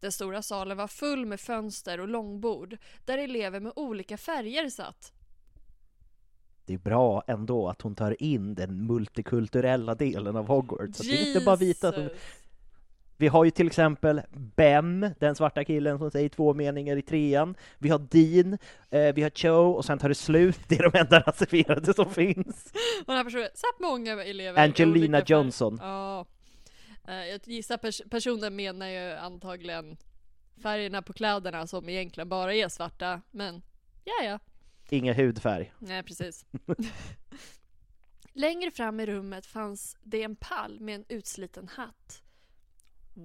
Den 0.00 0.12
stora 0.12 0.42
salen 0.42 0.76
var 0.76 0.88
full 0.88 1.26
med 1.26 1.40
fönster 1.40 2.00
och 2.00 2.08
långbord 2.08 2.76
där 3.04 3.18
elever 3.18 3.60
med 3.60 3.72
olika 3.76 4.16
färger 4.16 4.68
satt. 4.68 5.12
Det 6.64 6.74
är 6.74 6.78
bra 6.78 7.22
ändå 7.26 7.68
att 7.68 7.82
hon 7.82 7.94
tar 7.94 8.22
in 8.22 8.54
den 8.54 8.86
multikulturella 8.86 9.94
delen 9.94 10.36
av 10.36 10.46
Hogwarts. 10.46 10.98
Så 10.98 11.02
det 11.04 11.22
är 11.22 11.26
inte 11.26 11.44
bara 11.44 11.56
vita 11.56 11.92
som... 11.92 12.08
Vi 13.20 13.28
har 13.28 13.44
ju 13.44 13.50
till 13.50 13.66
exempel 13.66 14.20
Bem, 14.56 15.06
den 15.18 15.34
svarta 15.34 15.64
killen 15.64 15.98
som 15.98 16.10
säger 16.10 16.28
två 16.28 16.54
meningar 16.54 16.96
i 16.96 17.02
trean. 17.02 17.54
Vi 17.78 17.88
har 17.88 17.98
Dean, 17.98 18.58
eh, 18.90 19.14
vi 19.14 19.22
har 19.22 19.30
Cho 19.30 19.70
och 19.72 19.84
sen 19.84 19.98
tar 19.98 20.08
det 20.08 20.14
slut. 20.14 20.58
Det 20.68 20.74
är 20.78 20.90
de 20.90 20.98
enda 20.98 21.20
rasifierade 21.20 21.94
som 21.94 22.10
finns. 22.10 22.72
Och 23.00 23.06
den 23.06 23.16
här 23.16 23.24
personen, 23.24 23.42
här 23.42 23.82
många 23.90 24.24
elever. 24.24 24.62
Angelina. 24.62 25.22
Johnson. 25.26 25.78
Ja. 25.82 26.26
Eh, 27.08 27.14
Jag 27.14 27.40
gissar 27.44 27.76
pers- 27.76 28.08
personen 28.10 28.56
menar 28.56 28.86
ju 28.88 29.12
antagligen 29.12 29.96
färgerna 30.62 31.02
på 31.02 31.12
kläderna 31.12 31.66
som 31.66 31.88
egentligen 31.88 32.28
bara 32.28 32.54
är 32.54 32.68
svarta, 32.68 33.20
men 33.30 33.62
ja 34.04 34.24
ja. 34.24 34.38
Ingen 34.90 35.14
hudfärg. 35.14 35.72
Nej, 35.78 36.02
precis. 36.02 36.46
Längre 38.32 38.70
fram 38.70 39.00
i 39.00 39.06
rummet 39.06 39.46
fanns 39.46 39.96
det 40.02 40.22
en 40.22 40.36
pall 40.36 40.80
med 40.80 40.94
en 40.94 41.04
utsliten 41.08 41.68
hatt. 41.68 42.22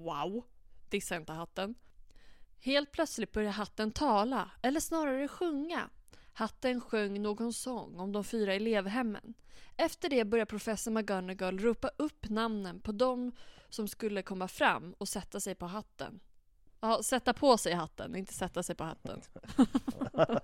Wow, 0.03 0.43
dissa 0.89 1.15
inte 1.15 1.33
hatten. 1.33 1.75
Helt 2.59 2.91
plötsligt 2.91 3.31
började 3.31 3.51
hatten 3.51 3.91
tala, 3.91 4.51
eller 4.61 4.79
snarare 4.79 5.27
sjunga. 5.27 5.89
Hatten 6.33 6.81
sjöng 6.81 7.21
någon 7.21 7.53
sång 7.53 7.99
om 7.99 8.11
de 8.11 8.23
fyra 8.23 8.53
elevhemmen. 8.53 9.33
Efter 9.77 10.09
det 10.09 10.25
började 10.25 10.49
professor 10.49 10.91
McGonagall 10.91 11.59
ropa 11.59 11.91
upp 11.97 12.29
namnen 12.29 12.79
på 12.79 12.91
de 12.91 13.31
som 13.69 13.87
skulle 13.87 14.21
komma 14.21 14.47
fram 14.47 14.95
och 14.97 15.07
sätta 15.07 15.39
sig 15.39 15.55
på 15.55 15.65
hatten. 15.65 16.19
Ja, 16.79 17.03
sätta 17.03 17.33
på 17.33 17.57
sig 17.57 17.73
hatten, 17.73 18.15
inte 18.15 18.33
sätta 18.33 18.63
sig 18.63 18.75
på 18.75 18.83
hatten. 18.83 19.21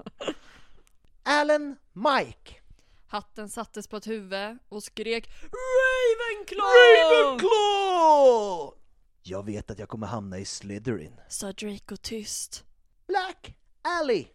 Alan 1.23 1.75
Mike! 1.93 2.61
Hatten 3.07 3.49
sattes 3.49 3.87
på 3.87 3.97
ett 3.97 4.07
huvud 4.07 4.57
och 4.69 4.83
skrek 4.83 5.29
Ravenclaw! 5.41 6.63
Ravenclaw! 6.97 8.80
Jag 9.23 9.45
vet 9.45 9.71
att 9.71 9.79
jag 9.79 9.89
kommer 9.89 10.07
hamna 10.07 10.39
i 10.39 10.45
Slytherin. 10.45 11.19
Sa 11.29 11.51
Draco 11.51 11.97
tyst. 11.97 12.65
Black 13.07 13.57
Alley! 13.81 14.27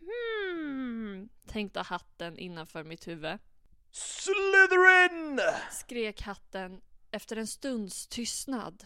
Hmm, 0.00 1.28
tänkte 1.46 1.80
hatten 1.80 2.38
innanför 2.38 2.84
mitt 2.84 3.08
huvud. 3.08 3.38
Slytherin! 3.90 5.40
Skrek 5.70 6.20
hatten 6.20 6.80
efter 7.10 7.36
en 7.36 7.46
stunds 7.46 8.06
tystnad. 8.06 8.84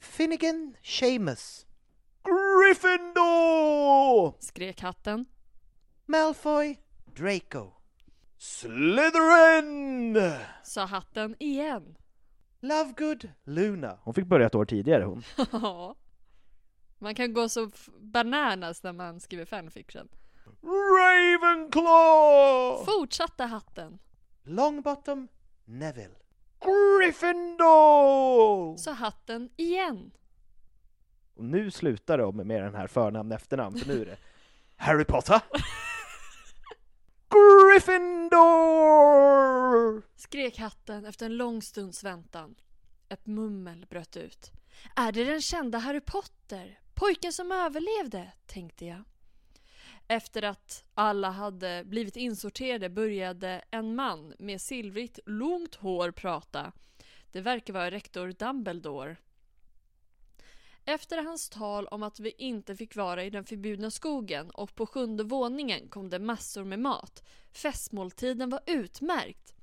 Finnegan 0.00 0.76
Seamus. 0.82 1.66
Gryffindor! 2.22 4.34
Skrek 4.40 4.80
hatten. 4.80 5.26
Malfoy 6.06 6.78
Draco. 7.16 7.72
Slytherin! 8.38 10.18
Sa 10.64 10.84
hatten 10.86 11.36
igen. 11.38 11.96
Lovegood 12.64 13.30
Luna. 13.44 13.98
Hon 14.02 14.14
fick 14.14 14.26
börja 14.26 14.46
ett 14.46 14.54
år 14.54 14.64
tidigare 14.64 15.04
hon. 15.04 15.22
Ja. 15.52 15.94
Man 16.98 17.14
kan 17.14 17.32
gå 17.32 17.48
så 17.48 17.70
bananas 18.00 18.82
när 18.82 18.92
man 18.92 19.20
skriver 19.20 19.44
fanfiction. 19.44 20.08
Ravenclaw! 20.62 22.84
Fortsatte 22.84 23.44
hatten. 23.44 23.98
Longbottom 24.42 25.28
Neville. 25.64 26.14
Gryffindor! 26.64 28.76
Sa 28.76 28.92
hatten 28.92 29.50
igen. 29.56 30.10
Och 31.34 31.44
nu 31.44 31.70
slutar 31.70 32.18
de 32.18 32.36
med 32.36 32.62
den 32.62 32.74
här 32.74 32.86
förnamn 32.86 33.32
efternamn, 33.32 33.78
för 33.78 33.88
nu 33.88 34.02
är 34.02 34.06
det 34.06 34.16
Harry 34.76 35.04
Potter. 35.04 35.40
Gryffindor! 37.32 38.42
Skrek 40.16 40.58
hatten 40.58 41.04
efter 41.04 41.26
en 41.26 41.36
lång 41.36 41.62
stunds 41.62 42.04
väntan. 42.04 42.54
Ett 43.08 43.26
mummel 43.26 43.86
bröt 43.90 44.16
ut. 44.16 44.52
Är 44.96 45.12
det 45.12 45.24
den 45.24 45.42
kända 45.42 45.78
Harry 45.78 46.00
Potter? 46.00 46.80
Pojken 46.94 47.32
som 47.32 47.52
överlevde, 47.52 48.32
tänkte 48.46 48.86
jag. 48.86 49.02
Efter 50.08 50.42
att 50.42 50.84
alla 50.94 51.30
hade 51.30 51.84
blivit 51.84 52.16
insorterade 52.16 52.88
började 52.88 53.64
en 53.70 53.94
man 53.94 54.34
med 54.38 54.60
silvrigt, 54.60 55.18
långt 55.26 55.74
hår 55.74 56.10
prata. 56.10 56.72
Det 57.32 57.40
verkar 57.40 57.72
vara 57.72 57.90
rektor 57.90 58.32
Dumbledore. 58.38 59.16
Efter 60.84 61.22
hans 61.22 61.48
tal 61.48 61.86
om 61.86 62.02
att 62.02 62.20
vi 62.20 62.30
inte 62.30 62.76
fick 62.76 62.96
vara 62.96 63.24
i 63.24 63.30
den 63.30 63.44
förbjudna 63.44 63.90
skogen 63.90 64.50
och 64.50 64.74
på 64.74 64.86
sjunde 64.86 65.24
våningen 65.24 65.88
kom 65.88 66.10
det 66.10 66.18
massor 66.18 66.64
med 66.64 66.78
mat. 66.78 67.22
Festmåltiden 67.52 68.50
var 68.50 68.60
utmärkt. 68.66 69.54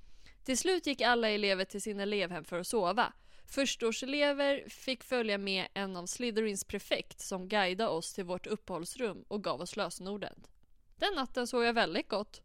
Till 0.43 0.57
slut 0.57 0.87
gick 0.87 1.01
alla 1.01 1.29
elever 1.29 1.65
till 1.65 1.81
sina 1.81 2.03
elevhem 2.03 2.43
för 2.43 2.59
att 2.59 2.67
sova. 2.67 3.13
Förstaårselever 3.45 4.69
fick 4.69 5.03
följa 5.03 5.37
med 5.37 5.67
en 5.73 5.97
av 5.97 6.05
Slytherins 6.05 6.63
prefekt 6.63 7.19
som 7.19 7.47
guidade 7.47 7.89
oss 7.89 8.13
till 8.13 8.23
vårt 8.23 8.47
uppehållsrum 8.47 9.25
och 9.27 9.43
gav 9.43 9.61
oss 9.61 9.75
lösenordet. 9.75 10.51
Den 10.95 11.13
natten 11.15 11.47
sov 11.47 11.63
jag 11.63 11.73
väldigt 11.73 12.09
gott. 12.09 12.41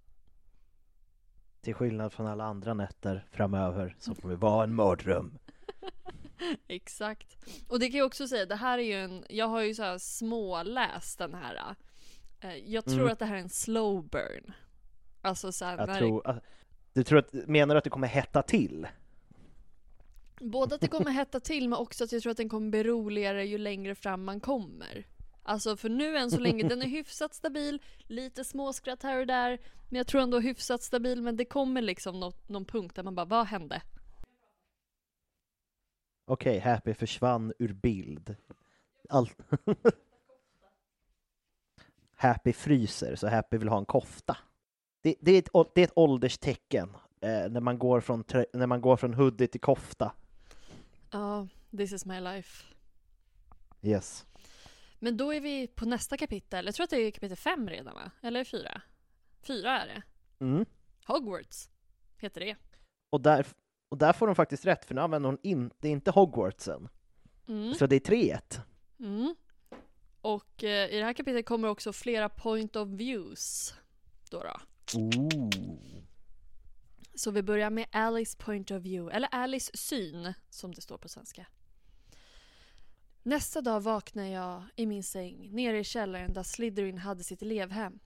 Till 1.60 1.74
skillnad 1.74 2.12
från 2.12 2.26
alla 2.26 2.44
andra 2.44 2.74
nätter 2.74 3.26
framöver 3.30 3.96
som 3.98 4.14
kommer 4.14 4.36
vara 4.36 4.64
en 4.64 4.74
mardröm. 4.74 5.38
Exakt. 6.68 7.36
Och 7.68 7.78
det 7.78 7.88
kan 7.90 7.98
jag 7.98 8.06
också 8.06 8.28
säga, 8.28 8.46
det 8.46 8.56
här 8.56 8.78
är 8.78 8.82
ju 8.82 8.94
en, 8.94 9.24
jag 9.28 9.48
har 9.48 9.60
ju 9.60 9.74
så 9.74 9.82
här 9.82 9.98
småläst 9.98 11.18
den 11.18 11.34
här. 11.34 11.74
Eh, 12.40 12.54
Jag 12.56 12.84
tror 12.84 13.00
Mm. 13.00 13.12
att 13.12 13.18
det 13.18 13.24
här 13.24 13.36
är 13.36 13.40
en 13.40 13.48
slow 13.48 14.08
burn. 14.08 14.52
Alltså 15.22 15.52
så 15.52 15.64
här, 15.64 15.78
Jag 15.78 15.86
när 15.88 15.98
tror, 15.98 16.26
att- 16.26 16.44
du 16.92 17.04
tror 17.04 17.18
att, 17.18 17.32
menar 17.32 17.74
du 17.74 17.78
att 17.78 17.84
det 17.84 17.90
kommer 17.90 18.08
hetta 18.08 18.42
till? 18.42 18.86
Både 20.40 20.74
att 20.74 20.80
det 20.80 20.88
kommer 20.88 21.10
hetta 21.10 21.40
till 21.40 21.68
men 21.68 21.78
också 21.78 22.04
att 22.04 22.12
jag 22.12 22.22
tror 22.22 22.30
att 22.30 22.36
den 22.36 22.48
kommer 22.48 22.70
bli 22.70 22.84
roligare 22.84 23.44
ju 23.46 23.58
längre 23.58 23.94
fram 23.94 24.24
man 24.24 24.40
kommer. 24.40 25.06
Alltså 25.42 25.76
för 25.76 25.88
nu 25.88 26.16
än 26.16 26.30
så 26.30 26.38
länge, 26.40 26.68
den 26.68 26.82
är 26.82 26.86
hyfsat 26.86 27.34
stabil, 27.34 27.82
lite 28.06 28.44
småskratt 28.44 29.02
här 29.02 29.18
och 29.20 29.26
där. 29.26 29.58
Men 29.88 29.96
jag 29.98 30.06
tror 30.06 30.20
ändå 30.20 30.40
hyfsat 30.40 30.82
stabil 30.82 31.22
men 31.22 31.36
det 31.36 31.44
kommer 31.44 31.82
liksom 31.82 32.20
något, 32.20 32.48
någon 32.48 32.64
punkt 32.64 32.96
där 32.96 33.02
man 33.02 33.14
bara, 33.14 33.26
vad 33.26 33.46
hände? 33.46 33.82
Okej, 36.24 36.58
Happy 36.58 36.94
försvann 36.94 37.52
ur 37.58 37.72
bild. 37.72 38.36
Allt... 39.08 39.36
Happy 42.16 42.52
fryser, 42.52 43.16
så 43.16 43.28
Happy 43.28 43.58
vill 43.58 43.68
ha 43.68 43.78
en 43.78 43.84
kofta. 43.84 44.36
Det, 45.02 45.14
det, 45.20 45.32
är, 45.32 45.38
ett, 45.38 45.74
det 45.74 45.80
är 45.80 45.84
ett 45.84 45.92
ålderstecken 45.96 46.96
eh, 47.20 47.48
när, 47.50 47.60
man 47.60 47.78
går 47.78 48.00
från, 48.00 48.24
när 48.52 48.66
man 48.66 48.80
går 48.80 48.96
från 48.96 49.14
hoodie 49.14 49.46
till 49.46 49.60
kofta. 49.60 50.12
Ja, 51.10 51.48
this 51.76 51.92
is 51.92 52.06
my 52.06 52.20
life. 52.20 52.64
Yes. 53.82 54.26
Men 54.98 55.16
då 55.16 55.34
är 55.34 55.40
vi 55.40 55.66
på 55.66 55.84
nästa 55.84 56.16
kapitel. 56.16 56.66
Jag 56.66 56.74
tror 56.74 56.84
att 56.84 56.90
det 56.90 56.96
är 56.96 57.10
kapitel 57.10 57.36
fem 57.36 57.68
redan 57.68 57.94
va? 57.94 58.10
Eller 58.22 58.44
fyra? 58.44 58.82
Fyra 59.42 59.80
är 59.80 59.86
det. 59.86 60.02
Mm. 60.44 60.66
Hogwarts 61.06 61.70
heter 62.18 62.40
det. 62.40 62.56
Och, 63.10 63.20
där, 63.20 63.46
och 63.88 63.98
där 63.98 64.12
får 64.12 64.26
hon 64.26 64.36
faktiskt 64.36 64.66
rätt, 64.66 64.84
för 64.84 64.94
nu 64.94 65.00
använder 65.00 65.28
hon 65.28 65.38
inte, 65.42 65.88
inte 65.88 66.10
Hogwartsen. 66.10 66.88
Mm. 67.48 67.74
Så 67.74 67.86
det 67.86 67.96
är 67.96 68.00
3-1. 68.00 68.60
Mm. 69.00 69.34
Och 70.20 70.64
eh, 70.64 70.90
i 70.90 70.98
det 70.98 71.04
här 71.04 71.12
kapitlet 71.12 71.46
kommer 71.46 71.68
också 71.68 71.92
flera 71.92 72.28
point 72.28 72.76
of 72.76 72.88
views. 72.88 73.74
Då 74.30 74.42
då. 74.42 74.60
Ooh. 74.98 75.50
Så 77.14 77.30
vi 77.30 77.42
börjar 77.42 77.70
med 77.70 77.86
Alice 77.92 78.38
point 78.38 78.70
of 78.70 78.82
view, 78.82 79.16
eller 79.16 79.28
Alice 79.32 79.70
syn 79.74 80.34
som 80.50 80.74
det 80.74 80.80
står 80.80 80.98
på 80.98 81.08
svenska. 81.08 81.46
Nästa 83.22 83.60
dag 83.60 83.80
vaknar 83.80 84.24
jag 84.24 84.62
i 84.76 84.86
min 84.86 85.02
säng 85.02 85.48
nere 85.52 85.78
i 85.78 85.84
källaren 85.84 86.32
där 86.32 86.42
Slytherin 86.42 86.98
hade 86.98 87.24
sitt 87.24 87.42
elevhem. 87.42 88.00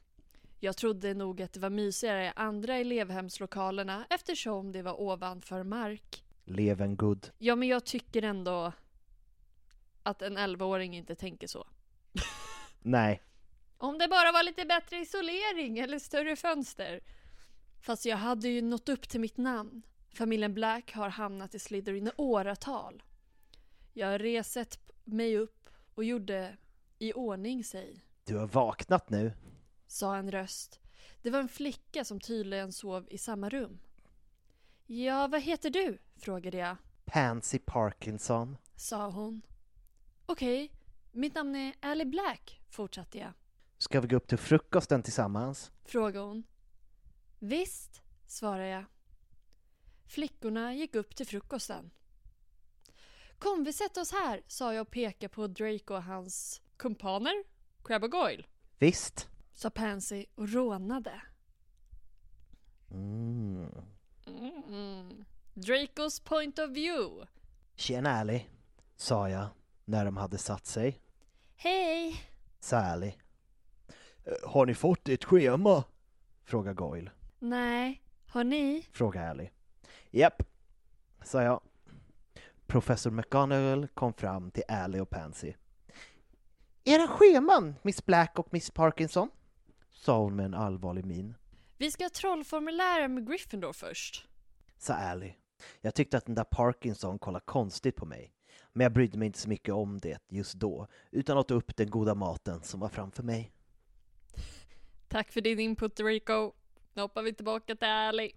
Jag 0.60 0.76
trodde 0.76 1.14
nog 1.14 1.42
att 1.42 1.52
det 1.52 1.60
var 1.60 1.70
mysigare 1.70 2.26
i 2.26 2.32
andra 2.36 2.74
elevhemslokalerna 2.74 4.06
eftersom 4.10 4.72
det 4.72 4.82
var 4.82 5.00
ovanför 5.00 5.62
mark. 5.62 6.24
Leven 6.44 6.96
good. 6.96 7.30
Ja, 7.38 7.56
men 7.56 7.68
jag 7.68 7.84
tycker 7.84 8.22
ändå 8.22 8.72
att 10.02 10.22
en 10.22 10.38
11-åring 10.38 10.96
inte 10.96 11.14
tänker 11.14 11.46
så. 11.46 11.66
Nej. 12.82 13.22
Om 13.78 13.98
det 13.98 14.08
bara 14.08 14.32
var 14.32 14.42
lite 14.42 14.64
bättre 14.64 14.96
isolering 14.96 15.78
eller 15.78 15.98
större 15.98 16.36
fönster. 16.36 17.00
Fast 17.80 18.04
jag 18.04 18.16
hade 18.16 18.48
ju 18.48 18.62
nått 18.62 18.88
upp 18.88 19.08
till 19.08 19.20
mitt 19.20 19.36
namn. 19.36 19.82
Familjen 20.14 20.54
Black 20.54 20.92
har 20.92 21.08
hamnat 21.08 21.54
i 21.54 21.58
Slytherin 21.58 22.06
i 22.06 22.10
åratal. 22.16 23.02
Jag 23.92 24.24
reset 24.24 24.78
mig 25.04 25.38
upp 25.38 25.68
och 25.94 26.04
gjorde 26.04 26.56
i 26.98 27.12
ordning 27.12 27.64
sig, 27.64 28.04
Du 28.24 28.36
har 28.36 28.46
vaknat 28.46 29.10
nu. 29.10 29.32
Sa 29.88 30.16
en 30.16 30.30
röst. 30.30 30.80
Det 31.22 31.30
var 31.30 31.40
en 31.40 31.48
flicka 31.48 32.04
som 32.04 32.20
tydligen 32.20 32.72
sov 32.72 33.06
i 33.10 33.18
samma 33.18 33.48
rum. 33.48 33.78
Ja, 34.86 35.26
vad 35.28 35.40
heter 35.42 35.70
du? 35.70 35.98
frågade 36.16 36.56
jag, 36.58 36.76
Pansy 37.04 37.58
Parkinson. 37.58 38.56
sa 38.76 39.10
hon. 39.10 39.42
Okej, 40.26 40.72
mitt 41.12 41.34
namn 41.34 41.54
är 41.56 41.74
Ally 41.80 42.04
Black, 42.04 42.60
fortsatte 42.70 43.18
jag. 43.18 43.32
Ska 43.78 44.00
vi 44.00 44.08
gå 44.08 44.16
upp 44.16 44.28
till 44.28 44.38
frukosten 44.38 45.02
tillsammans? 45.02 45.70
frågade 45.84 46.24
hon. 46.26 46.42
Visst, 47.38 48.02
svarade 48.26 48.68
jag. 48.68 48.84
Flickorna 50.06 50.74
gick 50.74 50.94
upp 50.94 51.16
till 51.16 51.26
frukosten. 51.26 51.90
Kom, 53.38 53.64
vi 53.64 53.72
sätter 53.72 54.00
oss 54.00 54.12
här, 54.12 54.42
sa 54.46 54.74
jag 54.74 54.82
och 54.82 54.90
pekade 54.90 55.28
på 55.28 55.46
Drake 55.46 55.94
och 55.94 56.02
hans 56.02 56.60
kumpaner, 56.76 57.44
Crab 57.84 58.04
och 58.04 58.10
Goyle, 58.10 58.44
Visst. 58.78 59.28
Sa 59.58 59.70
Pansy 59.70 60.24
och 60.34 60.48
rånade. 60.48 61.22
Mm. 62.90 63.70
Mm. 64.26 65.24
Dracos 65.54 66.20
point 66.20 66.58
of 66.58 66.70
view. 66.70 67.26
Tjena 67.74 68.10
Ally, 68.10 68.40
sa 68.96 69.28
jag 69.30 69.46
när 69.84 70.04
de 70.04 70.16
hade 70.16 70.38
satt 70.38 70.66
sig. 70.66 71.00
Hej! 71.56 72.22
Sa 72.60 72.76
Ally. 72.76 73.12
"Eh, 74.24 74.32
Har 74.50 74.66
ni 74.66 74.74
fått 74.74 75.08
ert 75.08 75.24
schema? 75.24 75.84
Frågade 76.44 76.74
Goyle. 76.74 77.10
Nej, 77.38 78.02
har 78.26 78.44
ni? 78.44 78.86
Frågade 78.92 79.30
Ally. 79.30 79.48
Japp, 80.10 80.42
sa 81.24 81.42
jag. 81.42 81.60
Professor 82.66 83.10
McGonagall 83.10 83.88
kom 83.88 84.12
fram 84.12 84.50
till 84.50 84.64
Ally 84.68 85.00
och 85.00 85.10
Pansy. 85.10 85.52
Era 86.84 87.08
scheman, 87.08 87.74
Miss 87.82 88.06
Black 88.06 88.38
och 88.38 88.48
Miss 88.52 88.70
Parkinson? 88.70 89.30
Sa 90.00 90.18
hon 90.18 90.36
med 90.36 90.44
en 90.44 90.54
allvarlig 90.54 91.04
min. 91.04 91.34
Vi 91.76 91.90
ska 91.90 92.08
trollformulera 92.08 93.08
med 93.08 93.26
Gryffindor 93.26 93.72
först. 93.72 94.28
Sa 94.78 94.94
Ally. 94.94 95.32
Jag 95.80 95.94
tyckte 95.94 96.16
att 96.16 96.26
den 96.26 96.34
där 96.34 96.44
Parkinson 96.44 97.18
kollade 97.18 97.44
konstigt 97.44 97.96
på 97.96 98.06
mig. 98.06 98.32
Men 98.72 98.84
jag 98.84 98.92
brydde 98.92 99.18
mig 99.18 99.26
inte 99.26 99.38
så 99.38 99.48
mycket 99.48 99.74
om 99.74 99.98
det 99.98 100.18
just 100.28 100.54
då, 100.54 100.86
utan 101.10 101.38
åt 101.38 101.50
upp 101.50 101.76
den 101.76 101.90
goda 101.90 102.14
maten 102.14 102.62
som 102.62 102.80
var 102.80 102.88
framför 102.88 103.22
mig. 103.22 103.52
Tack 105.08 105.32
för 105.32 105.40
din 105.40 105.58
input 105.60 105.96
Draco. 105.96 106.52
Nu 106.94 107.02
hoppar 107.02 107.22
vi 107.22 107.34
tillbaka 107.34 107.76
till 107.76 107.88
Ally. 107.88 108.32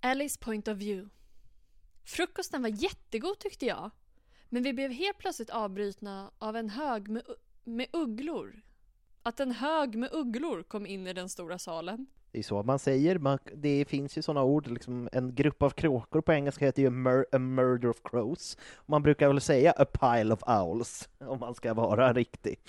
Allys 0.00 0.36
point 0.38 0.68
of 0.68 0.76
view. 0.76 1.10
Frukosten 2.04 2.62
var 2.62 2.68
jättegod 2.68 3.38
tyckte 3.38 3.66
jag. 3.66 3.90
Men 4.48 4.62
vi 4.62 4.72
blev 4.72 4.90
helt 4.90 5.18
plötsligt 5.18 5.50
avbrutna 5.50 6.30
av 6.38 6.56
en 6.56 6.70
hög 6.70 7.08
med, 7.08 7.22
med 7.64 7.86
ugglor. 7.92 8.62
Att 9.22 9.40
en 9.40 9.52
hög 9.52 9.94
med 9.96 10.10
ugglor 10.12 10.62
kom 10.62 10.86
in 10.86 11.06
i 11.06 11.12
den 11.12 11.28
stora 11.28 11.58
salen. 11.58 12.06
Det 12.30 12.38
är 12.38 12.42
så 12.42 12.62
man 12.62 12.78
säger, 12.78 13.18
man, 13.18 13.38
det 13.54 13.84
finns 13.84 14.18
ju 14.18 14.22
sådana 14.22 14.42
ord, 14.42 14.66
liksom 14.66 15.08
en 15.12 15.34
grupp 15.34 15.62
av 15.62 15.70
kråkor 15.70 16.20
på 16.20 16.32
engelska 16.32 16.64
heter 16.64 16.82
ju 16.82 16.90
mur, 16.90 17.26
a 17.32 17.38
murder 17.38 17.88
of 17.88 18.02
crows. 18.04 18.56
Man 18.86 19.02
brukar 19.02 19.28
väl 19.28 19.40
säga 19.40 19.72
a 19.72 19.84
pile 19.84 20.34
of 20.34 20.42
owls, 20.46 21.08
om 21.18 21.38
man 21.40 21.54
ska 21.54 21.74
vara 21.74 22.12
riktig. 22.12 22.60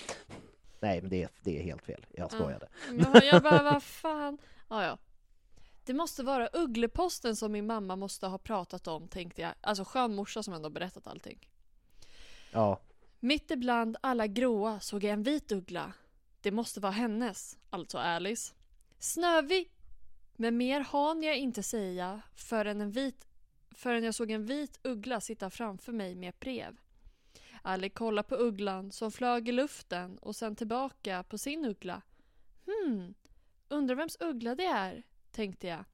Nej, 0.79 1.01
men 1.01 1.09
det, 1.09 1.23
är- 1.23 1.29
det 1.43 1.59
är 1.59 1.63
helt 1.63 1.81
fel, 1.85 2.05
jag 2.11 2.31
skojade. 2.31 2.67
Ja, 3.13 3.23
jag 3.23 3.43
bara, 3.43 3.63
vad 3.71 3.83
fan. 3.83 4.37
Ja, 4.69 4.83
ja. 4.83 4.97
Det 5.85 5.93
måste 5.93 6.23
vara 6.23 6.49
uggleposten 6.53 7.35
som 7.35 7.51
min 7.51 7.65
mamma 7.67 7.95
måste 7.95 8.27
ha 8.27 8.37
pratat 8.37 8.87
om, 8.87 9.07
tänkte 9.07 9.41
jag. 9.41 9.51
Alltså 9.61 9.83
skön 9.83 10.15
morsa 10.15 10.43
som 10.43 10.53
ändå 10.53 10.69
berättat 10.69 11.07
allting. 11.07 11.49
Ja, 12.51 12.79
mitt 13.19 13.51
ibland 13.51 13.97
alla 14.01 14.27
gråa 14.27 14.79
såg 14.79 15.03
jag 15.03 15.13
en 15.13 15.23
vit 15.23 15.51
uggla. 15.51 15.93
Det 16.41 16.51
måste 16.51 16.79
vara 16.79 16.91
hennes, 16.91 17.57
alltså 17.69 17.97
Alice. 17.97 18.53
Snövit! 18.99 19.71
Men 20.35 20.57
mer 20.57 20.81
hann 20.81 21.23
jag 21.23 21.37
inte 21.37 21.63
säga 21.63 22.21
förrän, 22.35 22.81
en 22.81 22.91
vit, 22.91 23.27
förrän 23.71 24.03
jag 24.03 24.15
såg 24.15 24.31
en 24.31 24.45
vit 24.45 24.79
uggla 24.83 25.21
sitta 25.21 25.49
framför 25.49 25.91
mig 25.91 26.15
med 26.15 26.29
ett 26.29 26.39
brev. 26.39 26.77
Ali 27.61 27.89
kollade 27.89 28.27
på 28.27 28.35
ugglan 28.35 28.91
som 28.91 29.11
flög 29.11 29.49
i 29.49 29.51
luften 29.51 30.17
och 30.17 30.35
sen 30.35 30.55
tillbaka 30.55 31.23
på 31.23 31.37
sin 31.37 31.65
uggla. 31.65 32.01
Hmm, 32.65 33.13
undrar 33.69 33.95
vems 33.95 34.17
uggla 34.19 34.55
det 34.55 34.65
är, 34.65 35.03
tänkte 35.31 35.67
jag. 35.67 35.85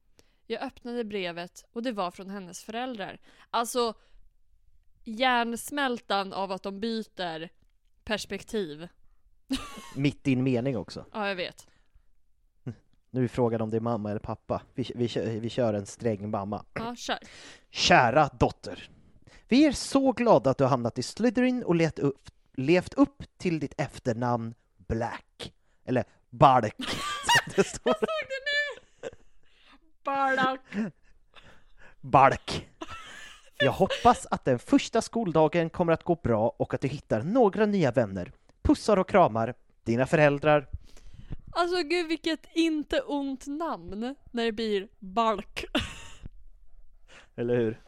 Jag 0.46 0.62
öppnade 0.62 1.04
brevet 1.04 1.64
och 1.72 1.82
det 1.82 1.92
var 1.92 2.10
från 2.10 2.30
hennes 2.30 2.62
föräldrar. 2.62 3.20
Alltså, 3.50 3.94
hjärnsmältan 5.04 6.32
av 6.32 6.52
att 6.52 6.62
de 6.62 6.80
byter 6.80 7.48
perspektiv. 8.04 8.88
mitt 9.96 10.28
i 10.28 10.32
en 10.32 10.42
mening 10.42 10.76
också. 10.76 11.04
Ja, 11.12 11.28
jag 11.28 11.36
vet. 11.36 11.66
Nu 13.10 13.24
är 13.24 13.28
frågan 13.28 13.60
om 13.60 13.70
det 13.70 13.76
är 13.76 13.80
mamma 13.80 14.10
eller 14.10 14.20
pappa. 14.20 14.62
Vi, 14.74 14.90
vi, 14.94 15.38
vi 15.40 15.50
kör 15.50 15.74
en 15.74 15.86
sträng 15.86 16.30
mamma. 16.30 16.64
Ja, 16.72 16.96
kör. 16.96 17.18
Kära 17.70 18.28
dotter. 18.28 18.90
Vi 19.48 19.66
är 19.66 19.72
så 19.72 20.12
glada 20.12 20.50
att 20.50 20.58
du 20.58 20.64
har 20.64 20.68
hamnat 20.68 20.98
i 20.98 21.02
Slytherin 21.02 21.62
och 21.62 21.74
levt 21.74 21.98
upp, 21.98 22.30
levt 22.52 22.94
upp 22.94 23.22
till 23.36 23.60
ditt 23.60 23.80
efternamn 23.80 24.54
Black. 24.76 25.52
Eller 25.84 26.04
Bark, 26.30 26.76
som 26.78 27.52
det 27.56 27.64
står. 27.64 27.94
Bardock. 30.04 30.60
Bark. 32.00 32.68
Jag 33.64 33.72
hoppas 33.72 34.26
att 34.30 34.44
den 34.44 34.58
första 34.58 35.02
skoldagen 35.02 35.70
kommer 35.70 35.92
att 35.92 36.02
gå 36.04 36.14
bra 36.14 36.54
och 36.56 36.74
att 36.74 36.80
du 36.80 36.88
hittar 36.88 37.22
några 37.22 37.66
nya 37.66 37.90
vänner. 37.90 38.32
Pussar 38.62 38.96
och 38.96 39.08
kramar, 39.08 39.54
dina 39.84 40.06
föräldrar. 40.06 40.68
Alltså 41.52 41.82
gud 41.82 42.08
vilket 42.08 42.46
inte 42.54 43.00
ont 43.00 43.46
namn 43.46 44.14
när 44.30 44.44
det 44.44 44.52
blir 44.52 44.88
Balk. 44.98 45.64
Eller 47.36 47.56
hur? 47.56 47.80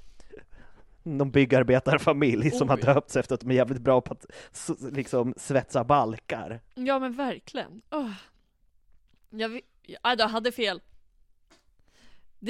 Någon 1.03 1.31
byggarbetarfamilj 1.31 2.51
som 2.51 2.69
har 2.69 2.77
Oj. 2.77 2.83
döpts 2.83 3.17
efter 3.17 3.35
att 3.35 3.41
de 3.41 3.51
är 3.51 3.55
jävligt 3.55 3.83
bra 3.83 4.01
på 4.01 4.13
att 4.13 4.27
liksom 4.93 5.35
svetsa 5.37 5.85
balkar. 5.85 6.61
Ja 6.75 6.99
men 6.99 7.13
verkligen. 7.13 7.83
Oh. 7.91 8.11
Jag, 9.31 9.61
jag 9.87 10.29
hade 10.29 10.53
fel. 10.53 10.81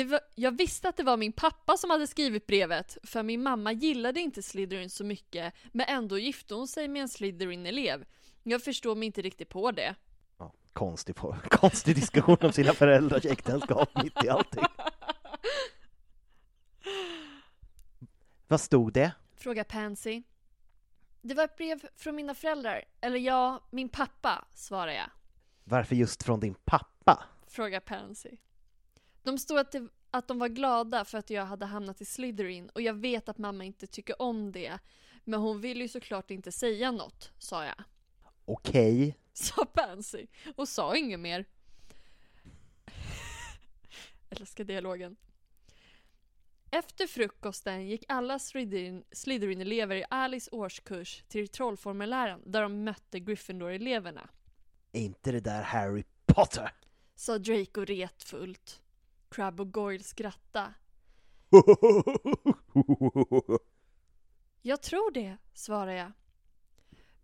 Var, 0.02 0.20
jag 0.34 0.56
visste 0.58 0.88
att 0.88 0.96
det 0.96 1.02
var 1.02 1.16
min 1.16 1.32
pappa 1.32 1.76
som 1.76 1.90
hade 1.90 2.06
skrivit 2.06 2.46
brevet, 2.46 2.98
för 3.02 3.22
min 3.22 3.42
mamma 3.42 3.72
gillade 3.72 4.20
inte 4.20 4.42
Slytherin 4.42 4.90
så 4.90 5.04
mycket, 5.04 5.54
men 5.72 5.86
ändå 5.88 6.18
gifte 6.18 6.54
hon 6.54 6.68
sig 6.68 6.88
med 6.88 7.02
en 7.02 7.08
Slytherin-elev. 7.08 8.04
Jag 8.42 8.62
förstår 8.62 8.94
mig 8.94 9.06
inte 9.06 9.22
riktigt 9.22 9.48
på 9.48 9.70
det. 9.70 9.94
Ja, 10.38 10.52
konstig, 10.72 11.16
på- 11.16 11.36
konstig 11.50 11.96
diskussion 11.96 12.36
om 12.40 12.52
sina 12.52 12.72
föräldrars 12.72 13.24
äktenskap 13.26 14.02
mitt 14.02 14.24
i 14.24 14.28
allting. 14.28 14.64
Vad 18.48 18.60
stod 18.60 18.92
det? 18.92 19.12
Frågar 19.36 19.64
Pansy. 19.64 20.22
Det 21.22 21.34
var 21.34 21.44
ett 21.44 21.56
brev 21.56 21.80
från 21.96 22.16
mina 22.16 22.34
föräldrar. 22.34 22.84
Eller 23.00 23.18
ja, 23.18 23.60
min 23.70 23.88
pappa, 23.88 24.44
svarar 24.54 24.92
jag. 24.92 25.10
Varför 25.64 25.94
just 25.96 26.22
från 26.22 26.40
din 26.40 26.54
pappa? 26.64 27.24
Frågar 27.46 27.80
Pansy. 27.80 28.30
De 29.24 29.38
stod 29.38 29.58
att, 29.58 29.72
det, 29.72 29.88
att 30.10 30.28
de 30.28 30.38
var 30.38 30.48
glada 30.48 31.04
för 31.04 31.18
att 31.18 31.30
jag 31.30 31.44
hade 31.44 31.66
hamnat 31.66 32.00
i 32.00 32.04
Slytherin 32.04 32.68
och 32.68 32.82
jag 32.82 32.94
vet 32.94 33.28
att 33.28 33.38
mamma 33.38 33.64
inte 33.64 33.86
tycker 33.86 34.22
om 34.22 34.52
det. 34.52 34.78
Men 35.24 35.40
hon 35.40 35.60
vill 35.60 35.80
ju 35.80 35.88
såklart 35.88 36.30
inte 36.30 36.52
säga 36.52 36.90
något, 36.90 37.32
sa 37.38 37.64
jag. 37.64 37.84
Okej. 38.44 39.18
Sa 39.32 39.64
Pansy 39.64 40.26
och 40.56 40.68
sa 40.68 40.96
inget 40.96 41.20
mer. 41.20 41.44
Älskar 44.30 44.64
dialogen. 44.64 45.16
Efter 46.70 47.06
frukosten 47.06 47.86
gick 47.86 48.04
alla 48.08 48.38
Slytherin- 48.38 49.04
Slytherin-elever 49.12 49.96
i 49.96 50.04
Alice 50.10 50.50
årskurs 50.52 51.24
till 51.28 51.48
trollformulären 51.48 52.42
där 52.46 52.62
de 52.62 52.84
mötte 52.84 53.20
Gryffindor-eleverna. 53.20 54.28
Är 54.92 55.00
inte 55.00 55.32
det 55.32 55.40
där 55.40 55.62
Harry 55.62 56.04
Potter? 56.26 56.70
Sa 57.16 57.38
Draco 57.38 57.84
retfullt. 57.84 58.80
Crab 59.34 59.60
och 59.60 59.72
Goyle 59.72 60.04
skratta. 60.04 60.74
Jag 64.62 64.82
tror 64.82 65.10
det, 65.10 65.36
svarade 65.54 65.94
jag. 65.94 66.12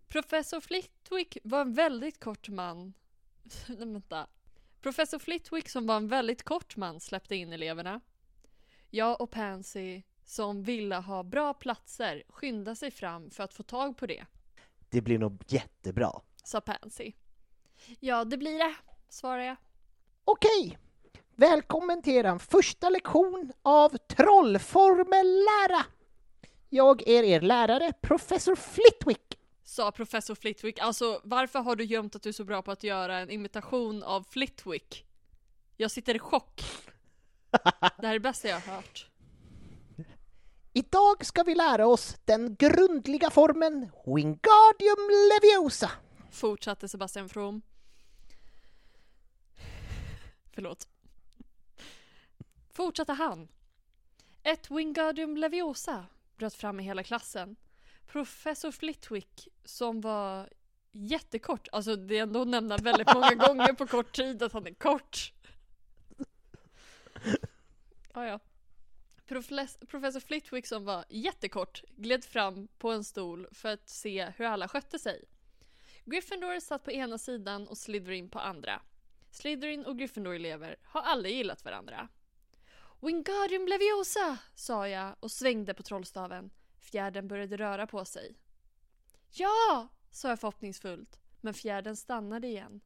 Professor 0.08 0.60
Flitwick 0.60 1.38
var 1.44 1.60
en 1.60 1.74
väldigt 1.74 2.20
kort 2.20 2.48
man. 2.48 2.94
Vänta. 3.68 4.26
Professor 4.80 5.18
Flitwick 5.18 5.68
som 5.68 5.86
var 5.86 5.96
en 5.96 6.08
väldigt 6.08 6.42
kort 6.42 6.76
man 6.76 7.00
släppte 7.00 7.36
in 7.36 7.52
eleverna. 7.52 8.00
Jag 8.90 9.20
och 9.20 9.30
Pansy, 9.30 10.02
som 10.24 10.62
ville 10.62 10.96
ha 10.96 11.22
bra 11.22 11.54
platser, 11.54 12.22
skyndade 12.28 12.76
sig 12.76 12.90
fram 12.90 13.30
för 13.30 13.44
att 13.44 13.54
få 13.54 13.62
tag 13.62 13.96
på 13.96 14.06
det, 14.06 14.26
Det 14.90 15.00
blir 15.00 15.18
nog 15.18 15.42
jättebra. 15.48 16.10
sa 16.44 16.60
Pansy. 16.60 17.12
Ja, 18.00 18.24
det 18.24 18.36
blir 18.36 18.58
det, 18.58 18.74
svarade 19.08 19.44
jag. 19.44 19.56
Okej. 20.24 20.78
Välkommen 21.40 22.02
till 22.02 22.12
er 22.14 22.38
första 22.38 22.88
lektion 22.88 23.52
av 23.62 23.96
trollformellära. 23.96 25.86
Jag 26.68 27.08
är 27.08 27.22
er 27.22 27.40
lärare, 27.40 27.92
professor 28.00 28.54
Flitwick. 28.54 29.38
Sa 29.64 29.92
professor 29.92 30.34
Flitwick. 30.34 30.78
Alltså, 30.78 31.20
varför 31.24 31.58
har 31.58 31.76
du 31.76 31.84
gömt 31.84 32.16
att 32.16 32.22
du 32.22 32.28
är 32.28 32.32
så 32.32 32.44
bra 32.44 32.62
på 32.62 32.70
att 32.70 32.82
göra 32.82 33.18
en 33.18 33.30
imitation 33.30 34.02
av 34.02 34.26
Flitwick? 34.30 35.04
Jag 35.76 35.90
sitter 35.90 36.14
i 36.14 36.18
chock. 36.18 36.62
Det 37.50 38.06
här 38.06 38.08
är 38.08 38.12
det 38.12 38.20
bästa 38.20 38.48
jag 38.48 38.60
har 38.60 38.74
hört. 38.74 39.10
Idag 40.72 41.26
ska 41.26 41.42
vi 41.42 41.54
lära 41.54 41.86
oss 41.86 42.16
den 42.24 42.56
grundliga 42.56 43.30
formen 43.30 43.90
Wingardium 44.06 45.08
Leviosa. 45.32 45.90
Fortsatte 46.30 46.88
Sebastian 46.88 47.28
From. 47.28 47.62
Förlåt. 50.54 50.86
Fortsatte 52.72 53.12
han. 53.12 53.48
Ett 54.42 54.70
Wingardium 54.70 55.36
Leviosa 55.36 56.06
bröt 56.36 56.54
fram 56.54 56.80
i 56.80 56.82
hela 56.82 57.02
klassen. 57.02 57.56
Professor 58.06 58.70
Flitwick, 58.70 59.48
som 59.64 60.00
var 60.00 60.48
jättekort, 60.92 61.68
alltså 61.72 61.96
det 61.96 62.18
är 62.18 62.22
ändå 62.22 62.42
att 62.42 62.48
nämna 62.48 62.76
väldigt 62.76 63.14
många 63.14 63.34
gånger 63.46 63.72
på 63.72 63.86
kort 63.86 64.16
tid 64.16 64.42
att 64.42 64.52
han 64.52 64.66
är 64.66 64.74
kort. 64.74 65.32
Ja, 68.14 68.26
ja. 68.26 68.40
Profes- 69.28 69.86
Professor 69.86 70.20
Flitwick 70.20 70.66
som 70.66 70.84
var 70.84 71.04
jättekort 71.08 71.82
gled 71.96 72.24
fram 72.24 72.68
på 72.78 72.90
en 72.90 73.04
stol 73.04 73.48
för 73.52 73.68
att 73.68 73.88
se 73.88 74.32
hur 74.36 74.44
alla 74.44 74.68
skötte 74.68 74.98
sig. 74.98 75.24
Gryffindor 76.04 76.60
satt 76.60 76.84
på 76.84 76.92
ena 76.92 77.18
sidan 77.18 77.68
och 77.68 77.78
Slytherin 77.78 78.30
på 78.30 78.38
andra. 78.38 78.82
Slytherin 79.30 79.86
och 79.86 79.98
Gryffindor-elever 79.98 80.76
har 80.82 81.02
aldrig 81.02 81.34
gillat 81.34 81.64
varandra. 81.64 82.08
Wingardium 83.02 83.66
Leviosa! 83.68 84.38
sa 84.54 84.88
jag 84.88 85.16
och 85.20 85.30
svängde 85.30 85.74
på 85.74 85.82
trollstaven. 85.82 86.50
Fjärden 86.78 87.28
började 87.28 87.56
röra 87.56 87.86
på 87.86 88.04
sig. 88.04 88.36
Ja! 89.30 89.88
sa 90.10 90.28
jag 90.28 90.40
förhoppningsfullt, 90.40 91.18
men 91.40 91.54
fjärden 91.54 91.96
stannade 91.96 92.46
igen. 92.46 92.80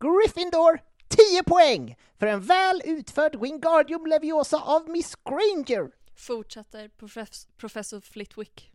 Gryffindor 0.00 0.78
10 1.08 1.42
poäng 1.42 1.96
för 2.18 2.26
en 2.26 2.40
väl 2.42 2.82
utförd 2.84 3.36
Wingardium 3.40 4.06
Leviosa 4.06 4.60
av 4.62 4.88
Miss 4.88 5.14
Granger. 5.24 5.90
Fortsätter 6.16 6.88
profess- 6.88 7.48
professor 7.56 8.00
Flitwick, 8.00 8.72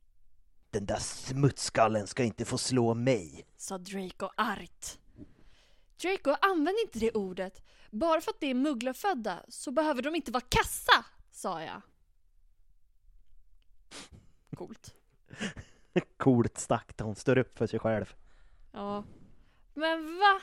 Den 0.70 0.86
där 0.86 1.00
smutsskallen 1.00 2.08
ska 2.08 2.24
inte 2.24 2.46
få 2.46 2.58
slå 2.58 2.94
mig. 2.94 3.46
sa 3.58 3.78
Draco 3.78 4.30
argt. 4.38 5.00
Draco, 6.02 6.36
använd 6.42 6.78
inte 6.86 7.00
det 7.00 7.12
ordet. 7.12 7.62
Bara 7.92 8.22
för 8.22 8.32
att 8.32 8.40
det 8.40 8.48
är 8.48 8.54
mugglarfödda 8.54 9.40
så 9.48 9.72
behöver 9.72 10.02
de 10.02 10.16
inte 10.16 10.32
vara 10.32 10.44
kassa, 10.50 11.06
sa 11.32 11.62
jag. 11.62 11.82
Coolt. 14.56 14.96
Coolt 16.18 16.58
sagt, 16.58 17.00
hon 17.02 17.16
står 17.16 17.38
upp 17.38 17.58
för 17.58 17.68
sig 17.68 17.80
själv. 17.80 18.16
Ja. 18.72 19.04
Men 19.74 20.18
va? 20.18 20.42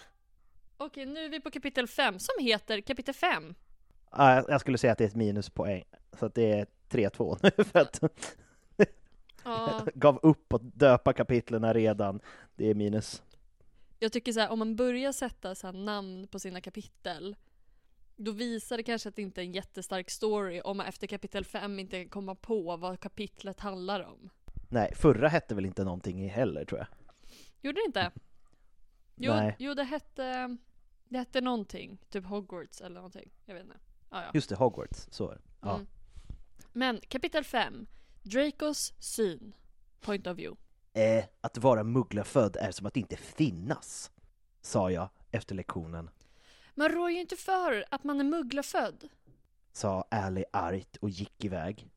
Okej, 0.76 1.06
nu 1.06 1.24
är 1.24 1.28
vi 1.28 1.40
på 1.40 1.50
kapitel 1.50 1.86
5 1.88 2.18
som 2.18 2.44
heter 2.44 2.80
kapitel 2.80 3.14
5. 3.14 3.54
Ja, 4.10 4.44
jag- 4.48 4.60
skulle 4.60 4.78
säga 4.78 4.92
att 4.92 4.98
det 4.98 5.04
är 5.04 5.08
ett 5.08 5.14
minuspoäng, 5.14 5.84
så 6.18 6.26
att 6.26 6.34
det 6.34 6.52
är 6.52 6.66
3-2 6.90 7.38
nu 7.42 7.64
för 7.64 7.78
att 7.78 8.00
Ja, 9.44 9.86
gav 9.94 10.18
upp 10.22 10.52
att 10.52 10.62
döpa 10.62 11.12
kapitlen 11.12 11.74
redan. 11.74 12.20
Det 12.56 12.70
är 12.70 12.74
minus. 12.74 13.22
Jag 13.98 14.12
tycker 14.12 14.32
så 14.32 14.40
här, 14.40 14.50
om 14.50 14.58
man 14.58 14.76
börjar 14.76 15.12
sätta 15.12 15.54
så 15.54 15.72
namn 15.72 16.28
på 16.28 16.38
sina 16.38 16.61
kapitel 16.61 17.37
då 18.16 18.32
visar 18.32 18.76
det 18.76 18.82
kanske 18.82 19.08
att 19.08 19.16
det 19.16 19.22
inte 19.22 19.40
är 19.40 19.44
en 19.44 19.52
jättestark 19.52 20.11
story 20.11 20.61
om 20.61 20.76
man 20.76 20.87
efter 20.87 21.06
kapitel 21.06 21.44
5 21.44 21.78
inte 21.78 22.00
kan 22.00 22.11
komma 22.11 22.34
på 22.34 22.76
vad 22.76 23.00
kapitlet 23.00 23.61
handlar 23.61 24.00
om. 24.00 24.30
Nej, 24.68 24.92
förra 24.94 25.28
hette 25.28 25.54
väl 25.54 25.66
inte 25.66 25.84
någonting 25.84 26.28
heller 26.30 26.64
tror 26.64 26.78
jag. 26.78 26.88
Gjorde 27.61 27.80
det 27.80 27.87
inte? 27.87 28.11
Jo, 29.20 29.32
Nej. 29.32 29.56
jo 29.58 29.74
det 29.74 29.84
hette 29.84 30.56
Det 31.08 31.18
hette 31.18 31.40
någonting, 31.40 31.98
typ 32.08 32.24
Hogwarts 32.24 32.80
eller 32.80 32.94
någonting. 32.94 33.30
Jag 33.44 33.54
vet 33.54 33.64
inte. 33.64 33.76
Ja, 34.11 34.22
ja. 34.22 34.30
Just 34.34 34.48
det, 34.48 34.56
Hogwarts, 34.56 35.08
så 35.11 35.30
är 35.30 35.34
det. 35.34 35.42
Ja. 35.61 35.74
Mm. 35.74 35.87
Men 36.72 37.00
kapitel 37.08 37.44
5. 37.44 37.87
Dracos 38.22 38.92
syn. 38.98 39.54
Point 40.00 40.26
of 40.26 40.38
view. 40.38 40.61
Eh, 40.98 41.24
att 41.40 41.58
vara 41.58 41.84
mugglarfödd 41.84 42.56
är 42.56 42.70
som 42.70 42.87
att 42.87 42.96
inte 42.96 43.16
finnas, 43.16 44.11
sa 44.61 44.90
jag 44.90 45.08
efter 45.30 45.54
lektionen, 45.54 46.11
Man 46.74 46.88
rår 46.88 47.11
ju 47.11 47.20
inte 47.20 47.37
för 47.37 47.84
att 47.90 48.04
man 48.04 48.20
är 48.20 48.24
mugglarfödd. 48.24 49.08
sa 49.72 50.04
Ally 50.11 50.44
argt 50.52 50.96
och 50.96 51.11
gick 51.11 51.44
iväg. 51.44 51.88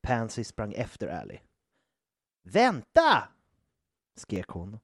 Pansy 0.00 0.44
sprang 0.44 0.72
efter 0.72 1.08
Ally. 1.08 1.38
Vänta! 2.42 3.28
skrek 4.16 4.48
hon. 4.48 4.78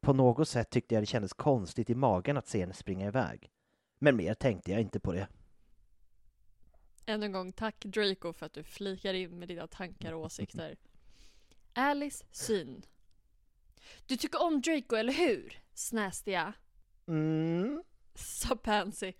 På 0.00 0.12
något 0.12 0.48
sätt 0.48 0.70
tyckte 0.70 0.94
jag 0.94 1.02
det 1.02 1.06
kändes 1.06 1.32
konstigt 1.32 1.90
i 1.90 1.94
magen 1.94 2.36
att 2.36 2.48
se 2.48 2.60
henne 2.60 2.74
springa 2.74 3.06
iväg. 3.06 3.50
Men 3.98 4.16
mer 4.16 4.34
tänkte 4.34 4.70
jag 4.72 4.80
inte 4.80 5.00
på 5.00 5.12
det. 5.12 5.28
Än 7.06 7.22
en 7.22 7.32
gång, 7.32 7.52
tack 7.52 7.84
Draco 7.84 8.32
för 8.32 8.46
att 8.46 8.52
du 8.52 8.62
flikar 8.62 9.14
in 9.14 9.38
med 9.38 9.48
dina 9.48 9.66
tankar 9.66 10.12
och 10.12 10.20
åsikter. 10.20 10.76
Alice 11.72 12.24
syn. 12.30 12.82
Du 14.06 14.16
tycker 14.16 14.42
om 14.42 14.60
Draco, 14.60 14.96
eller 14.96 15.12
hur? 15.12 15.60
Snäste 15.74 16.30
jag. 16.30 16.52
Mm. 17.08 17.82
Sa 18.14 18.56
Pansy. 18.56 19.12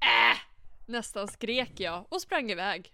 Äh! 0.00 0.38
Nästan 0.86 1.28
skrek 1.28 1.80
jag 1.80 2.06
och 2.08 2.22
sprang 2.22 2.50
iväg. 2.50 2.92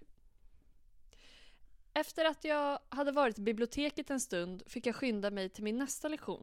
Efter 1.94 2.24
att 2.24 2.44
jag 2.44 2.78
hade 2.88 3.12
varit 3.12 3.38
i 3.38 3.42
biblioteket 3.42 4.10
en 4.10 4.20
stund 4.20 4.62
fick 4.66 4.86
jag 4.86 4.96
skynda 4.96 5.30
mig 5.30 5.48
till 5.48 5.64
min 5.64 5.78
nästa 5.78 6.08
lektion. 6.08 6.42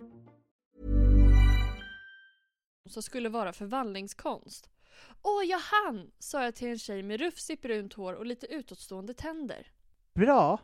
Som 2.91 3.03
skulle 3.03 3.29
vara 3.29 3.53
förvandlingskonst. 3.53 4.69
Åh, 5.21 5.43
jag 5.45 5.59
hann! 5.59 6.11
sa 6.19 6.43
jag 6.43 6.55
till 6.55 6.67
en 6.67 6.79
tjej 6.79 7.03
med 7.03 7.19
rufsigt 7.19 7.61
brunt 7.61 7.93
hår 7.93 8.13
och 8.13 8.25
lite 8.25 8.45
utåtstående 8.47 9.13
tänder. 9.13 9.71
Bra! 10.13 10.59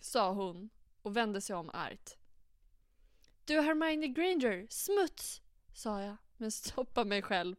Sa 0.00 0.32
hon 0.32 0.70
och 1.02 1.16
vände 1.16 1.40
sig 1.40 1.56
om 1.56 1.70
argt. 1.72 2.16
Du 3.44 3.60
Hermione 3.60 4.08
Granger, 4.08 4.66
smuts! 4.70 5.42
sa 5.74 6.02
jag, 6.02 6.16
men 6.36 6.50
stoppade 6.52 7.08
mig 7.08 7.22
själv. 7.22 7.56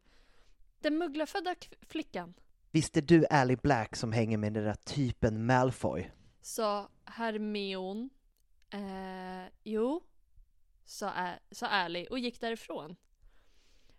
Den 0.80 0.98
mugglafödda 0.98 1.56
flickan, 1.82 2.34
Visst 2.72 2.98
är 2.98 3.02
du 3.02 3.26
Ally 3.30 3.56
Black 3.56 3.96
som 3.96 4.12
hänger 4.12 4.38
med 4.38 4.54
den 4.54 4.64
där 4.64 4.74
typen 4.74 5.46
Malfoy? 5.46 6.12
sa 6.42 6.90
Hermione. 7.06 8.10
Eh, 8.70 9.52
jo, 9.64 10.04
sa, 10.86 11.10
Ä- 11.14 11.40
sa 11.52 11.68
Ally 11.68 12.06
och 12.08 12.20
gick 12.20 12.42
därifrån. 12.42 12.96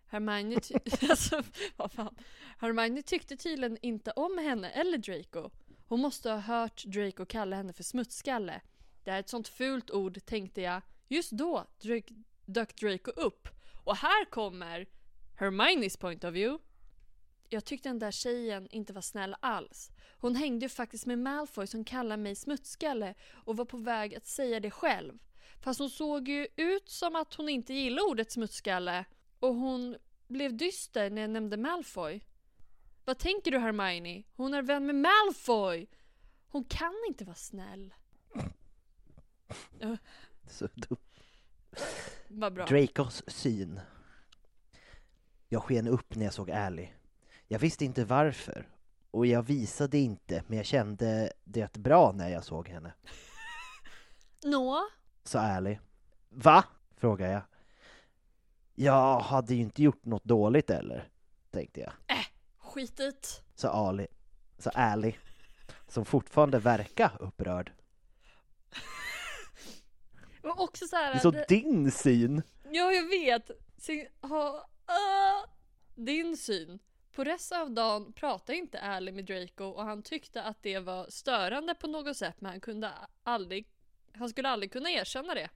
Hermione, 0.07 0.59
ty- 0.59 0.73
alltså, 1.09 1.43
vad 1.75 1.91
fan. 1.91 2.15
Hermione 2.57 3.01
tyckte 3.01 3.37
tydligen 3.37 3.77
inte 3.81 4.11
om 4.11 4.37
henne 4.37 4.69
eller 4.69 4.97
Draco. 4.97 5.49
Hon 5.87 5.99
måste 5.99 6.29
ha 6.29 6.37
hört 6.37 6.83
Draco 6.85 7.25
kalla 7.25 7.55
henne 7.55 7.73
för 7.73 7.83
smutsskalle. 7.83 8.61
Det 9.03 9.11
är 9.11 9.19
ett 9.19 9.29
sånt 9.29 9.47
fult 9.47 9.91
ord, 9.91 10.25
tänkte 10.25 10.61
jag. 10.61 10.81
Just 11.07 11.31
då 11.31 11.65
dök, 11.81 12.11
dök 12.45 12.75
Draco 12.81 13.11
upp. 13.11 13.47
Och 13.83 13.95
här 13.95 14.25
kommer 14.25 14.85
Hermiones 15.35 15.97
point 15.97 16.23
of 16.23 16.33
view. 16.33 16.63
Jag 17.49 17.65
tyckte 17.65 17.89
den 17.89 17.99
där 17.99 18.11
tjejen 18.11 18.67
inte 18.71 18.93
var 18.93 19.01
snäll 19.01 19.35
alls. 19.39 19.91
Hon 20.19 20.35
hängde 20.35 20.65
ju 20.65 20.69
faktiskt 20.69 21.05
med 21.05 21.19
Malfoy 21.19 21.67
som 21.67 21.83
kallar 21.83 22.17
mig 22.17 22.35
smutsskalle 22.35 23.13
och 23.45 23.57
var 23.57 23.65
på 23.65 23.77
väg 23.77 24.15
att 24.15 24.27
säga 24.27 24.59
det 24.59 24.71
själv. 24.71 25.19
Fast 25.63 25.79
hon 25.79 25.89
såg 25.89 26.27
ju 26.27 26.47
ut 26.55 26.89
som 26.89 27.15
att 27.15 27.33
hon 27.33 27.49
inte 27.49 27.73
gillade 27.73 28.01
ordet 28.01 28.31
smutsskalle 28.31 29.05
och 29.39 29.55
hon 29.55 29.97
blev 30.27 30.57
dyster 30.57 31.09
när 31.09 31.21
jag 31.21 31.31
nämnde 31.31 31.57
Malfoy. 31.57 32.21
Vad 33.05 33.17
tänker 33.17 33.51
du 33.51 33.57
Hermione? 33.57 34.23
Hon 34.35 34.53
är 34.53 34.61
vän 34.61 34.85
med 34.85 34.95
Malfoy! 34.95 35.87
Hon 36.47 36.63
kan 36.63 36.93
inte 37.07 37.25
vara 37.25 37.35
snäll. 37.35 37.93
Så 40.47 40.67
dum. 40.73 40.97
Vad 42.27 42.53
bra. 42.53 42.65
Dracos 42.65 43.23
syn. 43.27 43.79
Jag 45.49 45.63
sken 45.63 45.87
upp 45.87 46.15
när 46.15 46.25
jag 46.25 46.33
såg 46.33 46.51
Ally. 46.51 46.87
Jag 47.47 47.59
visste 47.59 47.85
inte 47.85 48.05
varför. 48.05 48.67
Och 49.11 49.25
jag 49.25 49.43
visade 49.43 49.97
inte, 49.97 50.43
men 50.47 50.57
jag 50.57 50.65
kände 50.65 51.33
det 51.43 51.77
bra 51.77 52.11
när 52.11 52.29
jag 52.29 52.43
såg 52.43 52.67
henne. 52.67 52.93
Nå? 54.43 54.79
Sa 55.23 55.39
Ally. 55.39 55.77
Va? 56.29 56.63
frågade 56.97 57.31
jag. 57.31 57.41
Jag 58.79 59.19
hade 59.19 59.55
ju 59.55 59.61
inte 59.61 59.83
gjort 59.83 60.05
något 60.05 60.23
dåligt 60.23 60.69
eller? 60.69 61.09
Tänkte 61.51 61.79
jag. 61.79 61.91
Skitigt. 62.57 63.43
Sa 63.55 63.69
Ali. 63.69 64.07
Sa 64.57 64.69
Ally. 64.69 65.13
Som 65.87 66.05
fortfarande 66.05 66.59
verkar 66.59 67.11
upprörd. 67.19 67.71
Och 70.43 70.61
också 70.61 70.87
så 70.87 70.95
här, 70.95 71.11
Det 71.11 71.17
är 71.17 71.21
så 71.21 71.31
det- 71.31 71.45
din 71.49 71.91
syn! 71.91 72.41
Ja, 72.71 72.91
jag 72.91 73.07
vet. 73.09 73.51
Sin, 73.77 74.07
ha, 74.21 74.69
ah, 74.85 75.45
din 75.95 76.37
syn. 76.37 76.79
På 77.11 77.23
resten 77.23 77.61
av 77.61 77.71
dagen 77.71 78.13
pratade 78.13 78.57
inte 78.57 78.79
Ally 78.79 79.11
med 79.11 79.25
Draco 79.25 79.63
och 79.65 79.83
han 79.83 80.03
tyckte 80.03 80.43
att 80.43 80.63
det 80.63 80.79
var 80.79 81.05
störande 81.09 81.75
på 81.75 81.87
något 81.87 82.17
sätt 82.17 82.41
men 82.41 82.51
han 82.51 82.61
kunde 82.61 82.91
aldrig 83.23 83.67
han 84.13 84.29
skulle 84.29 84.49
aldrig 84.49 84.71
kunna 84.71 84.89
erkänna 84.89 85.33
det. 85.33 85.49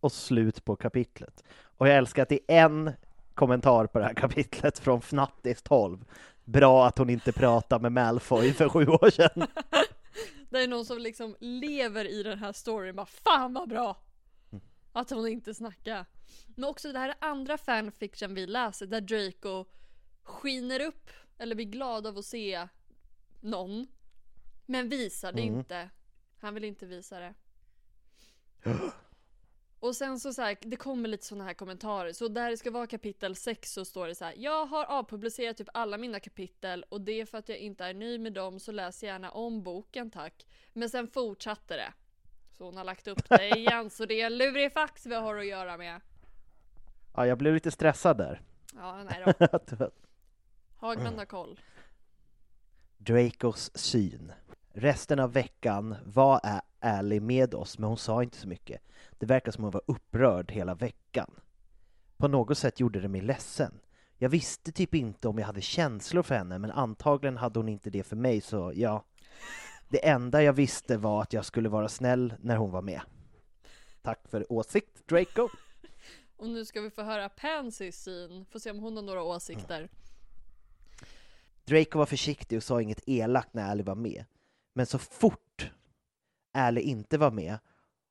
Och 0.00 0.12
slut 0.12 0.64
på 0.64 0.76
kapitlet. 0.76 1.44
Och 1.62 1.88
jag 1.88 1.96
älskar 1.96 2.22
att 2.22 2.28
det 2.28 2.40
är 2.48 2.64
en 2.64 2.92
kommentar 3.34 3.86
på 3.86 3.98
det 3.98 4.04
här 4.04 4.14
kapitlet 4.14 4.78
från 4.78 4.98
Fnattis 4.98 5.62
12. 5.62 6.04
Bra 6.44 6.86
att 6.86 6.98
hon 6.98 7.10
inte 7.10 7.32
pratade 7.32 7.82
med 7.82 7.92
Malfoy 7.92 8.52
för 8.52 8.68
sju 8.68 8.86
år 8.86 9.10
sedan. 9.10 9.46
Det 10.50 10.58
är 10.62 10.68
någon 10.68 10.84
som 10.86 10.98
liksom 10.98 11.36
lever 11.40 12.04
i 12.04 12.22
den 12.22 12.38
här 12.38 12.52
storyn 12.52 12.96
bara 12.96 13.06
Fan 13.06 13.54
vad 13.54 13.68
bra! 13.68 13.96
Att 14.92 15.10
hon 15.10 15.28
inte 15.28 15.54
snackar. 15.54 16.06
Men 16.46 16.64
också 16.64 16.92
det 16.92 16.98
här 16.98 17.08
är 17.08 17.16
andra 17.20 17.58
fanfiction 17.58 18.34
vi 18.34 18.46
läser 18.46 18.86
där 18.86 19.00
Draco 19.00 19.64
skiner 20.22 20.80
upp 20.80 21.10
eller 21.38 21.54
blir 21.54 21.66
glad 21.66 22.06
av 22.06 22.18
att 22.18 22.24
se 22.24 22.68
någon. 23.40 23.86
Men 24.66 24.88
visar 24.88 25.32
det 25.32 25.42
Mm. 25.42 25.58
inte. 25.58 25.90
Han 26.40 26.54
vill 26.54 26.64
inte 26.64 26.86
visa 26.86 27.18
det. 27.20 27.34
Och 29.80 29.96
sen 29.96 30.20
så, 30.20 30.32
så 30.32 30.42
här, 30.42 30.56
det 30.60 30.76
kommer 30.76 31.08
lite 31.08 31.26
såna 31.26 31.44
här 31.44 31.54
kommentarer. 31.54 32.12
Så 32.12 32.28
där 32.28 32.50
det 32.50 32.56
ska 32.56 32.70
vara 32.70 32.86
kapitel 32.86 33.36
6 33.36 33.72
så 33.72 33.84
står 33.84 34.08
det 34.08 34.14
så 34.14 34.24
här. 34.24 34.34
Jag 34.36 34.66
har 34.66 34.84
avpublicerat 34.84 35.56
typ 35.56 35.68
alla 35.74 35.98
mina 35.98 36.20
kapitel 36.20 36.84
och 36.88 37.00
det 37.00 37.20
är 37.20 37.26
för 37.26 37.38
att 37.38 37.48
jag 37.48 37.58
inte 37.58 37.84
är 37.84 37.94
nöjd 37.94 38.20
med 38.20 38.32
dem 38.32 38.60
så 38.60 38.72
läs 38.72 39.02
gärna 39.02 39.30
om 39.30 39.62
boken 39.62 40.10
tack. 40.10 40.46
Men 40.72 40.90
sen 40.90 41.08
fortsatte 41.08 41.76
det. 41.76 41.92
Så 42.52 42.64
hon 42.64 42.76
har 42.76 42.84
lagt 42.84 43.08
upp 43.08 43.28
det 43.28 43.48
igen 43.48 43.90
så 43.90 44.06
det 44.06 44.20
är 44.20 44.26
en 44.26 44.38
lurifax 44.38 45.06
vi 45.06 45.14
har 45.14 45.36
att 45.36 45.46
göra 45.46 45.76
med. 45.76 46.00
Ja, 47.14 47.26
jag 47.26 47.38
blev 47.38 47.54
lite 47.54 47.70
stressad 47.70 48.18
där. 48.18 48.40
Ja, 48.74 49.04
nej 49.04 49.24
då. 49.24 49.90
Hagman 50.76 51.18
har 51.18 51.24
koll. 51.24 51.60
Dracos 52.98 53.70
syn. 53.74 54.32
Resten 54.72 55.18
av 55.18 55.32
veckan 55.32 55.96
var 56.04 56.40
Ally 56.80 57.20
med 57.20 57.54
oss, 57.54 57.78
men 57.78 57.88
hon 57.88 57.98
sa 57.98 58.22
inte 58.22 58.36
så 58.36 58.48
mycket. 58.48 58.82
Det 59.18 59.26
verkar 59.26 59.52
som 59.52 59.64
hon 59.64 59.72
var 59.72 59.82
upprörd 59.86 60.52
hela 60.52 60.74
veckan. 60.74 61.30
På 62.16 62.28
något 62.28 62.58
sätt 62.58 62.80
gjorde 62.80 63.00
det 63.00 63.08
mig 63.08 63.20
ledsen. 63.20 63.80
Jag 64.16 64.28
visste 64.28 64.72
typ 64.72 64.94
inte 64.94 65.28
om 65.28 65.38
jag 65.38 65.46
hade 65.46 65.60
känslor 65.60 66.22
för 66.22 66.34
henne, 66.34 66.58
men 66.58 66.70
antagligen 66.70 67.36
hade 67.36 67.58
hon 67.58 67.68
inte 67.68 67.90
det 67.90 68.02
för 68.02 68.16
mig, 68.16 68.40
så 68.40 68.72
ja. 68.74 69.04
Det 69.88 70.08
enda 70.08 70.42
jag 70.42 70.52
visste 70.52 70.96
var 70.96 71.22
att 71.22 71.32
jag 71.32 71.44
skulle 71.44 71.68
vara 71.68 71.88
snäll 71.88 72.34
när 72.40 72.56
hon 72.56 72.70
var 72.70 72.82
med. 72.82 73.00
Tack 74.02 74.28
för 74.28 74.52
åsikt, 74.52 75.08
Draco! 75.08 75.48
Och 76.36 76.48
nu 76.48 76.64
ska 76.64 76.80
vi 76.80 76.90
få 76.90 77.02
höra 77.02 77.28
Pansys 77.28 78.02
syn. 78.02 78.44
Får 78.50 78.58
se 78.58 78.70
om 78.70 78.78
hon 78.78 78.96
har 78.96 79.02
några 79.02 79.22
åsikter. 79.22 79.88
Draco 81.64 81.98
var 81.98 82.06
försiktig 82.06 82.56
och 82.56 82.62
sa 82.62 82.82
inget 82.82 83.08
elakt 83.08 83.54
när 83.54 83.70
Ally 83.70 83.82
var 83.82 83.94
med. 83.94 84.24
Men 84.74 84.86
så 84.86 84.98
fort 84.98 85.70
Ally 86.52 86.80
inte 86.80 87.18
var 87.18 87.30
med 87.30 87.58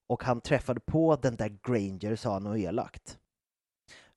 och 0.08 0.24
han 0.24 0.42
träffade 0.42 0.80
på 0.80 1.16
den 1.16 1.36
där 1.36 1.58
Granger 1.64 2.16
sa 2.16 2.34
han 2.34 2.44
något 2.44 2.58
elakt. 2.58 3.20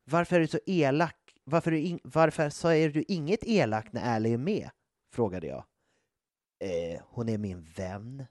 Varför 0.04 0.36
är 0.36 0.40
du 0.40 0.46
så 0.46 0.58
elak? 0.66 1.16
Varför, 1.44 1.70
du 1.70 1.98
varför 2.04 2.50
säger 2.50 2.90
du 2.90 3.04
inget 3.08 3.44
elakt 3.44 3.92
när 3.92 4.16
Ally 4.16 4.32
är 4.32 4.38
med? 4.38 4.70
Frågade 5.12 5.46
jag. 5.46 5.64
Eh, 6.64 7.00
hon 7.08 7.28
är 7.28 7.38
min 7.38 7.62
vän, 7.62 8.24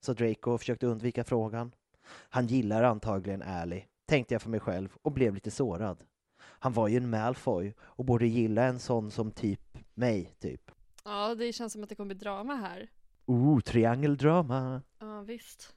sa 0.00 0.14
Draco 0.14 0.50
och 0.50 0.60
försökte 0.60 0.86
undvika 0.86 1.24
frågan. 1.24 1.74
Han 2.06 2.46
gillar 2.46 2.82
antagligen 2.82 3.42
Ally, 3.42 3.82
tänkte 4.06 4.34
jag 4.34 4.42
för 4.42 4.50
mig 4.50 4.60
själv 4.60 4.96
och 5.02 5.12
blev 5.12 5.34
lite 5.34 5.50
sårad. 5.50 6.04
Han 6.38 6.72
var 6.72 6.88
ju 6.88 6.96
en 6.96 7.10
Malfoy 7.10 7.74
och 7.80 8.04
borde 8.04 8.26
gilla 8.26 8.64
en 8.64 8.78
sån 8.78 9.10
som 9.10 9.30
typ 9.30 9.78
mig, 9.94 10.34
typ. 10.38 10.70
Ja, 11.04 11.34
det 11.34 11.52
känns 11.52 11.72
som 11.72 11.82
att 11.82 11.88
det 11.88 11.94
kommer 11.94 12.14
bli 12.14 12.18
drama 12.18 12.54
här. 12.54 12.90
Ooh, 13.26 13.60
triangeldrama! 13.60 14.82
Ja, 14.98 15.20
visst. 15.20 15.74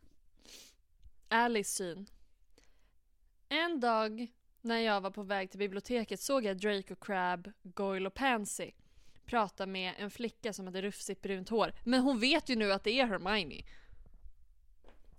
Alice 1.34 1.72
syn. 1.72 2.06
En 3.50 3.80
dag 3.80 4.28
när 4.62 4.78
jag 4.78 5.02
var 5.02 5.12
på 5.12 5.24
väg 5.24 5.50
till 5.50 5.60
biblioteket 5.60 6.20
såg 6.20 6.46
jag 6.46 6.58
Draco 6.58 6.96
Crab, 6.96 7.52
Goyle 7.64 8.08
och 8.08 8.14
Pansy 8.14 8.72
prata 9.26 9.66
med 9.66 9.94
en 9.98 10.12
flicka 10.12 10.54
som 10.54 10.66
hade 10.66 10.82
rufsigt 10.82 11.22
brunt 11.22 11.50
hår. 11.50 11.74
Men 11.84 12.02
hon 12.02 12.20
vet 12.20 12.50
ju 12.50 12.56
nu 12.56 12.72
att 12.74 12.84
det 12.84 13.00
är 13.00 13.06
Hermione. 13.06 13.62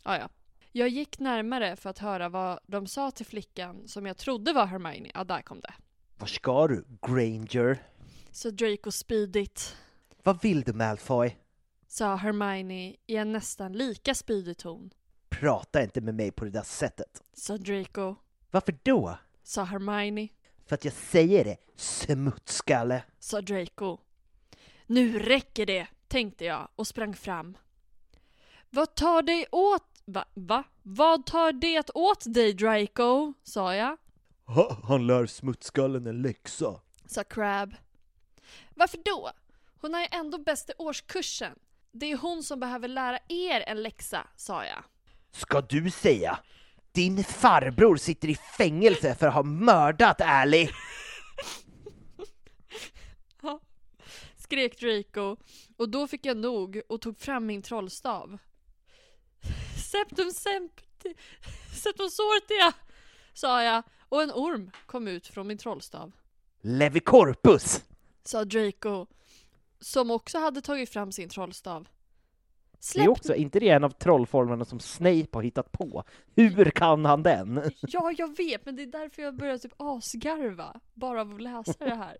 Ah, 0.02 0.16
ja. 0.16 0.28
Jag 0.72 0.88
gick 0.88 1.18
närmare 1.18 1.76
för 1.76 1.90
att 1.90 1.98
höra 1.98 2.28
vad 2.28 2.60
de 2.66 2.86
sa 2.86 3.10
till 3.10 3.26
flickan 3.26 3.88
som 3.88 4.06
jag 4.06 4.16
trodde 4.16 4.52
var 4.52 4.66
Hermione. 4.66 5.10
Ja, 5.14 5.24
där 5.24 5.42
kom 5.42 5.60
det. 5.60 5.74
Var 6.18 6.26
ska 6.26 6.66
du, 6.68 6.84
Granger? 7.06 7.82
Så 8.30 8.50
Draco 8.50 8.90
spydigt, 8.90 9.76
Vad 10.22 10.42
vill 10.42 10.62
du, 10.62 10.72
Malfoy? 10.72 11.36
sa 11.86 12.16
Hermione 12.16 12.96
i 13.06 13.16
en 13.16 13.32
nästan 13.32 13.72
lika 13.72 14.14
spydig 14.14 14.56
ton. 14.58 14.90
Prata 15.40 15.82
inte 15.82 16.00
med 16.00 16.14
mig 16.14 16.30
på 16.30 16.44
det 16.44 16.50
där 16.50 16.62
sättet. 16.62 17.22
Sa 17.34 17.56
Draco, 17.58 18.14
Varför 18.50 18.78
då? 18.82 19.18
sa 19.42 19.62
Hermione. 19.64 20.28
För 20.66 20.74
att 20.74 20.84
jag 20.84 20.94
säger 20.94 21.44
det, 21.44 21.56
smutskalle. 21.76 23.02
sa 23.18 23.40
Draco. 23.40 23.98
Nu 24.86 25.18
räcker 25.18 25.66
det, 25.66 25.86
tänkte 26.08 26.44
jag 26.44 26.68
och 26.76 26.86
sprang 26.86 27.14
fram. 27.14 27.56
Vad 28.70 28.94
tar 28.94 29.22
dig 29.22 29.46
åt... 29.52 29.82
Va? 30.04 30.24
Va? 30.34 30.64
Vad 30.82 31.26
tar 31.26 31.52
det 31.52 31.90
åt 31.94 32.34
dig 32.34 32.52
Draco? 32.52 33.32
sa 33.42 33.74
jag, 33.74 33.96
Ha, 34.46 34.76
han 34.84 35.06
lär 35.06 35.26
smutskallen 35.26 36.06
en 36.06 36.22
läxa. 36.22 36.80
sa 37.06 37.24
Crab. 37.24 37.74
Varför 38.74 38.98
då? 39.04 39.30
Hon 39.80 39.94
är 39.94 40.00
ju 40.00 40.08
ändå 40.10 40.38
bäst 40.38 40.70
i 40.70 40.72
årskursen. 40.78 41.58
Det 41.92 42.06
är 42.12 42.16
hon 42.16 42.42
som 42.42 42.60
behöver 42.60 42.88
lära 42.88 43.18
er 43.28 43.60
en 43.66 43.82
läxa, 43.82 44.26
sa 44.36 44.64
jag. 44.64 44.84
Ska 45.34 45.60
du 45.60 45.90
säga? 45.90 46.38
Din 46.92 47.24
farbror 47.24 47.96
sitter 47.96 48.28
i 48.28 48.34
fängelse 48.34 49.14
för 49.14 49.26
att 49.26 49.34
ha 49.34 49.42
mördat 49.42 50.20
Ally! 50.20 50.68
Ja. 53.42 53.60
Skrek 54.36 54.80
Draco 54.80 55.36
och 55.76 55.88
då 55.88 56.06
fick 56.06 56.26
jag 56.26 56.36
nog 56.36 56.80
och 56.88 57.00
tog 57.00 57.18
fram 57.20 57.46
min 57.46 57.62
trollstav. 57.62 58.38
Septum 59.90 60.30
sempti, 60.30 61.14
septum 61.82 62.10
sortia, 62.10 62.72
sa 63.34 63.62
jag 63.62 63.82
och 64.08 64.22
en 64.22 64.30
orm 64.30 64.70
kom 64.86 65.08
ut 65.08 65.26
från 65.26 65.46
min 65.46 65.58
trollstav. 65.58 66.12
Levicorpus! 66.60 67.84
Sa 68.24 68.44
Draco, 68.44 69.06
som 69.80 70.10
också 70.10 70.38
hade 70.38 70.60
tagit 70.60 70.90
fram 70.90 71.12
sin 71.12 71.28
trollstav. 71.28 71.88
Det 72.94 73.00
är 73.00 73.08
också, 73.08 73.34
inte 73.34 73.60
det 73.60 73.68
en 73.68 73.84
av 73.84 73.90
trollformerna 73.90 74.64
som 74.64 74.80
Snape 74.80 75.28
har 75.32 75.42
hittat 75.42 75.72
på? 75.72 76.04
Hur 76.36 76.70
kan 76.70 77.04
han 77.04 77.22
den? 77.22 77.70
Ja, 77.80 78.12
jag 78.18 78.36
vet, 78.36 78.66
men 78.66 78.76
det 78.76 78.82
är 78.82 78.86
därför 78.86 79.22
jag 79.22 79.36
börjar 79.36 79.58
typ 79.58 79.72
asgarva 79.76 80.80
bara 80.94 81.20
av 81.20 81.34
att 81.34 81.40
läsa 81.40 81.74
det 81.78 81.94
här. 81.94 82.16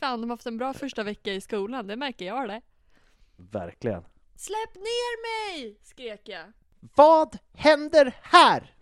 Fan, 0.00 0.20
de 0.20 0.30
har 0.30 0.36
haft 0.36 0.46
en 0.46 0.58
bra 0.58 0.74
första 0.74 1.02
vecka 1.02 1.32
i 1.32 1.40
skolan, 1.40 1.86
det 1.86 1.96
märker 1.96 2.26
jag 2.26 2.48
det. 2.48 2.60
Verkligen. 3.36 4.02
Släpp 4.36 4.74
ner 4.74 5.22
mig! 5.22 5.78
skrek 5.82 6.28
jag. 6.28 6.52
Vad 6.94 7.38
händer 7.52 8.14
här? 8.22 8.74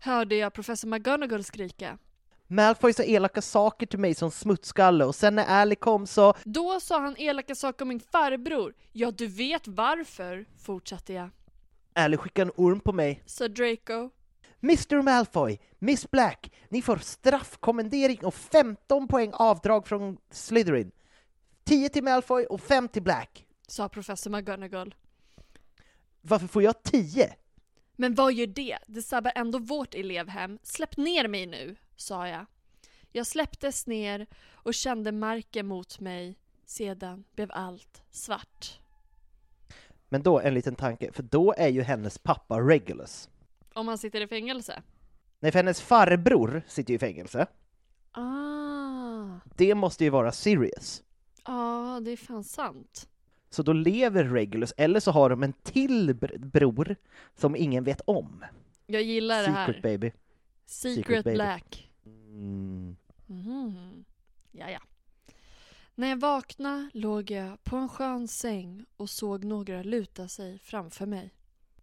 Hörde 0.00 0.36
jag 0.36 0.52
professor 0.52 0.88
McGonagall 0.88 1.44
skrika. 1.44 1.98
Malfoy 2.46 2.92
sa 2.92 3.02
elaka 3.02 3.42
saker 3.42 3.86
till 3.86 3.98
mig 3.98 4.14
som 4.14 4.30
smutskalle 4.30 5.04
och 5.04 5.14
sen 5.14 5.34
när 5.34 5.46
Ally 5.46 5.74
kom 5.74 6.06
så... 6.06 6.34
Då 6.44 6.80
sa 6.80 7.00
han 7.00 7.16
elaka 7.18 7.54
saker 7.54 7.82
om 7.84 7.88
min 7.88 8.00
farbror. 8.00 8.74
Ja, 8.92 9.10
du 9.10 9.26
vet 9.26 9.68
varför, 9.68 10.46
fortsatte 10.58 11.12
jag. 11.12 11.30
Ally 11.94 12.16
skickade 12.16 12.50
en 12.50 12.64
orm 12.64 12.80
på 12.80 12.92
mig. 12.92 13.22
Sa 13.26 13.48
Draco. 13.48 14.10
Mr 14.62 15.02
Malfoy, 15.02 15.58
Miss 15.78 16.10
Black, 16.10 16.52
ni 16.68 16.82
får 16.82 16.96
straffkommendering 16.96 18.24
och 18.24 18.34
15 18.34 19.08
poäng 19.08 19.30
avdrag 19.32 19.86
från 19.86 20.16
Slytherin. 20.30 20.90
10 21.64 21.88
till 21.88 22.04
Malfoy 22.04 22.44
och 22.44 22.60
5 22.60 22.88
till 22.88 23.02
Black. 23.02 23.46
Sa 23.68 23.88
professor 23.88 24.30
McGonagall. 24.30 24.94
Varför 26.20 26.46
får 26.46 26.62
jag 26.62 26.82
10? 26.82 27.34
Men 27.96 28.14
vad 28.14 28.32
gör 28.32 28.46
det? 28.46 28.78
Det 28.86 29.02
sabbar 29.02 29.32
ändå 29.34 29.58
vårt 29.58 29.94
elevhem. 29.94 30.58
Släpp 30.62 30.96
ner 30.96 31.28
mig 31.28 31.46
nu, 31.46 31.76
sa 31.96 32.28
jag. 32.28 32.46
Jag 33.12 33.26
släpptes 33.26 33.86
ner 33.86 34.26
och 34.52 34.74
kände 34.74 35.12
marken 35.12 35.66
mot 35.66 36.00
mig. 36.00 36.38
Sedan 36.66 37.24
blev 37.34 37.50
allt 37.52 38.02
svart. 38.10 38.80
Men 40.08 40.22
då 40.22 40.40
en 40.40 40.54
liten 40.54 40.74
tanke, 40.74 41.12
för 41.12 41.22
då 41.22 41.54
är 41.56 41.68
ju 41.68 41.82
hennes 41.82 42.18
pappa 42.18 42.60
Regulus. 42.60 43.28
Om 43.74 43.88
han 43.88 43.98
sitter 43.98 44.20
i 44.20 44.26
fängelse? 44.28 44.82
Nej, 45.40 45.52
för 45.52 45.58
hennes 45.58 45.80
farbror 45.80 46.62
sitter 46.68 46.90
ju 46.90 46.96
i 46.96 46.98
fängelse. 46.98 47.46
Ah. 48.12 49.40
Det 49.56 49.74
måste 49.74 50.04
ju 50.04 50.10
vara 50.10 50.32
Sirius. 50.32 51.02
Ja, 51.44 52.00
det 52.04 52.10
är 52.10 52.16
fan 52.16 52.44
sant. 52.44 53.08
Så 53.50 53.62
då 53.62 53.72
lever 53.72 54.24
Regulus, 54.24 54.72
eller 54.76 55.00
så 55.00 55.10
har 55.10 55.30
de 55.30 55.42
en 55.42 55.52
till 55.52 56.14
br- 56.14 56.38
bror 56.38 56.96
som 57.36 57.56
ingen 57.56 57.84
vet 57.84 58.00
om. 58.04 58.44
Jag 58.86 59.02
gillar 59.02 59.42
det 59.42 59.48
här. 59.48 59.66
Secret 59.66 59.82
baby. 59.82 60.12
Secret, 60.66 61.04
Secret. 61.06 61.24
Black. 61.34 61.90
Mm. 62.06 62.96
Mhm. 63.26 64.04
Ja, 64.50 64.70
ja. 64.70 64.80
När 65.94 66.08
jag 66.08 66.16
vaknade 66.20 66.90
låg 66.94 67.30
jag 67.30 67.64
på 67.64 67.76
en 67.76 67.88
skön 67.88 68.28
säng 68.28 68.84
och 68.96 69.10
såg 69.10 69.44
några 69.44 69.82
luta 69.82 70.28
sig 70.28 70.58
framför 70.58 71.06
mig. 71.06 71.30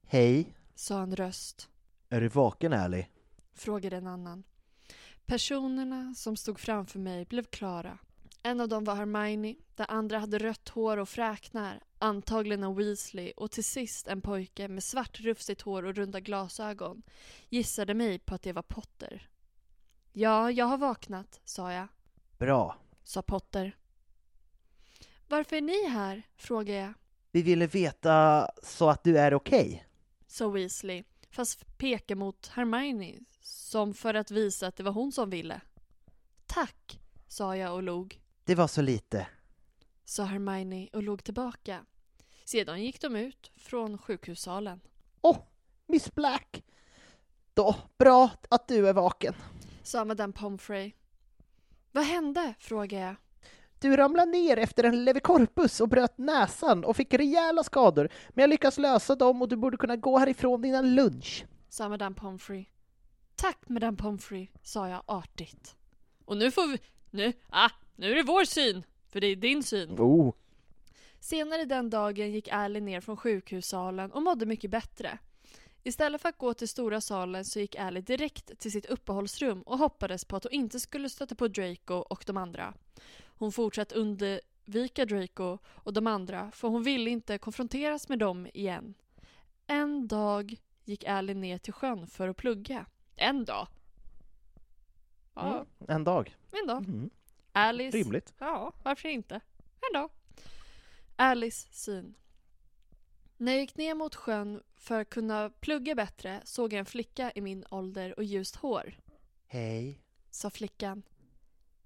Hej, 0.03 0.53
Sa 0.75 1.01
en 1.01 1.15
röst. 1.15 1.69
är 2.09 2.21
du 2.21 2.27
vaken 2.27 2.73
Ally? 2.73 3.05
Frågade 3.53 3.97
en 3.97 4.07
annan. 4.07 4.43
Personerna 5.25 6.13
som 6.15 6.35
stod 6.37 6.59
framför 6.59 6.99
mig 6.99 7.25
blev 7.25 7.43
klara. 7.43 7.97
En 8.43 8.61
av 8.61 8.67
dem 8.67 8.83
var 8.83 8.95
Hermione, 8.95 9.55
den 9.75 9.85
andra 9.89 10.19
hade 10.19 10.37
rött 10.37 10.69
hår 10.69 10.97
och 10.97 11.09
fräknar, 11.09 11.83
antagligen 11.99 12.63
en 12.63 12.75
Weasley 12.75 13.31
och 13.37 13.51
till 13.51 13.63
sist 13.63 14.07
en 14.07 14.21
pojke 14.21 14.67
med 14.67 14.83
svart 14.83 15.19
rufsigt 15.19 15.61
hår 15.61 15.83
och 15.85 15.95
runda 15.95 16.19
glasögon. 16.19 17.01
Gissade 17.49 17.93
mig 17.93 18.19
på 18.19 18.35
att 18.35 18.41
det 18.41 18.53
var 18.53 18.61
Potter. 18.61 19.29
Ja, 20.13 20.51
jag 20.51 20.65
har 20.65 20.77
vaknat, 20.77 21.41
sa 21.45 21.73
jag, 21.73 21.87
Bra. 22.37 22.77
sa 23.03 23.21
Potter. 23.21 23.77
Varför 25.27 25.55
är 25.55 25.61
ni 25.61 25.87
här? 25.89 26.23
frågade 26.35 26.79
jag, 26.79 26.93
Vi 27.31 27.41
ville 27.41 27.67
veta 27.67 28.47
så 28.63 28.89
att 28.89 29.03
du 29.03 29.17
är 29.19 29.33
okej. 29.33 29.87
sa 30.27 30.49
Weasley, 30.49 31.03
fast 31.29 31.77
pekade 31.77 32.19
mot 32.19 32.47
Hermione, 32.47 33.19
som 33.41 33.93
för 33.93 34.13
att 34.13 34.31
visa 34.31 34.67
att 34.67 34.75
det 34.75 34.83
var 34.83 34.91
hon 34.91 35.11
som 35.11 35.29
ville. 35.29 35.61
Tack, 36.45 36.99
sa 37.27 37.55
jag 37.57 37.73
och 37.75 37.83
log. 37.83 38.20
Det 38.45 38.55
var 38.55 38.67
så 38.67 38.81
lite. 38.81 39.27
sa 40.05 40.23
Hermione 40.23 40.87
och 40.93 41.03
låg 41.03 41.23
tillbaka. 41.23 41.85
Sedan 42.45 42.83
gick 42.83 43.01
de 43.01 43.15
ut 43.15 43.51
från 43.55 43.97
sjukhussalen. 43.97 44.79
Åh, 45.21 45.37
Miss 45.87 46.15
Black! 46.15 46.63
Då, 47.53 47.75
bra 47.97 48.29
att 48.49 48.67
du 48.67 48.87
är 48.87 48.93
vaken. 48.93 49.33
Sa 49.83 50.05
Madame 50.05 50.33
Pomfrey. 50.33 50.91
Vad 51.91 52.03
hände? 52.03 52.53
frågade 52.59 53.03
jag. 53.03 53.15
Du 53.79 53.97
ramlade 53.97 54.31
ner 54.31 54.57
efter 54.57 54.83
en 54.83 55.05
levicorpus 55.05 55.81
och 55.81 55.89
bröt 55.89 56.17
näsan 56.17 56.83
och 56.85 56.95
fick 56.95 57.13
rejäla 57.13 57.63
skador, 57.63 58.09
men 58.29 58.43
jag 58.43 58.49
lyckas 58.49 58.77
lösa 58.77 59.15
dem 59.15 59.41
och 59.41 59.49
du 59.49 59.55
borde 59.55 59.77
kunna 59.77 59.95
gå 59.95 60.17
härifrån 60.17 60.65
innan 60.65 60.95
lunch. 60.95 61.45
Sa 61.69 61.89
Madame 61.89 62.15
Pomfrey. 62.15 62.65
Tack 63.35 63.69
Madame 63.69 63.97
Pomfrey, 63.97 64.47
sa 64.63 64.89
jag 64.89 65.03
artigt. 65.05 65.75
Och 66.25 66.37
nu 66.37 66.51
får 66.51 66.67
vi... 66.67 66.79
Nu, 67.09 67.33
ah, 67.49 67.69
nu 67.95 68.11
är 68.11 68.15
det 68.15 68.23
vår 68.23 68.45
syn! 68.45 68.83
För 69.09 69.21
det 69.21 69.27
är 69.27 69.35
din 69.35 69.63
syn. 69.63 69.99
Oh. 69.99 70.33
Senare 71.19 71.65
den 71.65 71.89
dagen 71.89 72.31
gick 72.31 72.47
Ally 72.47 72.81
ner 72.81 73.01
från 73.01 73.17
sjukhussalen 73.17 74.11
och 74.11 74.21
mådde 74.23 74.45
mycket 74.45 74.71
bättre. 74.71 75.17
Istället 75.83 76.21
för 76.21 76.29
att 76.29 76.37
gå 76.37 76.53
till 76.53 76.67
stora 76.69 77.01
salen 77.01 77.45
så 77.45 77.59
gick 77.59 77.75
Ally 77.75 78.01
direkt 78.01 78.59
till 78.59 78.71
sitt 78.71 78.85
uppehållsrum 78.85 79.61
och 79.61 79.77
hoppades 79.77 80.25
på 80.25 80.35
att 80.35 80.43
hon 80.43 80.53
inte 80.53 80.79
skulle 80.79 81.09
stöta 81.09 81.35
på 81.35 81.47
Draco 81.47 81.93
och 81.93 82.23
de 82.27 82.37
andra. 82.37 82.73
Hon 83.23 83.51
fortsatte 83.51 83.95
undvika 83.95 85.05
Draco 85.05 85.57
och 85.65 85.93
de 85.93 86.07
andra 86.07 86.51
för 86.51 86.67
hon 86.67 86.83
ville 86.83 87.09
inte 87.09 87.37
konfronteras 87.37 88.09
med 88.09 88.19
dem 88.19 88.47
igen. 88.53 88.93
En 89.67 90.07
dag 90.07 90.55
gick 90.85 91.03
Ally 91.03 91.33
ner 91.33 91.57
till 91.57 91.73
sjön 91.73 92.07
för 92.07 92.27
att 92.27 92.37
plugga. 92.37 92.85
En 93.15 93.45
dag? 93.45 93.67
Ja, 95.33 95.53
Mm, 95.55 95.65
en 95.87 96.03
dag. 96.03 96.37
en 96.51 96.67
dag. 96.67 96.85
Mm. 96.87 97.09
Alice 97.51 97.97
Rimligt. 97.97 98.33
Ja, 98.37 98.73
varför 98.83 99.09
inte? 99.09 99.35
En 99.81 99.93
dag. 99.93 100.09
Alice 101.15 101.67
syn. 101.71 102.15
När 103.37 103.51
jag 103.51 103.61
gick 103.61 103.77
ner 103.77 103.95
mot 103.95 104.15
sjön 104.15 104.63
för 104.75 105.01
att 105.01 105.09
kunna 105.09 105.49
plugga 105.49 105.95
bättre 105.95 106.41
såg 106.43 106.73
jag 106.73 106.79
en 106.79 106.85
flicka 106.85 107.31
i 107.35 107.41
min 107.41 107.65
ålder 107.71 108.17
och 108.17 108.23
ljust 108.23 108.55
hår. 108.55 108.97
Hej. 109.47 110.01
Sa 110.29 110.49
flickan. 110.49 111.03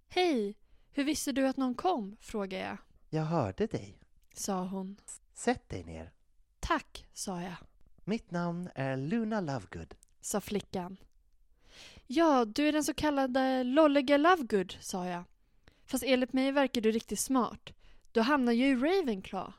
Hej, 0.08 0.58
hur 0.92 1.04
visste 1.04 1.32
du 1.32 1.48
att 1.48 1.58
någon 1.58 1.76
kom? 1.76 2.18
frågade 2.20 2.64
jag. 2.64 2.78
Jag 3.10 3.24
hörde 3.24 3.68
dig. 3.68 4.00
Sa 4.34 4.66
hon. 4.66 4.98
Sätt 5.34 5.70
dig 5.70 5.84
ner. 5.84 6.12
Tack, 6.60 7.06
sa 7.14 7.42
jag. 7.42 7.56
Mitt 8.04 8.32
namn 8.32 8.70
är 8.76 8.98
Luna 8.98 9.42
Lovegood. 9.42 9.96
Sa 10.22 10.42
flickan. 10.42 10.98
Ja, 12.08 12.46
du 12.46 12.68
är 12.68 12.72
den 12.72 12.84
så 12.84 12.94
kallade 12.94 13.64
lolliga 13.64 14.18
Lovegood, 14.18 14.78
sa 14.82 15.06
jag. 15.08 15.24
Fast 15.86 16.04
enligt 16.08 16.34
mig 16.34 16.52
verkar 16.52 16.82
du 16.82 16.92
riktigt 16.92 17.20
smart. 17.20 17.74
Du 18.12 18.22
hamnar 18.22 18.54
ju 18.54 18.66
i 18.68 18.76
Ravenclaw, 18.76 19.54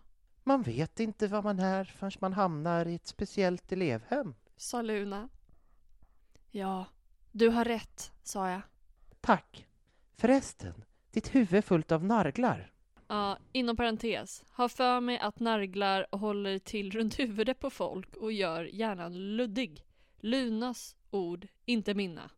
Man 0.44 0.62
vet 0.62 1.00
inte 1.00 1.26
vad 1.28 1.44
man 1.44 1.58
är 1.60 1.84
förrän 1.84 2.12
man 2.20 2.32
hamnar 2.32 2.86
i 2.86 2.94
ett 2.94 3.06
speciellt 3.06 3.72
elevhem. 3.72 4.34
sa 4.56 4.82
Luna. 4.82 5.28
Ja, 6.50 6.84
du 7.32 7.48
har 7.48 7.64
rätt, 7.64 8.12
sa 8.22 8.50
jag. 8.50 8.60
Tack. 9.20 9.66
Förresten, 10.16 10.84
ditt 11.10 11.34
huvud 11.34 11.54
är 11.54 11.62
fullt 11.62 11.92
av 11.92 12.04
narglar. 12.04 12.72
Ja, 13.08 13.38
inom 13.52 13.76
parentes. 13.76 14.44
Har 14.50 14.68
för 14.68 15.00
mig 15.00 15.18
att 15.18 15.40
narglar 15.40 16.06
håller 16.12 16.58
till 16.58 16.90
runt 16.90 17.18
huvudet 17.18 17.60
på 17.60 17.70
folk 17.70 18.16
och 18.16 18.32
gör 18.32 18.64
hjärnan 18.64 19.36
luddig. 19.36 19.84
Lunas 20.20 20.96
ord, 21.10 21.46
inte 21.64 21.94
mina. 21.94 22.30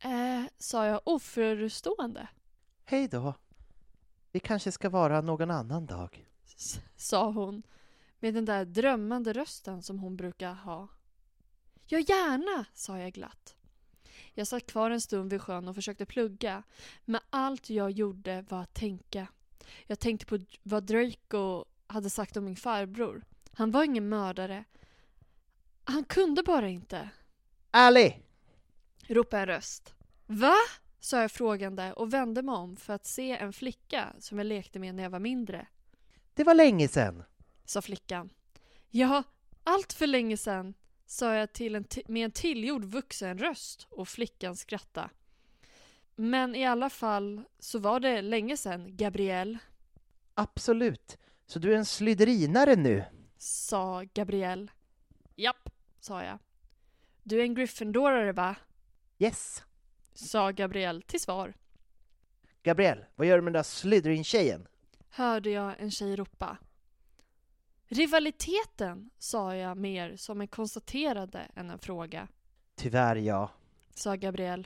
Eh, 0.00 0.44
sa 0.58 0.86
jag 0.86 1.00
oförstående? 1.04 2.28
Hej 2.88 3.08
då. 3.08 3.34
Vi 4.32 4.40
kanske 4.40 4.72
ska 4.72 4.90
vara 4.90 5.20
någon 5.20 5.50
annan 5.50 5.86
dag. 5.86 6.26
S- 6.44 6.80
sa 6.96 7.30
hon 7.30 7.62
med 8.20 8.34
den 8.34 8.44
där 8.44 8.64
drömmande 8.64 9.32
rösten 9.32 9.82
som 9.82 9.98
hon 9.98 10.16
brukar 10.16 10.54
ha. 10.54 10.88
Ja, 11.86 11.98
gärna, 11.98 12.64
sa 12.74 12.98
jag 12.98 13.12
glatt. 13.12 13.56
Jag 14.34 14.46
satt 14.46 14.66
kvar 14.66 14.90
en 14.90 15.00
stund 15.00 15.30
vid 15.30 15.42
sjön 15.42 15.68
och 15.68 15.74
försökte 15.74 16.06
plugga, 16.06 16.62
men 17.04 17.20
allt 17.30 17.70
jag 17.70 17.90
gjorde 17.90 18.42
var 18.48 18.62
att 18.62 18.74
tänka. 18.74 19.28
Jag 19.86 19.98
tänkte 19.98 20.26
på 20.26 20.38
vad 20.62 20.84
Draco 20.84 21.64
hade 21.86 22.10
sagt 22.10 22.36
om 22.36 22.44
min 22.44 22.56
farbror. 22.56 23.24
Han 23.52 23.70
var 23.70 23.84
ingen 23.84 24.08
mördare. 24.08 24.64
Han 25.84 26.04
kunde 26.04 26.42
bara 26.42 26.68
inte. 26.68 27.10
Ali! 27.70 28.22
ropade 29.08 29.42
en 29.42 29.46
röst. 29.46 29.94
Va? 30.26 30.54
Sa 31.06 31.20
jag 31.20 31.30
frågande 31.30 31.92
och 31.92 32.12
vände 32.12 32.42
mig 32.42 32.54
om 32.54 32.76
för 32.76 32.92
att 32.94 33.06
se 33.06 33.30
en 33.36 33.52
flicka 33.52 34.12
som 34.18 34.38
jag 34.38 34.46
lekte 34.46 34.78
med 34.78 34.94
när 34.94 35.02
jag 35.02 35.10
var 35.10 35.18
mindre. 35.18 35.66
Det 36.34 36.44
var 36.44 36.54
länge 36.54 36.88
sedan. 36.88 37.24
Sa 37.64 37.82
flickan. 37.82 38.30
Ja, 38.90 39.22
allt 39.64 39.92
för 39.92 40.06
länge 40.06 40.36
sedan, 40.36 40.74
sa 41.06 41.34
jag 41.34 41.52
till 41.52 41.74
en 41.74 41.84
med 42.06 42.24
en 42.24 42.30
tillgjord 42.30 42.84
vuxen 42.84 43.38
röst 43.38 43.86
och 43.90 44.08
flickan 44.08 44.56
skrattade. 44.56 45.10
Men 46.16 46.54
i 46.54 46.66
alla 46.66 46.90
fall 46.90 47.42
så 47.58 47.78
var 47.78 48.00
det 48.00 48.22
länge 48.22 48.56
sedan, 48.56 48.96
Gabrielle, 48.96 49.58
Absolut. 50.34 51.18
Så 51.46 51.58
du 51.58 51.72
är 51.72 51.76
en 51.76 51.84
slyderinare 51.84 52.76
nu? 52.76 53.04
sa 53.38 54.04
Gabrielle. 54.14 54.68
Japp, 55.36 55.70
sa 56.00 56.24
jag. 56.24 56.38
Du 57.22 57.40
är 57.40 57.42
en 57.42 57.54
Gryffindorare 57.54 58.32
va? 58.32 58.56
Yes. 59.18 59.62
Sa 60.16 60.50
Gabrielle 60.50 61.02
till 61.02 61.20
svar. 61.20 61.54
Gabriel, 62.62 63.04
vad 63.14 63.26
gör 63.26 63.36
du 63.36 63.42
med 63.42 63.52
den 63.52 63.58
där 63.58 63.62
Slytherin-tjejen? 63.62 64.66
Hörde 65.10 65.50
jag 65.50 65.74
en 65.78 65.90
tjej 65.90 66.16
ropa. 66.16 66.56
Rivaliteten, 67.88 69.10
sa 69.18 69.54
jag 69.56 69.76
mer 69.76 70.16
som 70.16 70.40
en 70.40 70.48
konstaterande 70.48 71.40
än 71.54 71.70
en 71.70 71.78
fråga, 71.78 72.28
Tyvärr, 72.74 73.16
ja. 73.16 73.50
sa 73.94 74.14
Gabrielle. 74.14 74.64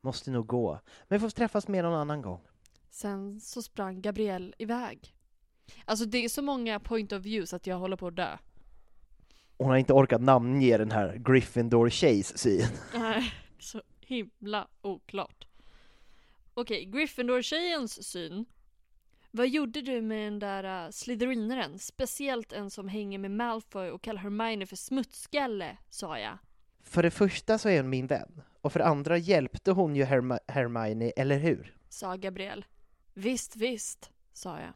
Måste 0.00 0.30
nog 0.30 0.46
gå. 0.46 0.80
Men 1.08 1.18
vi 1.18 1.20
får 1.20 1.30
träffas 1.30 1.68
mer 1.68 1.82
någon 1.82 1.94
annan 2.00 2.22
gång. 2.22 2.40
Sen 2.90 3.40
så 3.40 3.62
sprang 3.62 4.02
Gabrielle 4.02 4.52
iväg. 4.58 5.14
Alltså 5.84 6.04
det 6.04 6.24
är 6.24 6.28
så 6.28 6.42
många 6.42 6.80
point 6.80 7.12
of 7.12 7.22
views 7.22 7.54
att 7.54 7.66
jag 7.66 7.76
håller 7.78 7.96
på 7.96 8.06
att 8.06 8.16
dö. 8.16 8.38
Hon 9.58 9.68
har 9.68 9.76
inte 9.76 9.92
orkat 9.92 10.20
namnge 10.22 10.78
den 10.78 10.90
här 10.90 11.14
Gryffindor-tjejs 11.16 12.38
syn. 12.38 12.66
Nej, 12.94 13.32
så 13.58 13.82
himla 14.10 14.68
oklart. 14.82 15.46
Okej, 16.54 16.84
Gryffindor-tjejens 16.84 18.02
syn. 18.02 18.44
Vad 19.30 19.48
gjorde 19.48 19.80
du 19.82 20.00
med 20.00 20.26
den 20.32 20.38
där 20.38 20.84
uh, 20.86 20.90
Slytherinaren? 20.90 21.78
Speciellt 21.78 22.52
en 22.52 22.70
som 22.70 22.88
hänger 22.88 23.18
med 23.18 23.30
Malfoy 23.30 23.90
och 23.90 24.02
kallar 24.02 24.20
Hermione 24.20 24.66
för 24.66 24.76
smutskalle, 24.76 25.76
sa 25.90 26.18
jag. 26.18 26.38
För 26.82 27.02
det 27.02 27.10
första 27.10 27.58
så 27.58 27.68
är 27.68 27.80
hon 27.82 27.90
min 27.90 28.06
vän. 28.06 28.42
Och 28.60 28.72
för 28.72 28.78
det 28.80 28.86
andra 28.86 29.18
hjälpte 29.18 29.70
hon 29.72 29.96
ju 29.96 30.04
Herma- 30.04 30.38
Hermione, 30.48 31.10
eller 31.10 31.38
hur? 31.38 31.76
Sa 31.88 32.16
Gabriel. 32.16 32.64
Visst, 33.14 33.56
visst, 33.56 34.10
sa 34.32 34.60
jag. 34.60 34.72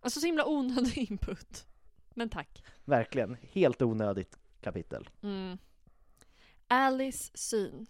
Alltså 0.00 0.20
så 0.20 0.26
himla 0.26 0.46
onödig 0.46 0.98
input. 1.10 1.66
Men 2.14 2.28
tack. 2.28 2.64
Verkligen. 2.84 3.36
Helt 3.52 3.82
onödigt 3.82 4.38
kapitel. 4.60 5.08
Mm. 5.22 5.58
Alice 6.68 7.30
syn. 7.34 7.86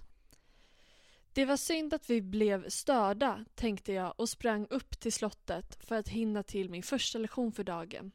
Det 1.32 1.44
var 1.44 1.56
synd 1.56 1.94
att 1.94 2.10
vi 2.10 2.22
blev 2.22 2.68
störda, 2.68 3.44
tänkte 3.54 3.92
jag 3.92 4.14
och 4.16 4.28
sprang 4.28 4.66
upp 4.70 5.00
till 5.00 5.12
slottet 5.12 5.78
för 5.84 5.96
att 5.96 6.08
hinna 6.08 6.42
till 6.42 6.70
min 6.70 6.82
första 6.82 7.18
lektion 7.18 7.52
för 7.52 7.64
dagen. 7.64 8.12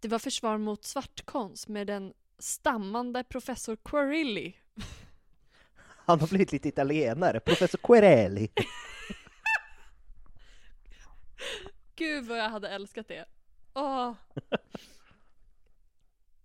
Det 0.00 0.08
var 0.08 0.18
försvar 0.18 0.58
mot 0.58 0.84
svartkonst 0.84 1.68
med 1.68 1.86
den 1.86 2.12
stammande 2.38 3.24
professor 3.24 3.76
Quarilli. 3.76 4.56
Han 6.04 6.20
har 6.20 6.28
blivit 6.28 6.52
lite 6.52 6.68
italienare. 6.68 7.40
Professor 7.40 7.78
Querelli. 7.78 8.48
Gud 11.96 12.24
vad 12.24 12.38
jag 12.38 12.50
hade 12.50 12.68
älskat 12.68 13.08
det. 13.08 13.24
Åh. 13.74 14.12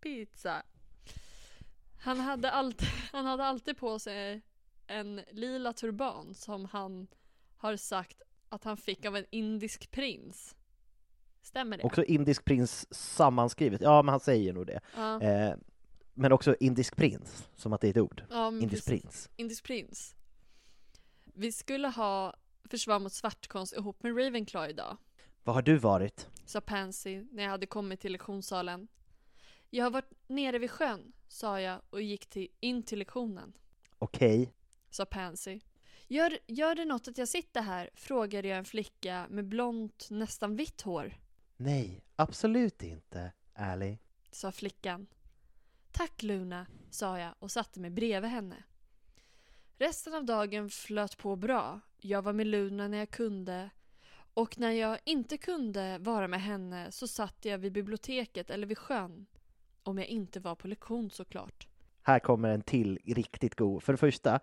Pizza. 0.01 0.63
Han 1.99 2.19
hade, 2.19 2.51
alltid, 2.51 2.87
han 3.11 3.25
hade 3.25 3.45
alltid 3.45 3.77
på 3.77 3.99
sig 3.99 4.41
en 4.87 5.21
lila 5.31 5.73
turban 5.73 6.33
som 6.33 6.65
han 6.65 7.07
har 7.57 7.75
sagt 7.77 8.21
att 8.49 8.63
han 8.63 8.77
fick 8.77 9.05
av 9.05 9.15
en 9.15 9.25
indisk 9.29 9.91
prins. 9.91 10.55
Stämmer 11.41 11.77
det? 11.77 11.83
Också 11.83 12.03
indisk 12.03 12.45
prins 12.45 12.93
sammanskrivet. 12.93 13.81
Ja, 13.81 14.01
men 14.01 14.09
han 14.13 14.19
säger 14.19 14.53
nog 14.53 14.67
det. 14.67 14.79
ja. 14.95 15.21
Eh, 15.21 15.55
men 16.13 16.31
också 16.31 16.55
indisk 16.59 16.95
prins, 16.95 17.49
som 17.55 17.73
att 17.73 17.81
det 17.81 17.87
är 17.87 17.91
ett 17.91 17.97
ord. 17.97 18.23
ja, 18.29 18.47
Indisk 18.47 18.85
precis. 18.85 18.87
prins. 19.01 19.29
Indisk 19.35 19.63
prins. 19.63 20.15
Vi 21.33 21.51
skulle 21.51 21.87
ha 21.87 22.33
försvar 22.69 22.99
mot 22.99 23.13
svartkonst 23.13 23.73
ihop 23.73 24.03
med 24.03 24.17
Ravenclaw 24.17 24.69
idag. 24.69 24.97
Vad 25.43 25.55
har 25.55 25.61
du 25.61 25.77
varit? 25.77 26.27
sa 26.45 26.61
Pansy 26.61 27.23
när 27.31 27.43
jag 27.43 27.49
hade 27.49 27.65
kommit 27.65 27.99
till 27.99 28.11
lektionssalen. 28.11 28.87
Jag 29.69 29.85
har 29.85 29.91
varit 29.91 30.11
nere 30.27 30.59
vid 30.59 30.71
sjön, 30.71 31.13
sa 31.27 31.61
jag 31.61 31.81
och 31.89 32.01
gick 32.01 32.25
till, 32.25 32.47
in 32.59 32.83
till 32.83 32.99
lektionen, 32.99 33.53
Okej. 33.99 34.53
Sa 34.97 35.05
Pansy. 35.05 35.59
Gör, 36.07 36.37
gör 36.47 36.75
det 36.75 36.85
något 36.85 37.07
att 37.07 37.17
jag 37.17 37.27
sitter 37.27 37.61
här? 37.61 37.89
frågade 37.93 38.47
jag 38.47 38.57
en 38.57 38.65
flicka 38.65 39.27
med 39.29 39.45
blont, 39.45 40.07
nästan 40.11 40.55
vitt 40.55 40.81
hår, 40.81 41.13
Nej, 41.57 42.03
absolut 42.15 42.83
inte, 42.83 43.31
Ali. 43.53 43.97
sa 44.31 44.51
flickan. 44.51 45.07
Tack 45.91 46.23
Luna, 46.23 46.65
sa 46.89 47.19
jag 47.19 47.33
och 47.39 47.51
satte 47.51 47.79
mig 47.79 47.89
bredvid 47.89 48.31
henne. 48.31 48.63
Resten 49.77 50.13
av 50.13 50.25
dagen 50.25 50.69
flöt 50.69 51.17
på 51.17 51.35
bra. 51.35 51.79
Jag 51.97 52.21
var 52.21 52.33
med 52.33 52.47
Luna 52.47 52.87
när 52.87 52.97
jag 52.97 53.09
kunde 53.09 53.69
och 54.33 54.59
när 54.59 54.71
jag 54.71 54.97
inte 55.05 55.37
kunde 55.37 55.97
vara 55.97 56.27
med 56.27 56.41
henne 56.41 56.91
så 56.91 57.07
satt 57.07 57.45
jag 57.45 57.57
vid 57.57 57.73
biblioteket 57.73 58.49
eller 58.49 58.67
vid 58.67 58.77
sjön. 58.77 59.25
Om 59.83 59.97
jag 59.97 60.07
inte 60.07 60.39
var 60.39 60.55
på 60.55 60.67
lektion 60.67 61.09
såklart. 61.09 61.67
Här 62.03 62.19
kommer 62.19 62.49
en 62.49 62.61
till 62.61 62.99
riktigt 63.05 63.55
god. 63.55 63.83
För 63.83 63.93
det 63.93 63.97
första 63.97 64.39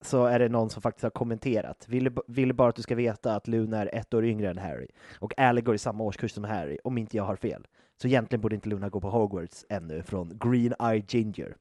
så 0.00 0.24
är 0.24 0.38
det 0.38 0.48
någon 0.48 0.70
som 0.70 0.82
faktiskt 0.82 1.02
har 1.02 1.10
kommenterat. 1.10 1.84
Vill, 1.88 2.10
vill 2.26 2.54
bara 2.54 2.68
att 2.68 2.76
du 2.76 2.82
ska 2.82 2.94
veta 2.94 3.34
att 3.34 3.48
Luna 3.48 3.82
är 3.82 3.94
ett 3.94 4.14
år 4.14 4.24
yngre 4.24 4.50
än 4.50 4.58
Harry. 4.58 4.88
Och 5.18 5.38
Ally 5.38 5.60
går 5.60 5.74
i 5.74 5.78
samma 5.78 6.04
årskurs 6.04 6.32
som 6.32 6.44
Harry, 6.44 6.78
om 6.84 6.98
inte 6.98 7.16
jag 7.16 7.24
har 7.24 7.36
fel. 7.36 7.66
Så 8.02 8.06
egentligen 8.06 8.40
borde 8.40 8.54
inte 8.54 8.68
Luna 8.68 8.88
gå 8.88 9.00
på 9.00 9.10
Hogwarts 9.10 9.64
ännu, 9.68 10.02
från 10.02 10.38
Green 10.38 10.74
Eye 10.80 11.04
Ginger. 11.08 11.56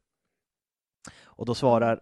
Och 1.24 1.46
då 1.46 1.56
svarar 1.56 2.00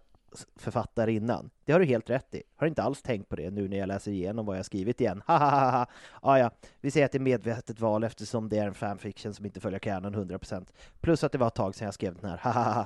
författarinnan, 0.55 1.49
det 1.65 1.71
har 1.71 1.79
du 1.79 1.85
helt 1.85 2.09
rätt 2.09 2.35
i. 2.35 2.43
Har 2.55 2.67
inte 2.67 2.83
alls 2.83 3.01
tänkt 3.01 3.29
på 3.29 3.35
det 3.35 3.51
nu 3.51 3.67
när 3.67 3.77
jag 3.77 3.87
läser 3.87 4.11
igenom 4.11 4.45
vad 4.45 4.57
jag 4.57 4.65
skrivit 4.65 5.01
igen. 5.01 5.23
ha 5.27 5.37
ha 5.37 5.71
ha 5.71 5.87
ah, 6.21 6.37
ja, 6.37 6.51
vi 6.81 6.91
säger 6.91 7.05
att 7.05 7.11
det 7.11 7.17
är 7.17 7.19
medvetet 7.19 7.79
val 7.79 8.03
eftersom 8.03 8.49
det 8.49 8.57
är 8.57 8.67
en 8.67 8.73
fanfiction 8.73 9.33
som 9.33 9.45
inte 9.45 9.59
följer 9.59 9.79
kanon 9.79 10.15
100%. 10.15 10.67
Plus 11.01 11.23
att 11.23 11.31
det 11.31 11.37
var 11.37 11.47
ett 11.47 11.55
tag 11.55 11.75
sedan 11.75 11.85
jag 11.85 11.93
skrev 11.93 12.15
den 12.15 12.29
här. 12.29 12.37
ha 12.37 12.51
ha 12.51 12.73
ha!' 12.73 12.85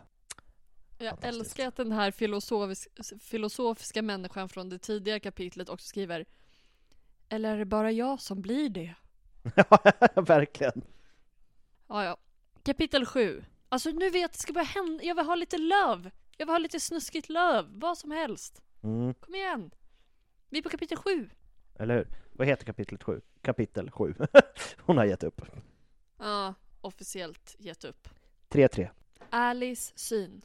Jag 1.01 1.17
älskar 1.25 1.67
att 1.67 1.75
den 1.75 1.91
här 1.91 2.11
filosofisk, 2.11 2.89
filosofiska 3.21 4.01
människan 4.01 4.49
från 4.49 4.69
det 4.69 4.79
tidigare 4.79 5.19
kapitlet 5.19 5.69
också 5.69 5.87
skriver 5.87 6.25
Eller 7.29 7.53
är 7.53 7.57
det 7.57 7.65
bara 7.65 7.91
jag 7.91 8.21
som 8.21 8.41
blir 8.41 8.69
det? 8.69 8.95
Ja, 9.55 9.79
verkligen. 10.21 10.81
Ja, 11.87 12.03
ja. 12.03 12.17
Kapitel 12.63 13.05
7. 13.05 13.43
Alltså 13.69 13.89
nu 13.89 14.05
vet 14.09 14.15
jag 14.15 14.25
att 14.25 14.33
det 14.33 14.39
ska 14.39 14.53
börja 14.53 14.65
hända. 14.65 15.03
Jag 15.03 15.15
vill 15.15 15.25
ha 15.25 15.35
lite 15.35 15.57
löv. 15.57 16.11
Jag 16.37 16.45
vill 16.45 16.53
ha 16.53 16.57
lite 16.57 16.79
snuskigt 16.79 17.29
löv. 17.29 17.65
Vad 17.69 17.97
som 17.97 18.11
helst. 18.11 18.61
Mm, 18.83 19.13
Kom 19.13 19.35
igen. 19.35 19.71
Vi 20.49 20.57
är 20.57 20.61
på 20.63 20.69
kapitel 20.69 20.97
7. 20.97 21.29
eller 21.79 21.95
hur? 21.95 22.07
Vad 22.31 22.47
heter 22.47 22.65
kapitlet 22.65 23.03
7? 23.03 23.21
Kapitel 23.41 23.91
7. 23.91 24.15
Hon 24.77 24.97
har 24.97 25.05
gett 25.05 25.23
upp. 25.23 25.41
Ja, 26.17 26.53
officiellt 26.81 27.55
gett 27.59 27.83
upp. 27.83 28.09
3-3. 28.49 28.89
Alice 29.29 29.93
syn. 29.95 30.41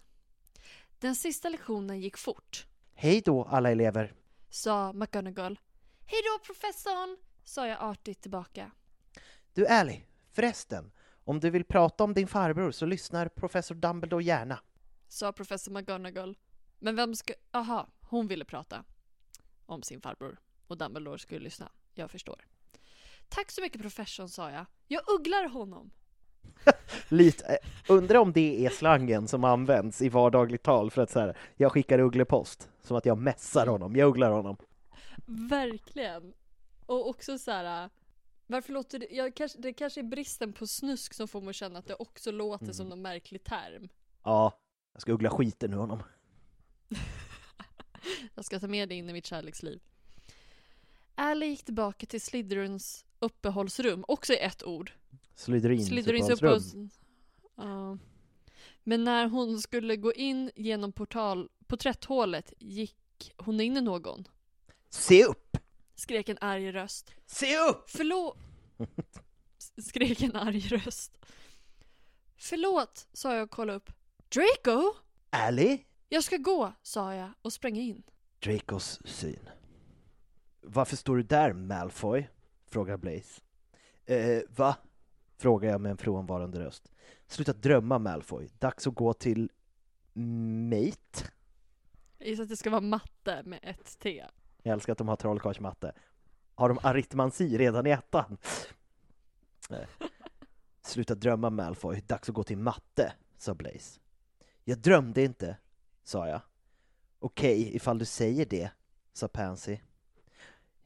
Den 1.04 1.14
sista 1.14 1.48
lektionen 1.48 2.00
gick 2.00 2.16
fort, 2.18 2.66
Hej 2.94 3.20
då 3.20 3.44
alla 3.44 3.70
elever. 3.70 4.14
sa 4.50 4.92
McGonagall. 4.92 5.60
Hej 6.06 6.20
då 6.24 6.44
professorn, 6.44 7.16
sa 7.44 7.66
jag 7.66 7.78
artigt 7.80 8.20
tillbaka. 8.20 8.70
Du 9.52 9.66
Ali, 9.66 10.04
förresten. 10.32 10.92
Om 11.24 11.40
du 11.40 11.50
vill 11.50 11.64
prata 11.64 12.04
om 12.04 12.14
din 12.14 12.28
farbror 12.28 12.70
så 12.70 12.86
lyssnar 12.86 13.28
professor 13.28 13.74
Dumbledore 13.74 14.24
gärna. 14.24 14.60
Sa 15.08 15.32
professor 15.32 15.72
McGonagall. 15.72 16.38
Men 16.78 16.96
vem 16.96 17.14
ska... 17.14 17.34
Aha, 17.50 17.88
hon 18.00 18.26
ville 18.26 18.44
prata. 18.44 18.84
Om 19.66 19.82
sin 19.82 20.00
farbror. 20.00 20.40
Och 20.66 20.78
Dumbledore 20.78 21.18
skulle 21.18 21.40
lyssna. 21.40 21.72
Jag 21.94 22.10
förstår. 22.10 22.46
Tack 23.28 23.50
så 23.50 23.60
mycket 23.60 23.82
professorn, 23.82 24.28
sa 24.28 24.50
jag. 24.50 24.66
Jag 24.88 25.02
ugglar 25.08 25.48
honom. 25.48 25.90
Lite, 27.08 27.58
undrar 27.88 28.18
om 28.18 28.32
det 28.32 28.66
är 28.66 28.70
slangen 28.70 29.28
som 29.28 29.44
används 29.44 30.02
i 30.02 30.08
vardagligt 30.08 30.62
tal 30.62 30.90
för 30.90 31.02
att 31.02 31.10
så 31.10 31.20
här, 31.20 31.36
jag 31.56 31.72
skickar 31.72 31.98
ugglepost. 31.98 32.68
Som 32.82 32.96
att 32.96 33.06
jag 33.06 33.18
mässar 33.18 33.66
honom, 33.66 33.96
jag 33.96 34.08
ugglar 34.08 34.30
honom. 34.30 34.56
Verkligen. 35.26 36.34
Och 36.86 37.08
också 37.08 37.38
så 37.38 37.50
här. 37.50 37.90
Varför 38.46 38.72
låter 38.72 38.98
det... 38.98 39.06
Jag, 39.10 39.34
kanske, 39.34 39.58
det 39.58 39.72
kanske 39.72 40.00
är 40.00 40.04
bristen 40.04 40.52
på 40.52 40.66
snusk 40.66 41.14
som 41.14 41.28
får 41.28 41.40
mig 41.40 41.50
att 41.50 41.56
känna 41.56 41.78
att 41.78 41.86
det 41.86 41.94
också 41.94 42.30
låter 42.30 42.72
som 42.72 42.88
någon 42.88 43.02
märklig 43.02 43.44
term. 43.44 43.88
Ja, 44.24 44.58
jag 44.92 45.02
ska 45.02 45.12
uggla 45.12 45.30
skiten 45.30 45.72
ur 45.72 45.78
honom. 45.78 46.02
Jag 48.34 48.44
ska 48.44 48.60
ta 48.60 48.66
med 48.66 48.88
det 48.88 48.94
in 48.94 49.10
i 49.10 49.12
mitt 49.12 49.26
kärleksliv. 49.26 49.80
Ally 51.14 51.46
gick 51.46 51.64
tillbaka 51.64 52.06
till 52.06 52.20
Slytherins 52.20 53.04
uppehållsrum, 53.18 54.04
också 54.08 54.32
i 54.32 54.38
ett 54.38 54.64
ord. 54.64 54.92
Slytherins 55.34 55.88
Slytherins 55.88 56.30
uppehållsrum. 56.30 56.82
uppehålls... 56.82 57.00
Ja. 57.56 57.98
Men 58.84 59.04
när 59.04 59.28
hon 59.28 59.60
skulle 59.60 59.96
gå 59.96 60.12
in 60.12 60.50
genom 60.56 60.92
portal, 60.92 61.48
porträtthålet 61.66 62.52
gick 62.58 63.32
hon 63.36 63.60
in 63.60 63.76
i 63.76 63.80
någon. 63.80 64.28
Se 64.90 65.24
upp! 65.24 65.56
Skrek 65.94 66.28
en 66.28 66.38
arg 66.40 66.72
röst. 66.72 67.14
Se 67.26 67.58
upp! 67.58 67.90
Förlåt! 67.90 68.38
Skrek 69.78 70.22
en 70.22 70.36
arg 70.36 70.60
röst. 70.60 71.18
Förlåt, 72.36 73.06
sa 73.12 73.34
jag 73.34 73.42
och 73.42 73.50
kollade 73.50 73.76
upp. 73.76 73.90
Draco! 74.28 74.94
Ally? 75.30 75.78
Jag 76.08 76.24
ska 76.24 76.36
gå, 76.36 76.72
sa 76.82 77.14
jag 77.14 77.30
och 77.42 77.52
sprang 77.52 77.76
in. 77.76 78.02
Dracos 78.38 79.00
syn. 79.04 79.48
Varför 80.64 80.96
står 80.96 81.16
du 81.16 81.22
där, 81.22 81.52
Malfoy? 81.52 82.28
frågar 82.66 82.96
Blaze. 82.96 83.40
Eh, 84.06 84.42
va? 84.56 84.76
frågar 85.36 85.70
jag 85.70 85.80
med 85.80 85.90
en 85.90 85.96
frånvarande 85.96 86.60
röst. 86.60 86.92
Sluta 87.26 87.52
drömma, 87.52 87.98
Malfoy. 87.98 88.48
Dags 88.58 88.86
att 88.86 88.94
gå 88.94 89.12
till... 89.12 89.50
Mate? 90.12 91.30
Jag 92.18 92.28
gissar 92.28 92.42
att 92.42 92.48
det 92.48 92.56
ska 92.56 92.70
vara 92.70 92.80
matte 92.80 93.42
med 93.44 93.58
ett 93.62 93.98
T. 93.98 94.24
Jag 94.62 94.72
älskar 94.72 94.92
att 94.92 94.98
de 94.98 95.08
har 95.08 95.16
trollkarlsmatte. 95.16 95.92
Har 96.54 96.68
de 96.68 96.78
aritmansi 96.82 97.58
redan 97.58 97.86
i 97.86 97.90
ettan? 97.90 98.36
Eh. 99.70 99.88
Sluta 100.82 101.14
drömma, 101.14 101.50
Malfoy. 101.50 102.02
Dags 102.06 102.28
att 102.28 102.34
gå 102.34 102.42
till 102.42 102.58
matte, 102.58 103.12
sa 103.36 103.54
Blaze. 103.54 104.00
Jag 104.64 104.78
drömde 104.78 105.22
inte, 105.22 105.56
sa 106.02 106.28
jag. 106.28 106.40
Okej, 107.18 107.76
ifall 107.76 107.98
du 107.98 108.04
säger 108.04 108.46
det, 108.46 108.70
sa 109.12 109.28
Pansy. 109.28 109.78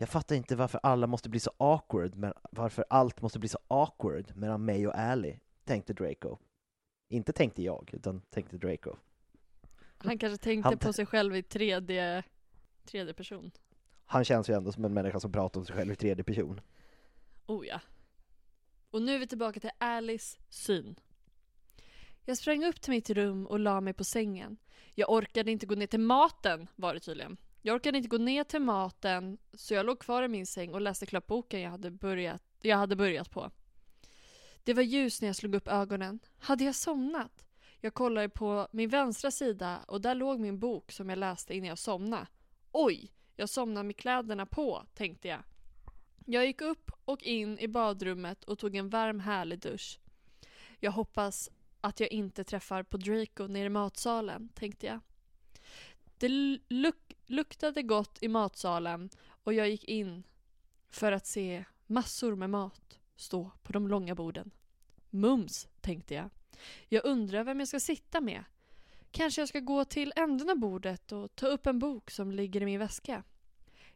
Jag 0.01 0.09
fattar 0.09 0.36
inte 0.36 0.57
varför 0.57 0.80
alla 0.82 1.07
måste 1.07 1.28
bli 1.28 1.40
så 1.40 1.51
awkward, 1.57 2.14
men 2.16 2.32
varför 2.51 2.84
allt 2.90 3.22
måste 3.22 3.38
bli 3.38 3.49
så 3.49 3.59
awkward 3.68 4.36
mellan 4.36 4.64
mig 4.64 4.86
och 4.86 4.99
Ally, 4.99 5.38
tänkte 5.64 5.92
Draco. 5.92 6.38
Inte 7.09 7.32
tänkte 7.32 7.62
jag, 7.62 7.90
utan 7.92 8.20
tänkte 8.20 8.59
Draco. 8.59 8.96
Han 9.99 10.18
kanske 10.18 10.44
tänkte 10.44 10.68
Han- 10.68 10.78
på 10.78 10.92
sig 10.92 11.07
själv 11.07 11.36
i 11.36 11.42
tredje, 11.42 12.22
tredje 12.84 13.14
person. 13.14 13.51
Han 14.05 14.24
känns 14.24 14.51
ju 14.51 14.55
ändå 14.55 14.72
som 14.72 14.84
en 14.84 14.94
människa 14.94 15.20
som 15.20 15.32
pratar 15.32 15.61
om 15.61 15.66
sig 15.66 15.76
själv 15.76 15.92
i 15.92 15.96
tredje 15.96 16.24
person. 16.24 16.61
Oh 17.46 17.66
ja. 17.66 17.80
Och 18.90 19.03
nu 19.03 19.14
är 19.14 19.18
vi 19.18 19.26
tillbaka 19.26 19.61
till 19.61 19.70
Alice 19.78 20.38
syn. 20.49 20.99
Jag 22.24 22.36
sprang 22.38 22.64
upp 22.64 22.80
till 22.80 22.90
mitt 22.90 23.11
rum 23.11 23.46
och 23.46 23.59
la 23.59 23.80
mig 23.80 23.92
på 23.92 24.05
sängen. 24.05 24.57
Jag 24.94 25.11
orkade 25.11 25.51
inte 25.51 25.66
gå 25.66 25.74
ner 25.74 25.86
till 25.86 26.01
maten, 26.01 26.68
var 26.76 26.94
det 26.94 27.01
tydligen. 27.01 27.36
Jag 27.68 27.74
orkade 27.74 27.98
inte 27.98 28.08
gå 28.08 28.18
ner 28.18 28.44
till 28.44 28.60
maten, 28.60 29.38
så 29.54 29.74
jag 29.74 29.86
låg 29.86 29.98
kvar 29.98 30.22
i 30.22 30.28
min 30.28 30.46
säng 30.46 30.74
och 30.74 30.80
läste 30.80 31.06
klart 31.06 31.26
boken 31.26 31.60
jag 31.60 31.70
hade 31.70 31.90
börjat, 31.90 32.42
jag 32.60 32.76
hade 32.76 32.96
börjat 32.96 33.30
på. 33.30 33.50
Det 34.64 34.74
var 34.74 34.82
ljus 34.82 35.20
när 35.20 35.28
jag 35.28 35.36
slog 35.36 35.54
upp 35.54 35.68
ögonen. 35.68 36.20
Hade 36.38 36.64
jag 36.64 36.74
somnat? 36.74 37.44
Jag 37.80 37.94
kollade 37.94 38.28
på 38.28 38.68
min 38.72 38.88
vänstra 38.88 39.30
sida 39.30 39.78
och 39.86 40.00
där 40.00 40.14
låg 40.14 40.40
min 40.40 40.58
bok 40.58 40.92
som 40.92 41.08
jag 41.08 41.18
läste 41.18 41.54
innan 41.54 41.68
jag 41.68 41.78
somnade. 41.78 42.26
Oj, 42.72 43.12
jag 43.36 43.48
somnade 43.48 43.84
med 43.84 43.96
kläderna 43.96 44.46
på, 44.46 44.86
tänkte 44.94 45.28
jag. 45.28 45.40
Jag 46.26 46.46
gick 46.46 46.60
upp 46.60 46.90
och 47.04 47.22
in 47.22 47.58
i 47.58 47.68
badrummet 47.68 48.44
och 48.44 48.58
tog 48.58 48.76
en 48.76 48.88
varm 48.88 49.20
härlig 49.20 49.58
dusch. 49.58 50.00
Jag 50.80 50.92
hoppas 50.92 51.50
att 51.80 52.00
jag 52.00 52.12
inte 52.12 52.44
träffar 52.44 52.82
på 52.82 52.96
Draco 52.96 53.46
nere 53.46 53.66
i 53.66 53.68
matsalen, 53.68 54.48
tänkte 54.54 54.86
jag. 54.86 55.00
Det 56.18 56.28
luk- 56.68 57.07
luktade 57.28 57.82
gott 57.82 58.18
i 58.20 58.28
matsalen 58.28 59.10
och 59.44 59.52
jag 59.52 59.68
gick 59.68 59.84
in 59.84 60.22
för 60.88 61.12
att 61.12 61.26
se 61.26 61.64
massor 61.86 62.36
med 62.36 62.50
mat 62.50 62.98
stå 63.16 63.50
på 63.62 63.72
de 63.72 63.88
långa 63.88 64.14
borden. 64.14 64.50
Mums, 65.10 65.68
tänkte 65.80 66.14
jag. 66.14 66.30
Jag 66.88 67.04
undrar 67.04 67.44
vem 67.44 67.58
jag 67.58 67.68
ska 67.68 67.80
sitta 67.80 68.20
med. 68.20 68.44
Kanske 69.10 69.40
jag 69.40 69.48
ska 69.48 69.60
gå 69.60 69.84
till 69.84 70.12
änden 70.16 70.50
av 70.50 70.56
bordet 70.56 71.12
och 71.12 71.36
ta 71.36 71.46
upp 71.46 71.66
en 71.66 71.78
bok 71.78 72.10
som 72.10 72.32
ligger 72.32 72.62
i 72.62 72.64
min 72.64 72.78
väska. 72.78 73.22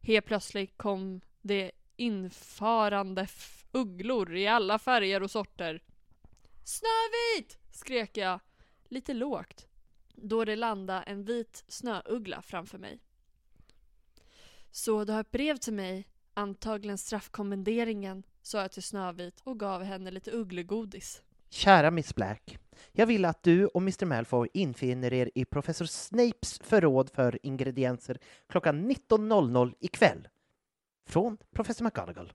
Helt 0.01 0.27
plötsligt 0.27 0.79
kom 0.79 1.21
det 1.41 1.73
infarande 1.97 3.27
ugglor 3.73 4.37
i 4.37 4.47
alla 4.47 4.79
färger 4.79 5.23
och 5.23 5.31
sorter. 5.31 5.83
Snövit! 6.65 7.59
skrek 7.73 8.17
jag, 8.17 8.41
lite 8.89 9.15
lågt, 9.15 9.67
då 10.15 10.45
det 10.45 10.57
landade 10.57 11.03
en 11.03 11.25
vit 11.25 11.65
snöuggla 11.69 12.43
framför 12.43 12.79
mig. 12.79 13.01
Så 14.75 15.05
du 15.05 15.13
har 15.13 15.21
ett 15.21 15.31
brev 15.31 15.57
till 15.57 15.73
mig, 15.73 16.09
antagligen 16.35 16.99
straffkommenderingen, 16.99 18.23
sa 18.43 18.61
jag 18.61 18.73
till 18.73 18.83
Snövit 18.83 19.41
och 19.41 19.61
gav 19.61 19.83
henne 19.83 20.11
lite 20.11 20.31
ugglegodis. 20.31 21.23
Kära 21.51 21.91
Miss 21.91 22.15
Black, 22.15 22.59
jag 22.93 23.07
vill 23.07 23.25
att 23.25 23.43
du 23.43 23.67
och 23.67 23.81
Mr 23.81 24.05
Malfoy 24.07 24.49
infinner 24.55 25.13
er 25.13 25.31
i 25.35 25.45
professor 25.45 25.85
Snapes 25.85 26.59
förråd 26.59 27.11
för 27.11 27.39
ingredienser 27.43 28.19
klockan 28.49 28.91
19.00 28.91 29.75
ikväll. 29.81 30.29
Från 31.09 31.39
professor 31.55 31.85
McGonagall. 31.85 32.33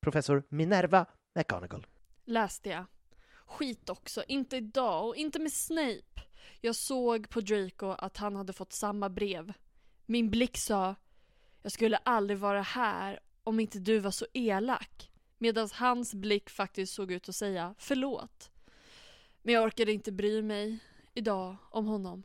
Professor 0.00 0.42
Minerva 0.48 1.06
McGonagall. 1.34 1.86
Läste 2.24 2.68
jag. 2.68 2.84
Skit 3.46 3.90
också, 3.90 4.24
inte 4.28 4.56
idag 4.56 5.08
och 5.08 5.16
inte 5.16 5.38
med 5.38 5.52
Snape. 5.52 6.22
Jag 6.60 6.76
såg 6.76 7.28
på 7.28 7.40
Draco 7.40 7.90
att 7.90 8.16
han 8.16 8.36
hade 8.36 8.52
fått 8.52 8.72
samma 8.72 9.08
brev. 9.08 9.52
Min 10.06 10.30
blick 10.30 10.56
sa 10.56 10.94
Jag 11.64 11.72
skulle 11.72 11.96
aldrig 11.96 12.38
vara 12.38 12.62
här 12.62 13.20
om 13.44 13.60
inte 13.60 13.78
du 13.78 13.98
var 13.98 14.10
så 14.10 14.26
elak. 14.32 15.10
Medan 15.38 15.68
hans 15.72 16.14
blick 16.14 16.50
faktiskt 16.50 16.94
såg 16.94 17.12
ut 17.12 17.28
att 17.28 17.34
säga 17.34 17.74
förlåt. 17.78 18.50
Men 19.42 19.54
jag 19.54 19.64
orkade 19.64 19.92
inte 19.92 20.12
bry 20.12 20.42
mig 20.42 20.78
idag 21.14 21.56
om 21.70 21.86
honom. 21.86 22.22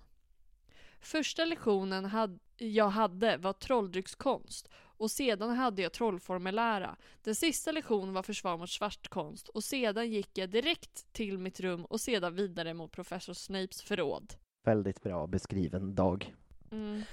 Första 1.00 1.46
lektionen 1.46 2.06
had, 2.06 2.40
jag 2.58 2.90
hade 2.90 3.38
var 3.38 3.54
trolldryckskonst 3.54 4.70
och 4.76 5.12
sedan 5.12 5.50
hade 5.50 5.82
jag 5.82 5.94
trollformulära. 5.94 6.96
Den 7.24 7.36
sista 7.36 7.72
lektionen 7.72 8.14
var 8.14 8.24
försvar 8.24 8.58
mot 8.58 8.70
svartkonst 8.70 9.48
och 9.48 9.64
sedan 9.64 10.12
gick 10.12 10.38
jag 10.38 10.50
direkt 10.50 11.14
till 11.14 11.38
mitt 11.38 11.60
rum 11.60 11.86
och 11.86 12.02
sedan 12.02 12.36
vidare 12.36 12.74
mot 12.74 12.92
professor 12.92 13.34
Snapes 13.34 13.82
förråd. 13.82 14.34
Väldigt 14.64 15.04
bra 15.04 15.28
beskriven 15.28 15.96
dag. 15.96 16.36
Mm. 16.72 17.04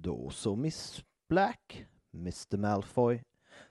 Då 0.00 0.30
så 0.30 0.56
Miss 0.56 1.04
Black, 1.28 1.86
Mr 2.14 2.56
Malfoy. 2.56 3.22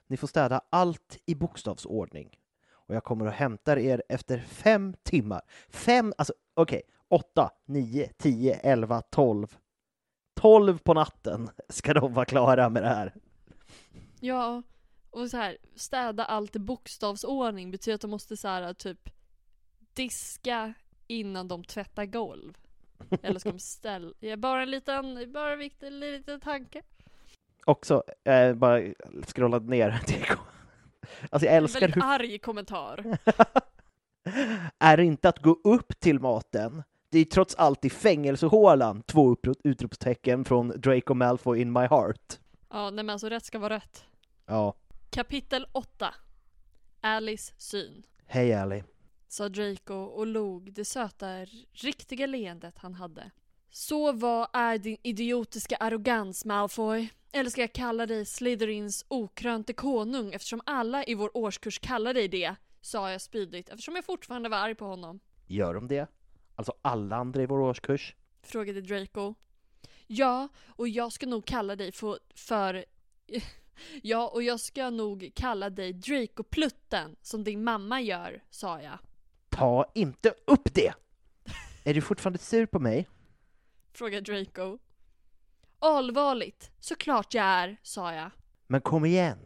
Ni 0.06 0.16
får 0.16 0.28
städa 0.28 0.60
allt 0.70 1.18
i 1.26 1.34
bokstavsordning. 1.34 2.38
Och 2.70 2.94
jag 2.94 3.04
kommer 3.04 3.26
att 3.26 3.34
hämta 3.34 3.80
er 3.80 4.02
efter 4.08 4.38
fem 4.38 4.94
timmar. 5.02 5.40
Fem, 5.68 6.12
alltså 6.18 6.32
okej, 6.54 6.82
åtta, 7.08 7.50
nio, 7.66 8.12
tio, 8.18 8.54
elva, 8.54 9.00
tolv. 9.00 9.56
Tolv 10.34 10.78
på 10.78 10.94
natten 10.94 11.50
ska 11.68 11.94
de 11.94 12.14
vara 12.14 12.24
klara 12.24 12.68
med 12.68 12.82
det 12.82 12.88
här. 12.88 13.14
Ja, 14.20 14.62
och 15.10 15.30
så 15.30 15.36
här, 15.36 15.58
städa 15.74 16.24
allt 16.24 16.56
i 16.56 16.58
bokstavsordning 16.58 17.70
betyder 17.70 17.94
att 17.94 18.00
de 18.00 18.10
måste 18.10 18.36
så 18.36 18.48
här, 18.48 18.74
typ 18.74 19.10
diska 19.94 20.74
innan 21.06 21.48
de 21.48 21.64
tvättar 21.64 22.06
golv. 22.06 22.58
Eller 23.22 23.38
ska 23.38 23.52
de 23.52 23.58
ställa... 23.58 24.12
Bara 24.36 24.62
en 24.62 24.70
liten, 24.70 25.32
bara 25.32 25.52
en 25.52 25.58
viktig 25.58 25.92
liten 25.92 26.40
tanke. 26.40 26.82
Också, 27.64 28.02
eh, 28.24 28.54
bara 28.54 28.82
scrolla 29.26 29.58
ner. 29.58 30.00
Alltså 31.30 31.46
jag 31.46 31.56
En 31.56 31.62
älskar 31.62 31.80
väldigt 31.80 31.96
hur 31.96 32.10
arg 32.10 32.38
kommentar. 32.38 33.18
är 34.78 34.96
det 34.96 35.04
inte 35.04 35.28
att 35.28 35.42
gå 35.42 35.60
upp 35.64 36.00
till 36.00 36.20
maten. 36.20 36.82
Det 37.10 37.18
är 37.18 37.24
trots 37.24 37.54
allt 37.54 37.84
i 37.84 37.90
fängelsehålan 37.90 39.02
två 39.02 39.36
utropstecken 39.64 40.44
från 40.44 40.68
Draco 40.68 41.14
Malfoy 41.14 41.60
in 41.60 41.72
my 41.72 41.80
heart. 41.86 42.38
Ja, 42.70 42.90
nej 42.90 43.04
men 43.04 43.10
alltså 43.10 43.28
rätt 43.28 43.44
ska 43.44 43.58
vara 43.58 43.74
rätt. 43.74 44.04
Ja, 44.46 44.74
Kapitel 45.10 45.66
8 45.72 46.14
Alice 47.00 47.54
syn 47.58 48.02
hej 48.26 48.54
Ally. 48.54 48.82
Sa 49.28 49.48
Draco 49.48 49.94
och 49.94 50.26
log 50.26 50.72
det 50.72 50.84
söta, 50.84 51.44
riktiga 51.72 52.26
leendet 52.26 52.78
han 52.78 52.94
hade. 52.94 53.30
Så 53.70 54.12
vad 54.12 54.48
är 54.52 54.78
din 54.78 54.96
idiotiska 55.02 55.76
arrogans, 55.76 56.44
Malfoy? 56.44 57.08
Eller 57.32 57.50
ska 57.50 57.60
jag 57.60 57.72
kalla 57.72 58.06
dig 58.06 58.24
Slytherins 58.24 59.04
okrönte 59.08 59.72
konung 59.72 60.32
eftersom 60.32 60.60
alla 60.66 61.04
i 61.04 61.14
vår 61.14 61.36
årskurs 61.36 61.78
kallar 61.78 62.14
dig 62.14 62.28
det? 62.28 62.54
Sa 62.80 63.10
jag 63.10 63.20
spydigt 63.20 63.68
eftersom 63.68 63.94
jag 63.96 64.04
fortfarande 64.04 64.48
var 64.48 64.58
arg 64.58 64.74
på 64.74 64.84
honom. 64.84 65.20
Gör 65.46 65.74
de 65.74 65.88
det? 65.88 66.06
Alltså 66.54 66.72
alla 66.82 67.16
andra 67.16 67.42
i 67.42 67.46
vår 67.46 67.60
årskurs? 67.60 68.16
Frågade 68.42 68.80
Draco. 68.80 69.34
Ja, 70.06 70.48
och 70.66 70.88
jag 70.88 71.12
ska 71.12 71.26
nog 71.26 71.44
kalla 71.44 71.76
dig 71.76 71.92
för... 71.92 72.18
för 72.34 72.84
ja, 74.02 74.28
och 74.28 74.42
jag 74.42 74.60
ska 74.60 74.90
nog 74.90 75.30
kalla 75.34 75.70
dig 75.70 75.92
Draco-plutten 75.92 77.16
som 77.22 77.44
din 77.44 77.64
mamma 77.64 78.00
gör, 78.00 78.42
sa 78.50 78.82
jag. 78.82 78.98
Ta 79.58 79.90
inte 79.94 80.34
upp 80.44 80.74
det! 80.74 80.94
Är 81.84 81.94
du 81.94 82.00
fortfarande 82.00 82.38
sur 82.38 82.66
på 82.66 82.78
mig? 82.78 83.08
Frågade 83.92 84.32
Draco. 84.32 84.78
Allvarligt, 85.78 86.70
såklart 86.78 87.34
jag 87.34 87.44
är, 87.44 87.76
sa 87.82 88.14
jag. 88.14 88.30
Men 88.66 88.80
kom 88.80 89.04
igen! 89.04 89.38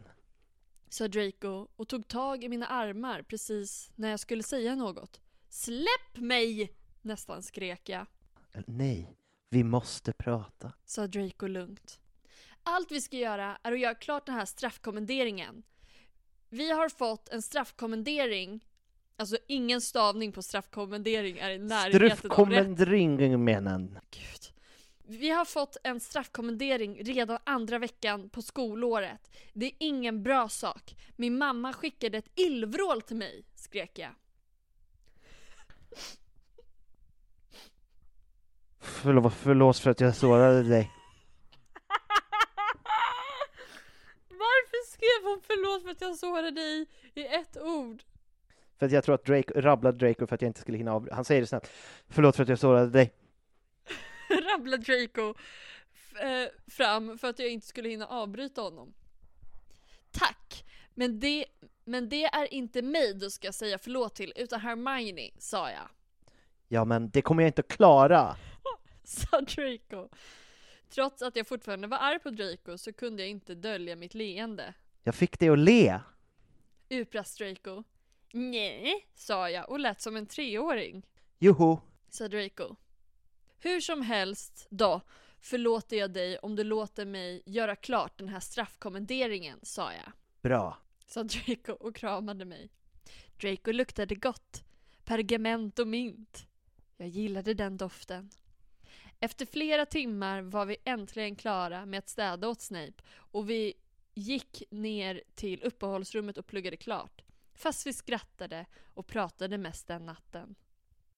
sa 0.89 1.07
Draco 1.07 1.67
och 1.75 1.87
tog 1.87 2.07
tag 2.07 2.43
i 2.43 2.49
mina 2.49 2.67
armar 2.67 3.21
precis 3.21 3.91
när 3.95 4.09
jag 4.09 4.19
skulle 4.19 4.43
säga 4.43 4.75
något. 4.75 5.21
Släpp 5.49 6.15
mig! 6.17 6.73
Nästan 7.01 7.43
skrek 7.43 7.89
jag, 7.89 8.05
Nej, 8.67 9.17
vi 9.49 9.63
måste 9.63 10.13
prata. 10.13 10.73
sa 10.85 11.07
Draco 11.07 11.47
lugnt. 11.47 11.99
Allt 12.63 12.91
vi 12.91 13.01
ska 13.01 13.17
göra 13.17 13.57
är 13.63 13.71
att 13.71 13.79
göra 13.79 13.95
klart 13.95 14.25
den 14.25 14.35
här 14.35 14.45
straffkommenderingen. 14.45 15.63
Vi 16.49 16.71
har 16.71 16.89
fått 16.89 17.29
en 17.29 17.41
straffkommendering, 17.41 18.65
alltså 19.17 19.37
ingen 19.47 19.81
stavning 19.81 20.31
på 20.31 20.41
straffkommendering 20.41 21.37
är 21.37 21.49
i 21.49 21.59
närheten 21.59 21.95
av 21.95 22.09
rätt. 22.09 22.17
Struffkommendring 22.17 23.43
menan. 23.43 23.99
Gud. 24.11 24.53
Vi 25.05 25.29
har 25.29 25.45
fått 25.45 25.77
en 25.83 25.99
straffkommendering 25.99 27.03
redan 27.03 27.37
andra 27.43 27.79
veckan 27.79 28.29
på 28.29 28.41
skolåret. 28.41 29.31
Det 29.53 29.65
är 29.65 29.73
ingen 29.77 30.23
bra 30.23 30.49
sak. 30.49 30.95
Min 31.15 31.37
mamma 31.37 31.73
skickade 31.73 32.17
ett 32.17 32.31
illvrål 32.35 33.01
till 33.01 33.15
mig, 33.15 33.45
skrek 33.55 33.99
jag. 33.99 34.11
Förlåt, 38.79 39.33
förlåt 39.33 39.77
för 39.77 39.89
att 39.91 39.99
jag 39.99 40.15
sårade 40.15 40.63
dig. 40.63 40.91
Varför 44.29 44.91
skrev 44.91 45.29
hon 45.29 45.41
förlåt 45.47 45.83
för 45.83 45.89
att 45.89 46.01
jag 46.01 46.15
sårade 46.15 46.51
dig 46.51 46.87
i 47.13 47.25
ett 47.25 47.57
ord? 47.61 48.03
För 48.79 48.85
att 48.85 48.91
jag 48.91 49.03
tror 49.03 49.15
att 49.15 49.25
Drake, 49.25 49.61
rabblade 49.61 49.97
Draco 49.97 50.27
för 50.27 50.35
att 50.35 50.41
jag 50.41 50.49
inte 50.49 50.59
skulle 50.59 50.77
hinna 50.77 50.93
av. 50.93 51.09
Han 51.11 51.25
säger 51.25 51.41
det 51.41 51.47
snabbt. 51.47 51.71
Förlåt 52.09 52.35
för 52.35 52.43
att 52.43 52.49
jag 52.49 52.59
sårade 52.59 52.89
dig. 52.89 53.13
Rabbla 54.53 54.77
Draco 54.77 55.33
eh, 56.21 56.49
fram 56.67 57.17
för 57.17 57.29
att 57.29 57.39
jag 57.39 57.49
inte 57.49 57.67
skulle 57.67 57.89
hinna 57.89 58.07
avbryta 58.07 58.61
honom. 58.61 58.93
Tack, 60.11 60.65
men 60.93 61.19
det, 61.19 61.45
men 61.85 62.09
det 62.09 62.23
är 62.23 62.53
inte 62.53 62.81
mig 62.81 63.13
du 63.13 63.29
ska 63.29 63.51
säga 63.51 63.77
förlåt 63.77 64.15
till, 64.15 64.33
utan 64.35 64.59
Hermione, 64.59 65.29
sa 65.37 65.71
jag. 65.71 65.89
Ja, 66.67 66.85
men 66.85 67.09
det 67.09 67.21
kommer 67.21 67.43
jag 67.43 67.49
inte 67.49 67.59
att 67.59 67.67
klara. 67.67 68.35
Sa 69.03 69.41
Draco. 69.41 70.09
Trots 70.89 71.21
att 71.21 71.35
jag 71.35 71.47
fortfarande 71.47 71.87
var 71.87 71.97
arg 71.97 72.19
på 72.19 72.29
Draco 72.29 72.77
så 72.77 72.93
kunde 72.93 73.23
jag 73.23 73.29
inte 73.29 73.55
dölja 73.55 73.95
mitt 73.95 74.13
leende. 74.13 74.73
Jag 75.03 75.15
fick 75.15 75.39
dig 75.39 75.49
att 75.49 75.59
le. 75.59 75.99
Utbrast 76.89 77.37
Draco. 77.37 77.83
Nej, 78.35 79.07
sa 79.15 79.49
jag 79.49 79.69
och 79.69 79.79
lät 79.79 80.01
som 80.01 80.15
en 80.15 80.25
treåring. 80.25 81.05
Joho. 81.39 81.79
sa 82.09 82.27
Draco. 82.27 82.75
Hur 83.59 83.81
som 83.81 84.01
helst 84.01 84.67
då 84.69 85.01
förlåter 85.41 85.97
jag 85.97 86.13
dig 86.13 86.37
om 86.37 86.55
du 86.55 86.63
låter 86.63 87.05
mig 87.05 87.43
göra 87.45 87.75
klart 87.75 88.17
den 88.17 88.29
här 88.29 88.39
straffkommenderingen, 88.39 89.59
sa 89.63 89.93
jag. 89.93 90.11
Bra. 90.41 90.77
Sa 91.05 91.23
Draco 91.23 91.71
och 91.71 91.95
kramade 91.95 92.45
mig. 92.45 92.69
Draco 93.41 93.71
luktade 93.71 94.15
gott. 94.15 94.63
Pergament 95.03 95.79
och 95.79 95.87
mint. 95.87 96.47
Jag 96.97 97.07
gillade 97.07 97.53
den 97.53 97.77
doften. 97.77 98.29
Efter 99.19 99.45
flera 99.45 99.85
timmar 99.85 100.41
var 100.41 100.65
vi 100.65 100.77
äntligen 100.83 101.35
klara 101.35 101.85
med 101.85 101.97
att 101.97 102.09
städa 102.09 102.47
åt 102.47 102.61
Snape 102.61 103.03
och 103.15 103.49
vi 103.49 103.73
gick 104.13 104.63
ner 104.69 105.23
till 105.35 105.63
uppehållsrummet 105.63 106.37
och 106.37 106.47
pluggade 106.47 106.77
klart. 106.77 107.22
Fast 107.53 107.87
vi 107.87 107.93
skrattade 107.93 108.65
och 108.93 109.07
pratade 109.07 109.57
mest 109.57 109.87
den 109.87 110.05
natten. 110.05 110.55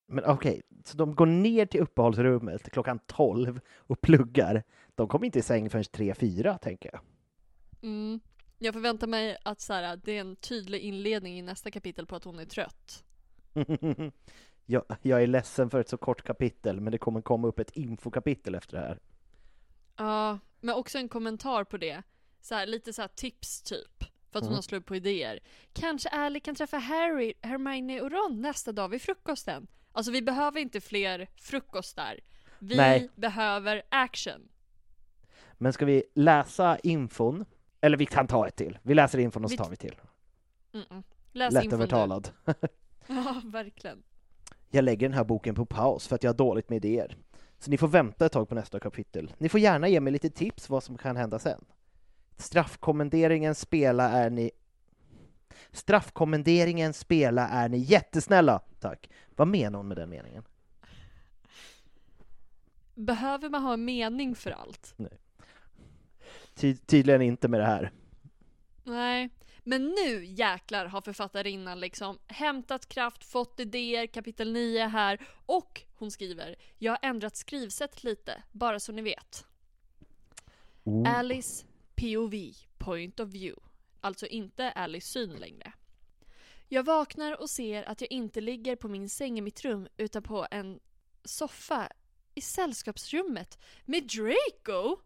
Men 0.07 0.25
okej, 0.25 0.61
så 0.83 0.97
de 0.97 1.15
går 1.15 1.25
ner 1.25 1.65
till 1.65 1.81
uppehållsrummet 1.81 2.69
klockan 2.69 2.99
12 3.05 3.59
och 3.75 4.01
pluggar. 4.01 4.63
De 4.95 5.07
kommer 5.07 5.25
inte 5.25 5.39
i 5.39 5.41
säng 5.41 5.69
förrän 5.69 5.83
3-4, 5.83 6.57
tänker 6.57 6.89
jag. 6.93 7.01
Mm. 7.81 8.19
Jag 8.57 8.73
förväntar 8.73 9.07
mig 9.07 9.37
att 9.43 9.61
så 9.61 9.73
här, 9.73 9.99
det 10.03 10.11
är 10.11 10.21
en 10.21 10.35
tydlig 10.35 10.79
inledning 10.79 11.39
i 11.39 11.41
nästa 11.41 11.71
kapitel 11.71 12.05
på 12.05 12.15
att 12.15 12.23
hon 12.23 12.39
är 12.39 12.45
trött. 12.45 13.03
jag, 14.65 14.83
jag 15.01 15.23
är 15.23 15.27
ledsen 15.27 15.69
för 15.69 15.79
ett 15.79 15.89
så 15.89 15.97
kort 15.97 16.23
kapitel, 16.23 16.81
men 16.81 16.91
det 16.91 16.97
kommer 16.97 17.21
komma 17.21 17.47
upp 17.47 17.59
ett 17.59 17.71
infokapitel 17.71 18.55
efter 18.55 18.77
det 18.77 18.83
här. 18.83 18.99
Ja, 19.97 20.39
men 20.59 20.75
också 20.75 20.97
en 20.97 21.09
kommentar 21.09 21.63
på 21.63 21.77
det. 21.77 22.03
Så 22.41 22.55
här, 22.55 22.65
lite 22.65 22.93
så 22.93 23.01
här 23.01 23.09
tips 23.15 23.61
typ. 23.61 24.03
För 24.35 24.39
att 24.39 24.43
hon 24.45 24.51
Mm. 24.51 24.55
har 24.57 24.61
slagit 24.61 24.85
på 24.85 24.95
idéer. 24.95 25.39
Kanske 25.73 26.09
Ally 26.09 26.39
kan 26.39 26.55
träffa 26.55 26.77
Harry, 26.77 27.33
Hermione 27.41 28.01
och 28.01 28.11
Ron 28.11 28.41
nästa 28.41 28.71
dag 28.71 28.89
vid 28.89 29.01
frukosten. 29.01 29.67
Alltså 29.91 30.11
vi 30.11 30.21
behöver 30.21 30.59
inte 30.59 30.81
fler 30.81 31.27
frukostar. 31.35 32.19
Vi 32.59 32.75
Nej. 32.75 33.09
behöver 33.15 33.81
action. 33.89 34.47
Men 35.53 35.73
ska 35.73 35.85
vi 35.85 36.03
läsa 36.15 36.77
infon? 36.83 37.45
Eller 37.81 37.97
vi 37.97 38.05
kan 38.05 38.27
ta 38.27 38.47
ett 38.47 38.55
till. 38.55 38.79
Vi 38.83 38.93
läser 38.93 39.19
infon 39.19 39.43
och 39.45 39.51
så 39.51 39.57
tar 39.57 39.69
vi 39.69 39.75
till. 39.75 39.95
Mm-mm. 40.73 41.03
Läs 41.31 41.53
infon 41.53 41.63
nu. 41.63 41.63
Lättövertalad. 41.63 42.29
Ja, 43.07 43.41
verkligen. 43.45 44.03
Jag 44.69 44.83
lägger 44.83 45.09
den 45.09 45.17
här 45.17 45.23
boken 45.23 45.55
på 45.55 45.65
paus 45.65 46.07
för 46.07 46.15
att 46.15 46.23
jag 46.23 46.29
har 46.29 46.37
dåligt 46.37 46.69
med 46.69 46.85
idéer. 46.85 47.17
Så 47.59 47.69
ni 47.71 47.77
får 47.77 47.87
vänta 47.87 48.25
ett 48.25 48.31
tag 48.31 48.49
på 48.49 48.55
nästa 48.55 48.79
kapitel. 48.79 49.33
Ni 49.37 49.49
får 49.49 49.59
gärna 49.59 49.87
ge 49.87 49.99
mig 49.99 50.13
lite 50.13 50.29
tips 50.29 50.69
vad 50.69 50.83
som 50.83 50.97
kan 50.97 51.17
hända 51.17 51.39
sen. 51.39 51.65
Straffkommenderingen 52.37 53.55
spela 53.55 54.09
är 54.09 54.29
ni... 54.29 54.51
Straffkommenderingen 55.71 56.93
spela 56.93 57.47
är 57.47 57.69
ni 57.69 57.77
jättesnälla! 57.77 58.59
Tack. 58.79 59.09
Vad 59.35 59.47
menar 59.47 59.77
hon 59.79 59.87
med 59.87 59.97
den 59.97 60.09
meningen? 60.09 60.43
Behöver 62.95 63.49
man 63.49 63.63
ha 63.63 63.73
en 63.73 63.85
mening 63.85 64.35
för 64.35 64.51
allt? 64.51 64.95
Ty 66.53 66.75
tydligen 66.75 67.21
inte 67.21 67.47
med 67.47 67.59
det 67.59 67.65
här. 67.65 67.91
Nej, 68.83 69.29
men 69.63 69.85
nu 69.85 70.25
jäklar 70.25 70.85
har 70.85 71.01
författarinnan 71.01 71.79
liksom 71.79 72.17
hämtat 72.27 72.89
kraft, 72.89 73.23
fått 73.23 73.59
idéer, 73.59 74.07
kapitel 74.07 74.53
9 74.53 74.87
här 74.87 75.27
och 75.45 75.81
hon 75.95 76.11
skriver 76.11 76.55
Jag 76.77 76.91
har 76.91 76.99
ändrat 77.01 77.35
skrivsätt 77.35 78.03
lite, 78.03 78.43
bara 78.51 78.79
så 78.79 78.91
ni 78.91 79.01
vet. 79.01 79.45
Oh. 80.83 81.17
Alice 81.17 81.65
POV, 81.95 82.33
point 82.77 83.19
of 83.19 83.29
view. 83.29 83.61
Alltså 84.01 84.27
inte 84.27 84.71
Alice 84.71 85.07
syn 85.07 85.29
längre. 85.29 85.73
Jag 86.67 86.83
vaknar 86.83 87.41
och 87.41 87.49
ser 87.49 87.83
att 87.83 88.01
jag 88.01 88.11
inte 88.11 88.41
ligger 88.41 88.75
på 88.75 88.87
min 88.87 89.09
säng 89.09 89.37
i 89.37 89.41
mitt 89.41 89.65
rum 89.65 89.87
utan 89.97 90.23
på 90.23 90.47
en 90.51 90.79
soffa 91.23 91.89
i 92.35 92.41
sällskapsrummet 92.41 93.59
med 93.85 94.03
Draco. 94.03 94.97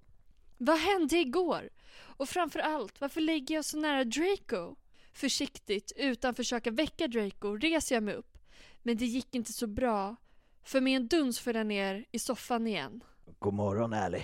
Vad 0.57 0.79
hände 0.79 1.17
igår? 1.17 1.69
Och 1.91 2.29
framför 2.29 2.59
allt, 2.59 3.01
varför 3.01 3.21
ligger 3.21 3.55
jag 3.55 3.65
så 3.65 3.77
nära 3.77 4.03
Draco? 4.03 4.75
Försiktigt, 5.13 5.91
utan 5.95 6.35
försöka 6.35 6.71
väcka 6.71 7.07
Draco, 7.07 7.55
reser 7.57 7.95
jag 7.95 8.03
mig 8.03 8.15
upp. 8.15 8.37
Men 8.83 8.97
det 8.97 9.05
gick 9.05 9.35
inte 9.35 9.53
så 9.53 9.67
bra. 9.67 10.15
För 10.63 10.81
med 10.81 10.95
en 10.95 11.07
duns 11.07 11.39
föll 11.39 11.55
jag 11.55 11.67
ner 11.67 12.05
i 12.11 12.19
soffan 12.19 12.67
igen. 12.67 13.03
God 13.39 13.53
morgon 13.53 13.93
Ally. 13.93 14.21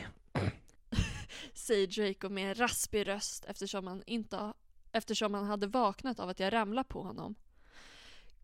Säger 1.55 1.87
Draco 1.87 2.29
med 2.29 2.49
en 2.49 2.55
raspig 2.55 3.07
röst 3.07 3.45
eftersom 3.45 3.87
han, 3.87 4.03
inte, 4.05 4.53
eftersom 4.91 5.33
han 5.33 5.45
hade 5.45 5.67
vaknat 5.67 6.19
av 6.19 6.29
att 6.29 6.39
jag 6.39 6.53
ramlade 6.53 6.87
på 6.87 7.03
honom. 7.03 7.35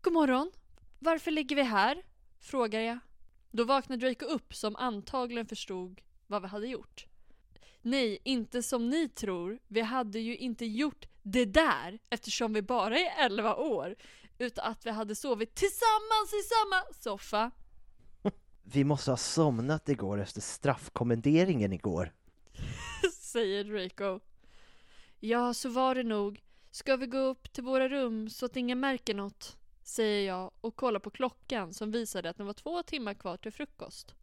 God 0.00 0.12
morgon. 0.12 0.52
Varför 0.98 1.30
ligger 1.30 1.56
vi 1.56 1.62
här? 1.62 2.02
Frågar 2.40 2.80
jag. 2.80 2.98
Då 3.50 3.64
vaknar 3.64 3.96
Draco 3.96 4.24
upp 4.24 4.54
som 4.54 4.76
antagligen 4.76 5.46
förstod 5.46 6.00
vad 6.26 6.42
vi 6.42 6.48
hade 6.48 6.66
gjort. 6.66 7.06
Nej, 7.82 8.18
inte 8.24 8.62
som 8.62 8.88
ni 8.88 9.08
tror. 9.08 9.58
Vi 9.68 9.80
hade 9.80 10.18
ju 10.18 10.36
inte 10.36 10.66
gjort 10.66 11.06
det 11.22 11.44
där 11.44 11.98
eftersom 12.10 12.52
vi 12.52 12.62
bara 12.62 12.98
är 12.98 13.24
11 13.24 13.56
år. 13.56 13.96
Utan 14.38 14.72
att 14.72 14.86
vi 14.86 14.90
hade 14.90 15.14
sovit 15.14 15.54
tillsammans 15.54 16.32
i 16.32 16.42
samma 16.42 16.94
soffa. 17.02 17.50
Vi 18.62 18.84
måste 18.84 19.10
ha 19.10 19.16
somnat 19.16 19.88
igår 19.88 20.20
efter 20.20 20.40
straffkommenderingen 20.40 21.72
igår. 21.72 22.12
Säger 23.32 23.64
Draco. 23.64 24.20
Ja, 25.20 25.54
så 25.54 25.68
var 25.68 25.94
det 25.94 26.02
nog. 26.02 26.42
Ska 26.70 26.96
vi 26.96 27.06
gå 27.06 27.18
upp 27.18 27.52
till 27.52 27.64
våra 27.64 27.88
rum 27.88 28.30
så 28.30 28.46
att 28.46 28.56
ingen 28.56 28.80
märker 28.80 29.14
något? 29.14 29.58
Säger 29.82 30.26
jag 30.26 30.50
och 30.60 30.76
kollar 30.76 31.00
på 31.00 31.10
klockan 31.10 31.72
som 31.72 31.90
visade 31.90 32.30
att 32.30 32.36
det 32.36 32.44
var 32.44 32.52
två 32.52 32.82
timmar 32.82 33.14
kvar 33.14 33.36
till 33.36 33.52
frukost. 33.52 34.14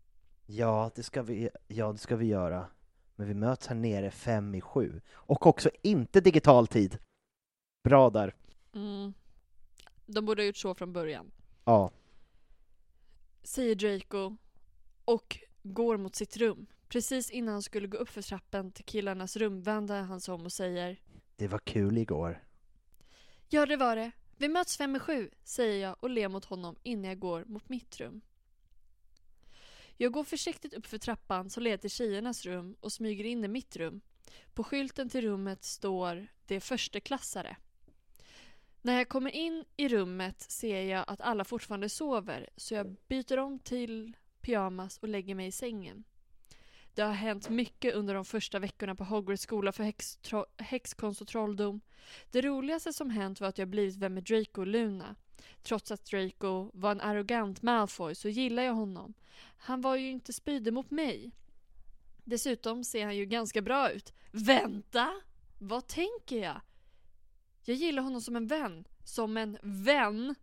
Ja, 0.45 0.91
det 0.95 1.03
ska 1.03 1.22
vi, 1.22 1.49
ja, 1.68 1.91
det 1.91 1.97
ska 1.97 2.16
vi 2.16 2.26
göra. 2.26 2.68
Men 3.16 3.28
vi 3.28 3.34
möts 3.34 3.68
här 3.68 3.76
nere 3.76 4.12
fem 4.12 4.55
i 4.55 4.62
sju. 4.62 5.01
Och 5.14 5.47
också 5.47 5.70
inte 5.82 6.22
digital 6.22 6.68
tid. 6.68 6.97
Bra 7.84 8.10
där. 8.10 8.36
Mm. 8.74 9.14
De 10.05 10.26
borde 10.26 10.41
ha 10.41 10.47
gjort 10.47 10.57
så 10.57 10.76
från 10.76 10.93
början. 10.93 11.32
Ja. 11.66 11.91
Säger 13.43 13.76
Draco 13.76 14.38
och 15.05 15.38
går 15.64 15.97
mot 15.97 16.16
sitt 16.16 16.38
rum. 16.38 16.68
Precis 16.89 17.29
innan 17.29 17.53
han 17.53 17.63
skulle 17.63 17.87
gå 17.87 17.97
upp 17.97 18.09
för 18.09 18.21
trappen 18.21 18.71
till 18.71 18.85
killarnas 18.85 19.37
rum 19.37 19.61
vänder 19.61 20.01
han 20.01 20.21
sig 20.21 20.33
om 20.33 20.45
och 20.45 20.51
säger 20.51 21.01
Det 21.35 21.47
var 21.47 21.59
kul 21.59 21.97
igår. 21.97 22.43
Ja, 23.49 23.65
det 23.65 23.77
var 23.77 23.95
det. 23.95 24.11
Vi 24.37 24.47
möts 24.47 24.77
fem 24.77 24.95
i 24.95 24.99
sju, 24.99 25.29
säger 25.43 25.87
jag 25.87 25.95
och 25.99 26.09
ler 26.09 26.29
mot 26.29 26.45
honom 26.45 26.75
innan 26.83 27.09
jag 27.09 27.19
går 27.19 27.45
mot 27.45 27.69
mitt 27.69 27.99
rum. 27.99 28.21
Jag 29.97 30.11
går 30.11 30.23
försiktigt 30.23 30.73
upp 30.73 30.85
för 30.85 30.97
trappan 30.97 31.49
som 31.49 31.63
leder 31.63 31.77
till 31.77 31.89
tjejernas 31.89 32.45
rum 32.45 32.75
och 32.79 32.91
smyger 32.91 33.23
in 33.23 33.43
i 33.43 33.47
mitt 33.47 33.75
rum. 33.75 34.01
På 34.53 34.63
skylten 34.63 35.09
till 35.09 35.21
rummet 35.21 35.63
står 35.63 36.27
det 36.45 36.59
försteklassare. 36.59 37.57
När 38.81 38.97
jag 38.97 39.09
kommer 39.09 39.31
in 39.31 39.65
i 39.77 39.89
rummet 39.89 40.41
ser 40.41 40.81
jag 40.81 41.05
att 41.07 41.21
alla 41.21 41.43
fortfarande 41.43 41.89
sover 41.89 42.49
så 42.57 42.73
jag 42.73 42.95
byter 43.07 43.39
om 43.39 43.59
till 43.59 44.17
pyjamas 44.41 44.97
och 44.97 45.07
lägger 45.07 45.35
mig 45.35 45.47
i 45.47 45.51
sängen. 45.51 46.03
Det 46.99 47.05
har 47.05 47.13
hänt 47.13 47.49
mycket 47.49 47.95
under 47.95 48.13
de 48.13 48.25
första 48.25 48.59
veckorna 48.59 48.95
på 48.95 49.03
Hogwarts 49.03 49.41
skola 49.41 49.71
för 49.71 49.93
häxkonst 50.63 51.21
och 51.21 51.27
trolldom. 51.27 51.81
Det 52.31 52.41
roligaste 52.41 52.93
som 52.93 53.09
hänt 53.09 53.41
var 53.41 53.47
att 53.47 53.57
jag 53.57 53.67
blivit 53.67 53.95
vän 53.95 54.13
med 54.13 54.23
Draco 54.23 54.61
och 54.61 54.67
Luna. 54.67 55.15
Trots 55.63 55.91
att 55.91 56.05
Draco 56.05 56.71
var 56.73 56.91
en 56.91 57.01
arrogant 57.01 57.61
Malfoy 57.61 58.15
så 58.15 58.29
gillar 58.29 58.63
jag 58.63 58.73
honom. 58.73 59.13
Han 59.57 59.81
var 59.81 59.95
ju 59.95 60.09
inte 60.09 60.33
spydig 60.33 60.73
mot 60.73 60.91
mig. 60.91 61.31
Dessutom 62.23 62.83
ser 62.83 63.05
han 63.05 63.15
ju 63.15 63.25
ganska 63.25 63.61
bra 63.61 63.91
ut. 63.91 64.13
Vänta! 64.31 65.21
Vad 65.59 65.87
tänker 65.87 66.43
jag? 66.43 66.61
Jag 67.63 67.75
gillar 67.75 68.03
honom 68.03 68.21
som 68.21 68.35
en 68.35 68.47
vän. 68.47 68.87
Som 69.03 69.37
en 69.37 69.57
vän! 69.61 70.35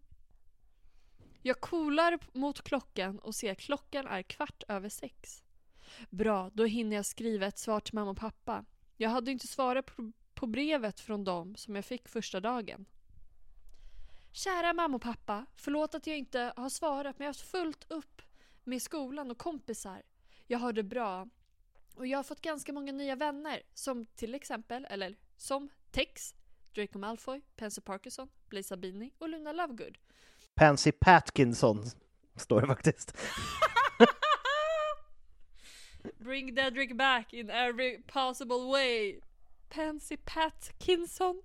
Jag 1.42 1.61
kolar 1.61 2.18
mot 2.32 2.62
klockan 2.62 3.18
och 3.18 3.34
ser 3.34 3.52
att 3.52 3.59
klockan 3.59 4.07
är 4.07 4.22
kvart 4.22 4.62
över 4.68 4.88
sex. 4.88 5.42
Bra, 6.11 6.51
då 6.55 6.64
hinner 6.64 6.97
jag 6.97 7.07
skriva 7.07 7.47
ett 7.47 7.59
svar 7.59 7.80
till 7.80 7.95
mamma 7.95 8.11
och 8.11 8.16
pappa. 8.16 8.64
Jag 8.97 9.11
hade 9.11 9.30
inte 9.30 9.47
svarat 9.47 9.87
på, 10.34 10.47
brevet 10.47 11.01
från 11.01 11.24
dem 11.24 11.57
som 11.57 11.76
jag 11.76 11.84
fick 11.84 12.09
första 12.09 12.41
dagen. 12.41 12.87
Kära 14.32 14.72
mamma 14.72 14.97
och 14.97 15.03
pappa, 15.03 15.47
förlåt 15.57 15.95
att 15.95 16.07
jag 16.07 16.18
inte 16.18 16.53
har 16.57 16.68
svarat 16.68 17.18
men 17.18 17.24
jag 17.24 17.28
har 17.28 17.39
haft 17.39 17.51
fullt 17.51 17.87
upp 17.89 18.22
med 18.64 18.82
skolan 18.82 19.30
och 19.30 19.39
kompisar. 19.39 20.03
Jag 20.47 20.59
har 20.59 20.72
det 20.72 20.82
bra. 20.82 21.28
Och 21.95 22.07
jag 22.07 22.18
har 22.18 22.22
fått 22.22 22.41
ganska 22.41 22.72
många 22.72 22.93
nya 22.93 23.16
vänner. 23.16 23.62
Som 23.74 24.07
till 24.07 24.34
exempel, 24.34 24.87
eller 24.91 25.16
som 25.37 25.68
Tex, 25.91 26.34
Draco 26.74 26.99
Malfoy, 26.99 27.41
Pansy 27.57 27.80
Parkinson, 27.80 28.28
Blaise 28.49 28.68
Sabini 28.68 29.12
och 29.18 29.28
Luna 29.28 29.53
Lovegood. 29.53 29.99
Pansy 30.55 30.93
Patkinson, 30.93 31.84
står 32.37 32.61
det 32.61 32.66
faktiskt. 32.66 33.16
Bring 36.18 36.54
Dedrick 36.54 36.96
back 36.96 37.34
in 37.34 37.50
every 37.50 38.02
possible 38.02 38.70
way. 38.72 39.20
Pansy 39.68 40.16
Patkinson, 40.16 41.42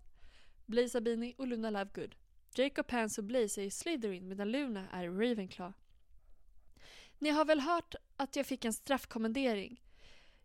Blaise 0.65 0.97
Abini 0.97 1.35
och 1.37 1.47
Luna 1.47 1.69
Lovegood. 1.69 2.15
Jacob 2.55 2.87
Pance 2.87 3.21
och 3.21 3.25
Blaze 3.25 3.61
är 3.61 3.65
i 3.65 3.71
Slytherin 3.71 4.27
medan 4.27 4.51
Luna 4.51 4.89
är 4.89 5.03
i 5.03 5.07
Ravenclaw. 5.07 5.73
Ni 7.19 7.29
har 7.29 7.45
väl 7.45 7.59
hört 7.59 7.95
att 8.17 8.35
jag 8.35 8.45
fick 8.45 8.65
en 8.65 8.73
straffkommendering? 8.73 9.81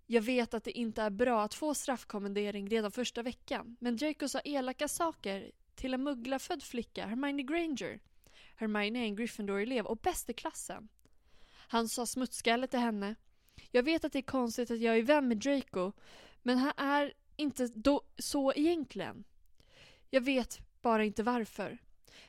Jag 0.06 0.22
vet 0.22 0.54
att 0.54 0.64
det 0.64 0.78
inte 0.78 1.02
är 1.02 1.10
bra 1.10 1.42
att 1.42 1.54
få 1.54 1.74
straffkommendering 1.74 2.68
redan 2.68 2.90
första 2.90 3.22
veckan, 3.22 3.76
men 3.80 3.96
Draco 3.96 4.28
sa 4.28 4.40
elaka 4.40 4.88
saker 4.88 5.50
till 5.74 5.94
en 5.94 6.02
mugglafödd 6.02 6.62
flicka, 6.62 7.06
Hermione 7.06 7.42
Granger. 7.42 8.00
Hermione 8.56 8.98
är 8.98 9.04
en 9.04 9.16
Gryffindor-elev 9.16 9.86
och 9.86 9.96
bäst 9.96 10.30
i 10.30 10.32
klassen. 10.32 10.88
Han 11.68 11.88
sa 11.88 12.06
smutskalle 12.06 12.66
till 12.66 12.78
henne. 12.78 13.14
Jag 13.70 13.82
vet 13.82 14.04
att 14.04 14.12
det 14.12 14.18
är 14.18 14.22
konstigt 14.22 14.70
att 14.70 14.80
jag 14.80 14.98
är 14.98 15.02
vän 15.02 15.28
med 15.28 15.36
Draco, 15.36 15.92
men 16.42 16.58
han 16.58 16.72
är 16.76 17.12
inte 17.36 17.66
då 17.66 18.02
så 18.18 18.52
egentligen. 18.52 19.24
Jag 20.10 20.20
vet 20.20 20.58
bara 20.82 21.04
inte 21.04 21.22
varför. 21.22 21.78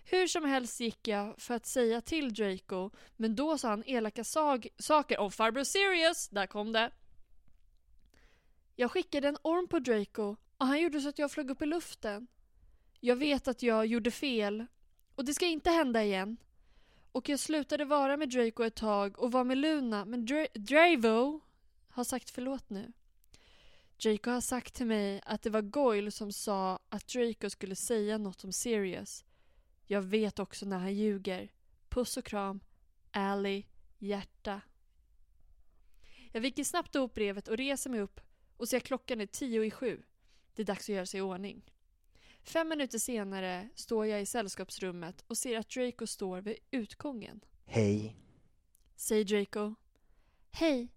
Hur 0.04 0.28
som 0.28 0.46
helst 0.46 0.80
gick 0.80 1.08
jag 1.08 1.42
för 1.42 1.54
att 1.56 1.66
säga 1.66 2.02
till 2.02 2.34
Draco, 2.34 2.90
men 3.16 3.36
då 3.36 3.58
sa 3.58 3.70
han 3.70 3.84
elaka 3.86 4.24
sag- 4.24 4.68
saker 4.78 5.18
om 5.20 5.32
farbror 5.32 5.64
Sirius. 5.64 6.30
Där 6.30 6.48
kom 6.48 6.72
det. 6.72 6.92
Jag 8.76 8.92
skickade 8.92 9.28
en 9.28 9.38
orm 9.42 9.68
på 9.68 9.80
Draco 9.80 10.36
och 10.58 10.68
han 10.68 10.82
gjorde 10.82 11.02
så 11.02 11.10
att 11.10 11.20
jag 11.20 11.32
flög 11.32 11.50
upp 11.50 11.62
i 11.62 11.66
luften. 11.66 12.28
Jag 13.00 13.16
vet 13.16 13.48
att 13.48 13.64
jag 13.64 13.86
gjorde 13.86 14.12
fel 14.12 14.66
och 15.16 15.26
det 15.26 15.34
ska 15.34 15.46
inte 15.46 15.70
hända 15.70 16.04
igen. 16.04 16.38
Och 17.12 17.30
jag 17.30 17.40
slutade 17.40 17.86
vara 17.86 18.18
med 18.18 18.30
Draco 18.30 18.64
ett 18.64 18.76
tag 18.76 19.20
och 19.20 19.32
var 19.32 19.44
med 19.44 19.58
Luna 19.58 20.06
men 20.06 20.28
Dra- 20.28 20.48
Dravo 20.54 21.42
har 21.88 22.04
sagt 22.04 22.30
förlåt 22.30 22.70
nu. 22.70 22.92
Draco 24.04 24.30
har 24.32 24.42
sagt 24.42 24.74
till 24.74 24.86
mig 24.86 25.22
att 25.26 25.42
det 25.42 25.50
var 25.50 25.62
Goyle 25.62 26.12
som 26.12 26.32
sa 26.32 26.80
att 26.90 27.08
Draco 27.08 27.50
skulle 27.50 27.76
säga 27.76 28.18
något 28.18 28.44
om 28.44 28.52
Sirius. 28.52 29.26
Jag 29.86 30.02
vet 30.02 30.40
också 30.40 30.66
när 30.66 30.80
han 30.80 30.96
ljuger. 30.96 31.52
Puss 31.90 32.18
och 32.18 32.26
kram. 32.26 32.60
Ally. 33.12 33.64
Hjärta. 33.98 34.62
Jag 36.32 36.42
viker 36.42 36.64
snabbt 36.64 36.96
upp 36.96 37.14
brevet 37.14 37.48
och 37.48 37.58
reser 37.58 37.90
mig 37.90 38.00
upp 38.00 38.22
och 38.58 38.70
ser 38.70 38.78
att 38.78 38.84
klockan 38.84 39.22
är 39.22 39.26
tio 39.26 39.64
i 39.64 39.72
sju. 39.72 40.04
Det 40.56 40.62
är 40.62 40.66
dags 40.66 40.90
att 40.90 40.96
göra 40.96 41.06
sig 41.06 41.18
i 41.18 41.22
ordning. 41.22 41.72
Fem 42.48 42.70
minuter 42.70 43.00
senare 43.00 43.70
står 43.76 44.06
jag 44.06 44.22
i 44.22 44.26
sällskapsrummet 44.26 45.24
och 45.28 45.38
ser 45.38 45.58
att 45.60 45.70
Draco 45.70 46.08
står 46.08 46.42
vid 46.42 46.58
utgången. 46.72 47.42
Hej. 47.66 48.16
Säger 48.96 49.24
Draco. 49.26 49.76
Hej. 50.52 50.88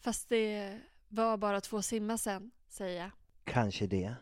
Fast 0.00 0.28
det 0.28 0.80
var 1.08 1.36
bara 1.36 1.60
två 1.60 1.82
timmar 1.82 2.16
sen, 2.16 2.50
säger 2.68 3.02
jag. 3.02 3.10
Kanske 3.44 3.86
det. 3.86 4.14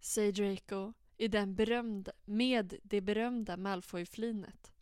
Säger 0.00 0.32
Draco 0.32 0.92
i 1.16 1.28
den 1.28 1.54
berömda, 1.54 2.12
med 2.24 2.74
det 2.82 3.00
berömda 3.00 3.56
Malfoy-flinet. 3.56 4.72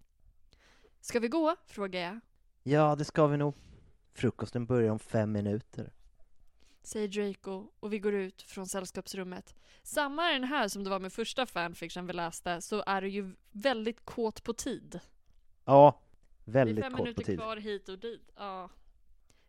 Ska 1.00 1.20
vi 1.20 1.28
gå? 1.28 1.56
frågar 1.66 2.00
jag. 2.00 2.20
Ja, 2.62 2.96
det 2.96 3.04
ska 3.04 3.26
vi 3.26 3.36
nog. 3.36 3.54
Frukosten 4.12 4.66
börjar 4.66 4.90
om 4.90 4.98
fem 4.98 5.32
minuter. 5.32 5.92
Säger 6.84 7.08
Draco 7.08 7.66
och 7.80 7.92
vi 7.92 7.98
går 7.98 8.14
ut 8.14 8.42
från 8.42 8.66
sällskapsrummet. 8.66 9.54
Samma 9.82 10.28
är 10.28 10.32
den 10.32 10.44
här 10.44 10.68
som 10.68 10.84
det 10.84 10.90
var 10.90 10.98
med 10.98 11.12
första 11.12 11.46
fanfiction 11.46 12.06
vi 12.06 12.12
läste 12.12 12.60
så 12.60 12.82
är 12.86 13.00
det 13.00 13.08
ju 13.08 13.34
väldigt 13.50 14.04
kåt 14.04 14.42
på 14.44 14.52
tid. 14.52 15.00
Ja, 15.64 16.00
Det 16.44 16.50
är 16.50 16.52
väldigt 16.52 16.84
fem 16.84 16.92
kort 16.92 16.98
på 16.98 17.04
minuter 17.04 17.24
tid. 17.24 17.38
kvar 17.38 17.56
hit 17.56 17.88
och 17.88 17.98
dit. 17.98 18.32
Ja. 18.36 18.70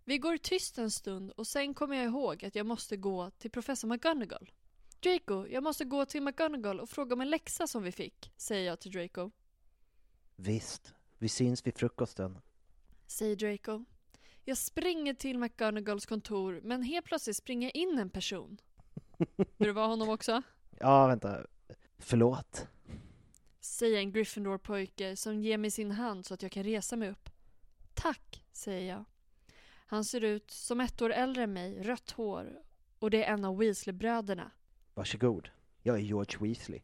Vi 0.03 0.17
går 0.17 0.37
tyst 0.37 0.77
en 0.77 0.91
stund 0.91 1.31
och 1.31 1.47
sen 1.47 1.73
kommer 1.73 1.95
jag 1.95 2.05
ihåg 2.05 2.45
att 2.45 2.55
jag 2.55 2.65
måste 2.65 2.97
gå 2.97 3.29
till 3.29 3.51
professor 3.51 3.87
McGonagall. 3.87 4.51
Draco, 4.99 5.47
jag 5.47 5.63
måste 5.63 5.85
gå 5.85 6.05
till 6.05 6.21
McGonagall 6.21 6.79
och 6.79 6.89
fråga 6.89 7.13
om 7.13 7.21
en 7.21 7.29
läxa 7.29 7.67
som 7.67 7.83
vi 7.83 7.91
fick, 7.91 8.31
säger 8.37 8.67
jag 8.67 8.79
till 8.79 8.91
Draco. 8.91 9.31
Visst, 10.35 10.93
vi 11.17 11.29
syns 11.29 11.67
vid 11.67 11.77
frukosten. 11.77 12.37
Säger 13.07 13.35
Draco. 13.35 13.85
Jag 14.47 14.57
springer 14.57 15.13
till 15.13 15.37
McGonagalls 15.37 16.05
kontor 16.05 16.61
men 16.63 16.83
helt 16.83 17.05
plötsligt 17.05 17.37
springer 17.37 17.77
in 17.77 17.99
en 17.99 18.09
person. 18.09 18.57
Vill 19.35 19.47
du 19.57 19.71
vara 19.71 19.87
honom 19.87 20.09
också? 20.09 20.41
Ja, 20.79 21.07
vänta. 21.07 21.45
Förlåt. 21.97 22.67
Säger 23.59 23.99
en 23.99 24.11
Gryffindor-pojke 24.11 25.15
som 25.15 25.41
ger 25.41 25.57
mig 25.57 25.71
sin 25.71 25.91
hand 25.91 26.25
så 26.25 26.33
att 26.33 26.41
jag 26.41 26.51
kan 26.51 26.63
resa 26.63 26.95
mig 26.95 27.09
upp. 27.09 27.29
Tack, 27.93 28.43
säger 28.51 28.93
jag. 28.93 29.05
Han 29.87 30.05
ser 30.05 30.23
ut 30.23 30.51
som 30.51 30.81
ett 30.81 31.01
år 31.01 31.13
äldre 31.13 31.43
än 31.43 31.53
mig, 31.53 31.83
rött 31.83 32.11
hår 32.11 32.61
och 32.99 33.09
det 33.09 33.23
är 33.23 33.33
en 33.33 33.45
av 33.45 33.57
Weasley-bröderna. 33.57 34.51
Varsågod. 34.93 35.49
Jag 35.83 35.95
är 35.95 36.01
George 36.01 36.37
Weasley. 36.39 36.81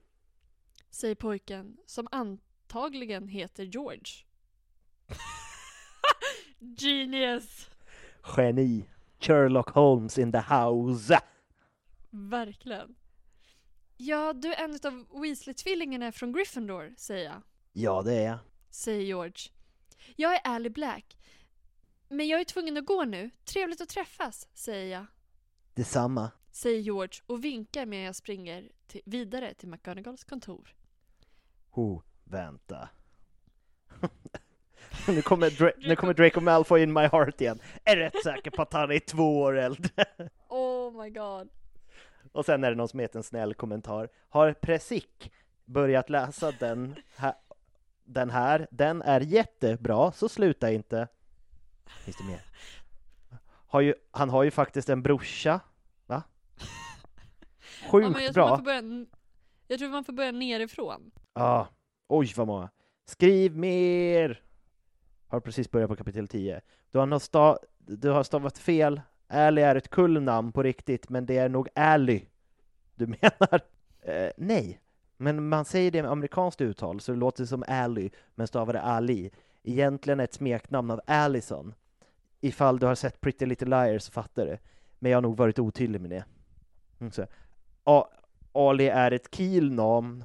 Säger 0.89 1.15
pojken 1.15 1.77
som 1.85 2.07
antagligen 2.11 3.27
heter 3.27 3.63
George. 3.63 4.25
Genius! 6.61 7.69
Geni. 8.37 8.85
Sherlock 9.19 9.69
Holmes 9.69 10.17
in 10.17 10.31
the 10.31 10.39
house. 10.39 11.19
Verkligen. 12.09 12.95
Ja, 13.97 14.33
du 14.33 14.53
är 14.53 14.63
en 14.63 14.71
av 14.73 15.21
Weasley-tvillingarna 15.21 16.11
från 16.11 16.33
Gryffindor, 16.33 16.93
säger 16.97 17.25
jag. 17.25 17.41
Ja, 17.73 18.01
det 18.01 18.13
är 18.13 18.25
jag. 18.25 18.37
Säger 18.69 19.01
George. 19.01 19.51
Jag 20.15 20.33
är 20.33 20.41
Ally 20.43 20.69
Black. 20.69 21.17
Men 22.09 22.27
jag 22.27 22.39
är 22.41 22.45
tvungen 22.45 22.77
att 22.77 22.85
gå 22.85 23.03
nu. 23.03 23.29
Trevligt 23.45 23.81
att 23.81 23.89
träffas, 23.89 24.47
säger 24.53 24.93
jag. 24.97 25.05
Detsamma. 25.73 26.31
Säger 26.51 26.79
George 26.79 27.21
och 27.25 27.43
vinkar 27.43 27.85
medan 27.85 28.05
jag 28.05 28.15
springer 28.15 28.71
till, 28.87 29.01
vidare 29.05 29.53
till 29.53 29.69
McGonagalls 29.69 30.23
kontor. 30.23 30.75
Oh, 31.71 32.01
vänta. 32.23 32.89
nu, 35.07 35.21
kommer 35.21 35.49
Dra- 35.49 35.73
nu 35.77 35.95
kommer 35.95 36.13
Draco 36.13 36.39
Malfoy 36.41 36.81
in 36.83 36.93
my 36.93 37.01
heart 37.07 37.41
igen. 37.41 37.59
Är 37.83 37.95
rätt 37.97 38.23
säker 38.23 38.51
på 38.51 38.61
att 38.61 38.73
han 38.73 38.91
är 38.91 38.99
två 38.99 39.41
år 39.41 39.57
äldre. 39.57 40.05
Oh 40.49 41.03
my 41.03 41.09
god. 41.09 41.49
Och 42.31 42.45
sen 42.45 42.63
är 42.63 42.69
det 42.69 42.75
någon 42.77 42.87
som 42.87 42.99
heter 42.99 43.19
en 43.19 43.23
snäll 43.23 43.53
kommentar. 43.53 44.09
Har 44.29 44.53
Presic 44.53 45.03
börjat 45.65 46.09
läsa 46.09 46.51
den 46.59 46.95
här, 47.15 47.33
den 48.03 48.29
här? 48.29 48.67
Den 48.71 49.01
är 49.01 49.21
jättebra, 49.21 50.11
så 50.11 50.29
sluta 50.29 50.71
inte. 50.71 51.07
Finns 52.05 52.17
det 52.17 52.23
mer? 52.23 52.41
Har 53.67 53.81
ju, 53.81 53.93
han 54.11 54.29
har 54.29 54.43
ju 54.43 54.51
faktiskt 54.51 54.89
en 54.89 55.01
brorsa, 55.01 55.59
va? 56.05 56.23
Sjukt 57.91 58.07
Ja, 58.17 58.21
jag, 58.23 58.33
tror 58.33 58.47
bra. 58.47 58.57
börja, 58.57 59.05
jag 59.67 59.79
tror 59.79 59.89
man 59.89 60.03
får 60.03 60.13
börja 60.13 60.31
nerifrån. 60.31 61.11
Ja, 61.33 61.67
oj 62.07 62.33
vad 62.35 62.47
många. 62.47 62.69
Skriv 63.05 63.57
mer! 63.57 64.41
Har 65.31 65.39
precis 65.39 65.71
börjat 65.71 65.89
på 65.89 65.95
kapitel 65.95 66.27
10. 66.27 66.61
Du 66.91 66.97
har, 66.99 67.05
nog 67.05 67.19
sta- 67.19 67.57
du 67.77 68.09
har 68.09 68.23
stavat 68.23 68.57
fel. 68.57 69.01
Ally 69.27 69.61
är 69.61 69.75
ett 69.75 69.89
kul 69.89 70.21
namn 70.21 70.51
på 70.51 70.63
riktigt, 70.63 71.09
men 71.09 71.25
det 71.25 71.37
är 71.37 71.49
nog 71.49 71.67
Ally 71.75 72.21
du 72.95 73.07
menar. 73.21 73.61
Eh, 74.01 74.31
nej, 74.37 74.81
Men 75.17 75.49
man 75.49 75.65
säger 75.65 75.91
det 75.91 76.01
med 76.01 76.11
amerikanskt 76.11 76.61
uttal, 76.61 76.99
så 77.01 77.11
det 77.11 77.17
låter 77.17 77.45
som 77.45 77.63
Ali, 77.67 78.11
men 78.35 78.47
stavar 78.47 78.73
det 78.73 78.81
Ali. 78.81 79.31
Egentligen 79.63 80.19
ett 80.19 80.33
smeknamn 80.33 80.91
av 80.91 81.01
Allison. 81.07 81.73
Ifall 82.41 82.79
du 82.79 82.85
har 82.85 82.95
sett 82.95 83.21
Pretty 83.21 83.45
Little 83.45 83.67
Liars 83.85 84.03
så 84.03 84.11
fattar 84.11 84.45
du. 84.45 84.57
Men 84.99 85.11
jag 85.11 85.17
har 85.17 85.21
nog 85.21 85.37
varit 85.37 85.59
otydlig 85.59 86.01
med 86.01 86.09
det. 86.09 86.23
Mm, 86.99 87.11
så. 87.11 87.25
A- 87.83 88.07
Ali 88.51 88.87
är 88.87 89.11
ett 89.11 89.31
killnamn. 89.31 90.23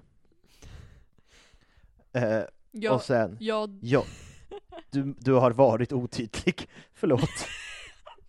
Eh, 2.13 2.41
Ja, 2.71 2.95
och 2.95 3.03
sen, 3.03 3.37
ja, 3.41 3.69
ja, 3.81 4.05
du, 4.91 5.15
du 5.19 5.33
har 5.33 5.51
varit 5.51 5.93
otydlig. 5.93 6.69
Förlåt. 6.95 7.49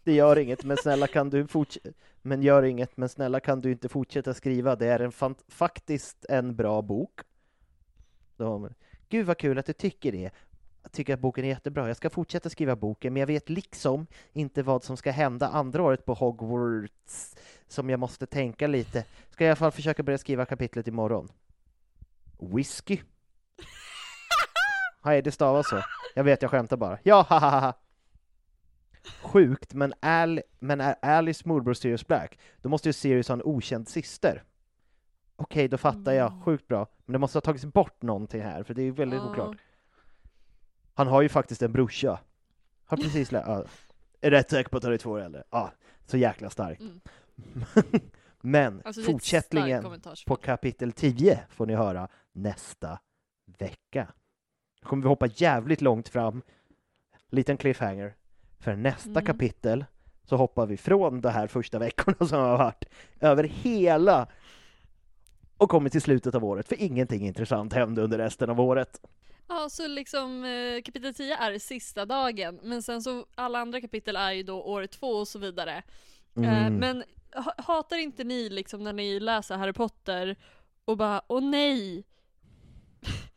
Det 0.03 0.13
gör 0.13 0.37
inget, 0.37 0.63
men 0.63 0.77
snälla 0.77 1.07
kan 1.07 1.29
du 1.29 1.47
fortsätta 1.47 1.89
men 2.27 2.41
gör 2.41 2.63
inget, 2.63 2.97
men 2.97 3.09
snälla 3.09 3.39
kan 3.39 3.61
du 3.61 3.71
inte 3.71 3.89
fortsätta 3.89 4.33
skriva? 4.33 4.75
Det 4.75 4.87
är 4.87 4.99
en 4.99 5.35
faktiskt 5.47 6.25
en 6.29 6.55
bra 6.55 6.81
bok. 6.81 7.21
De, 8.37 8.69
Gud 9.09 9.25
vad 9.25 9.37
kul 9.37 9.57
att 9.57 9.65
du 9.65 9.73
tycker 9.73 10.11
det. 10.11 10.31
Jag 10.83 10.91
tycker 10.91 11.13
att 11.13 11.19
boken 11.19 11.45
är 11.45 11.49
jättebra. 11.49 11.87
Jag 11.87 11.97
ska 11.97 12.09
fortsätta 12.09 12.49
skriva 12.49 12.75
boken, 12.75 13.13
men 13.13 13.19
jag 13.19 13.27
vet 13.27 13.49
liksom 13.49 14.07
inte 14.33 14.63
vad 14.63 14.83
som 14.83 14.97
ska 14.97 15.11
hända 15.11 15.47
andra 15.47 15.83
året 15.83 16.05
på 16.05 16.13
Hogwarts, 16.13 17.35
som 17.67 17.89
jag 17.89 17.99
måste 17.99 18.25
tänka 18.25 18.67
lite. 18.67 19.05
Ska 19.29 19.43
jag 19.43 19.47
i 19.47 19.51
alla 19.51 19.55
fall 19.55 19.71
försöka 19.71 20.03
börja 20.03 20.17
skriva 20.17 20.45
kapitlet 20.45 20.87
imorgon. 20.87 21.29
Whisky? 22.39 22.99
Nej, 25.07 25.21
det 25.21 25.31
stavas 25.31 25.69
så. 25.69 25.81
Jag 26.15 26.23
vet, 26.23 26.41
jag 26.41 26.51
skämtar 26.51 26.77
bara. 26.77 26.97
Ja, 27.03 27.25
hahaha. 27.29 27.73
Sjukt, 29.21 29.73
men, 29.73 29.93
Al, 29.99 30.41
men 30.59 30.81
är 30.81 30.95
Alice 31.01 31.47
morbror 31.47 31.73
Sirius 31.73 32.07
Black, 32.07 32.39
då 32.61 32.69
måste 32.69 32.89
ju 32.89 32.93
Sirius 32.93 33.27
ha 33.27 33.33
en 33.33 33.41
okänd 33.43 33.87
syster. 33.87 34.43
Okej, 35.35 35.67
då 35.67 35.77
fattar 35.77 36.11
jag. 36.11 36.31
Mm. 36.31 36.43
Sjukt 36.43 36.67
bra. 36.67 36.87
Men 37.05 37.13
det 37.13 37.19
måste 37.19 37.35
ha 37.37 37.41
tagits 37.41 37.65
bort 37.65 38.01
någonting 38.01 38.41
här, 38.41 38.63
för 38.63 38.73
det 38.73 38.81
är 38.81 38.91
väldigt 38.91 39.19
ja. 39.19 39.29
oklart. 39.31 39.57
Han 40.93 41.07
har 41.07 41.21
ju 41.21 41.29
faktiskt 41.29 41.61
en 41.61 41.71
brorsa. 41.71 42.19
Har 42.85 42.97
precis 42.97 43.31
lä- 43.31 43.43
ja. 43.47 43.65
Är 44.21 44.31
rätt 44.31 44.49
säker 44.49 44.69
på 44.69 44.77
att 44.77 44.83
han 44.83 44.93
är 44.93 44.97
två 44.97 45.11
år 45.11 45.19
äldre. 45.19 45.43
Ja, 45.49 45.71
så 46.05 46.17
jäkla 46.17 46.49
starkt. 46.49 46.81
Mm. 46.81 46.99
Men 48.41 48.81
Alltså, 48.85 49.01
kommentarsfält. 49.03 50.25
på 50.25 50.35
kapitel 50.35 50.91
10 50.91 51.39
får 51.49 51.65
ni 51.65 51.75
höra 51.75 52.07
nästa 52.33 52.99
vecka. 53.57 54.07
Kommer 54.88 55.03
vi 55.03 55.09
hoppa 55.09 55.27
jävligt 55.27 55.81
långt 55.81 56.09
fram, 56.09 56.41
liten 57.31 57.57
cliffhanger. 57.57 58.15
För 58.59 58.75
nästa 58.75 59.09
Mm. 59.09 59.25
kapitel 59.25 59.85
så 60.23 60.35
hoppar 60.38 60.65
vi 60.65 60.77
från 60.77 61.21
de 61.21 61.29
här 61.29 61.47
första 61.47 61.79
veckorna 61.79 62.17
som 62.27 62.39
har 62.39 62.57
varit 62.57 62.85
över 63.19 63.43
hela 63.43 64.27
och 65.57 65.69
kommer 65.69 65.89
till 65.89 66.01
slutet 66.01 66.35
av 66.35 66.45
året, 66.45 66.67
för 66.67 66.81
ingenting 66.81 67.27
intressant 67.27 67.73
hände 67.73 68.01
under 68.01 68.17
resten 68.17 68.49
av 68.49 68.59
året. 68.61 69.01
Ja, 69.47 69.67
så 69.69 69.88
liksom 69.88 70.43
eh, 70.45 70.81
kapitel 70.81 71.13
10 71.13 71.38
är 71.38 71.59
sista 71.59 72.05
dagen, 72.05 72.59
men 72.63 72.83
sen 72.83 73.01
så 73.01 73.25
alla 73.35 73.59
andra 73.59 73.81
kapitel 73.81 74.15
är 74.15 74.31
ju 74.31 74.43
då 74.43 74.63
år 74.63 74.85
två 74.85 75.07
och 75.07 75.27
så 75.27 75.39
vidare. 75.39 75.83
Eh, 76.38 76.67
Mm. 76.67 76.73
men 76.75 77.03
ha, 77.35 77.53
hatar 77.57 77.97
inte 77.97 78.23
ni 78.23 78.49
liksom 78.49 78.83
när 78.83 78.93
ni 78.93 79.19
läser 79.19 79.57
Harry 79.57 79.73
Potter 79.73 80.35
och 80.85 80.97
bara 80.97 81.21
åh 81.27 81.41
nej! 81.43 82.05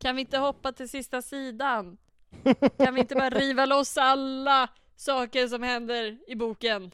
Kan 0.00 0.16
vi 0.16 0.20
inte 0.20 0.38
hoppa 0.38 0.72
till 0.72 0.88
sista 0.88 1.22
sidan? 1.22 1.96
Kan 2.78 2.94
vi 2.94 3.00
inte 3.00 3.14
bara 3.14 3.30
riva 3.30 3.66
loss 3.66 3.98
alla 3.98 4.68
saker 4.96 5.48
som 5.48 5.62
händer 5.62 6.18
i 6.26 6.36
boken? 6.36 6.90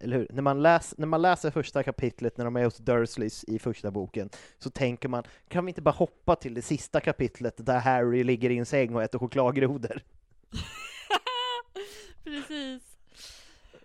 Eller 0.00 0.16
hur? 0.16 0.28
När 0.30 0.42
man, 0.42 0.62
läs, 0.62 0.94
när 0.98 1.06
man 1.06 1.22
läser 1.22 1.50
första 1.50 1.82
kapitlet 1.82 2.36
när 2.36 2.44
de 2.44 2.56
är 2.56 2.64
hos 2.64 2.76
Dursleys 2.76 3.44
i 3.44 3.58
första 3.58 3.90
boken 3.90 4.30
så 4.58 4.70
tänker 4.70 5.08
man, 5.08 5.24
kan 5.48 5.64
vi 5.64 5.70
inte 5.70 5.82
bara 5.82 5.90
hoppa 5.90 6.36
till 6.36 6.54
det 6.54 6.62
sista 6.62 7.00
kapitlet 7.00 7.66
där 7.66 7.78
Harry 7.78 8.24
ligger 8.24 8.50
i 8.50 8.58
en 8.58 8.66
säng 8.66 8.94
och 8.94 9.02
äter 9.02 9.18
chokladgrodor? 9.18 10.02
Precis. 12.24 12.82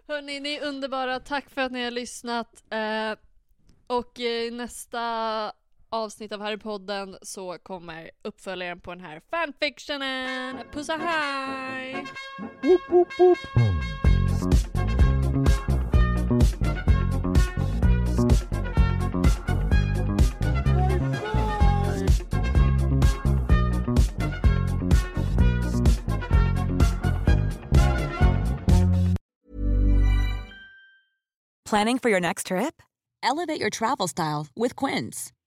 Hörni, 0.07 0.39
ni 0.39 0.53
är 0.53 0.67
underbara. 0.67 1.19
Tack 1.19 1.49
för 1.49 1.61
att 1.61 1.71
ni 1.71 1.83
har 1.83 1.91
lyssnat. 1.91 2.63
Eh, 2.69 3.13
och 3.87 4.19
eh, 4.19 4.25
i 4.25 4.51
nästa 4.51 5.53
avsnitt 5.91 6.31
av 6.31 6.41
Harrypodden 6.41 7.17
så 7.21 7.57
kommer 7.57 8.11
uppföljaren 8.21 8.81
på 8.81 8.91
den 8.91 9.03
här 9.03 9.21
fanfictionen. 9.29 10.57
Puss 10.71 10.89
och 10.89 10.99
hej! 10.99 12.05
Woop, 12.61 12.81
woop, 12.89 13.07
woop. 13.19 13.37
Planning 31.65 31.99
for 31.99 32.09
your 32.09 32.19
next 32.19 32.47
trip? 32.47 32.81
Elevate 33.23 33.61
your 33.61 33.69
travel 33.69 34.07
style 34.09 34.47
with 34.55 34.75
Quince. 34.75 35.31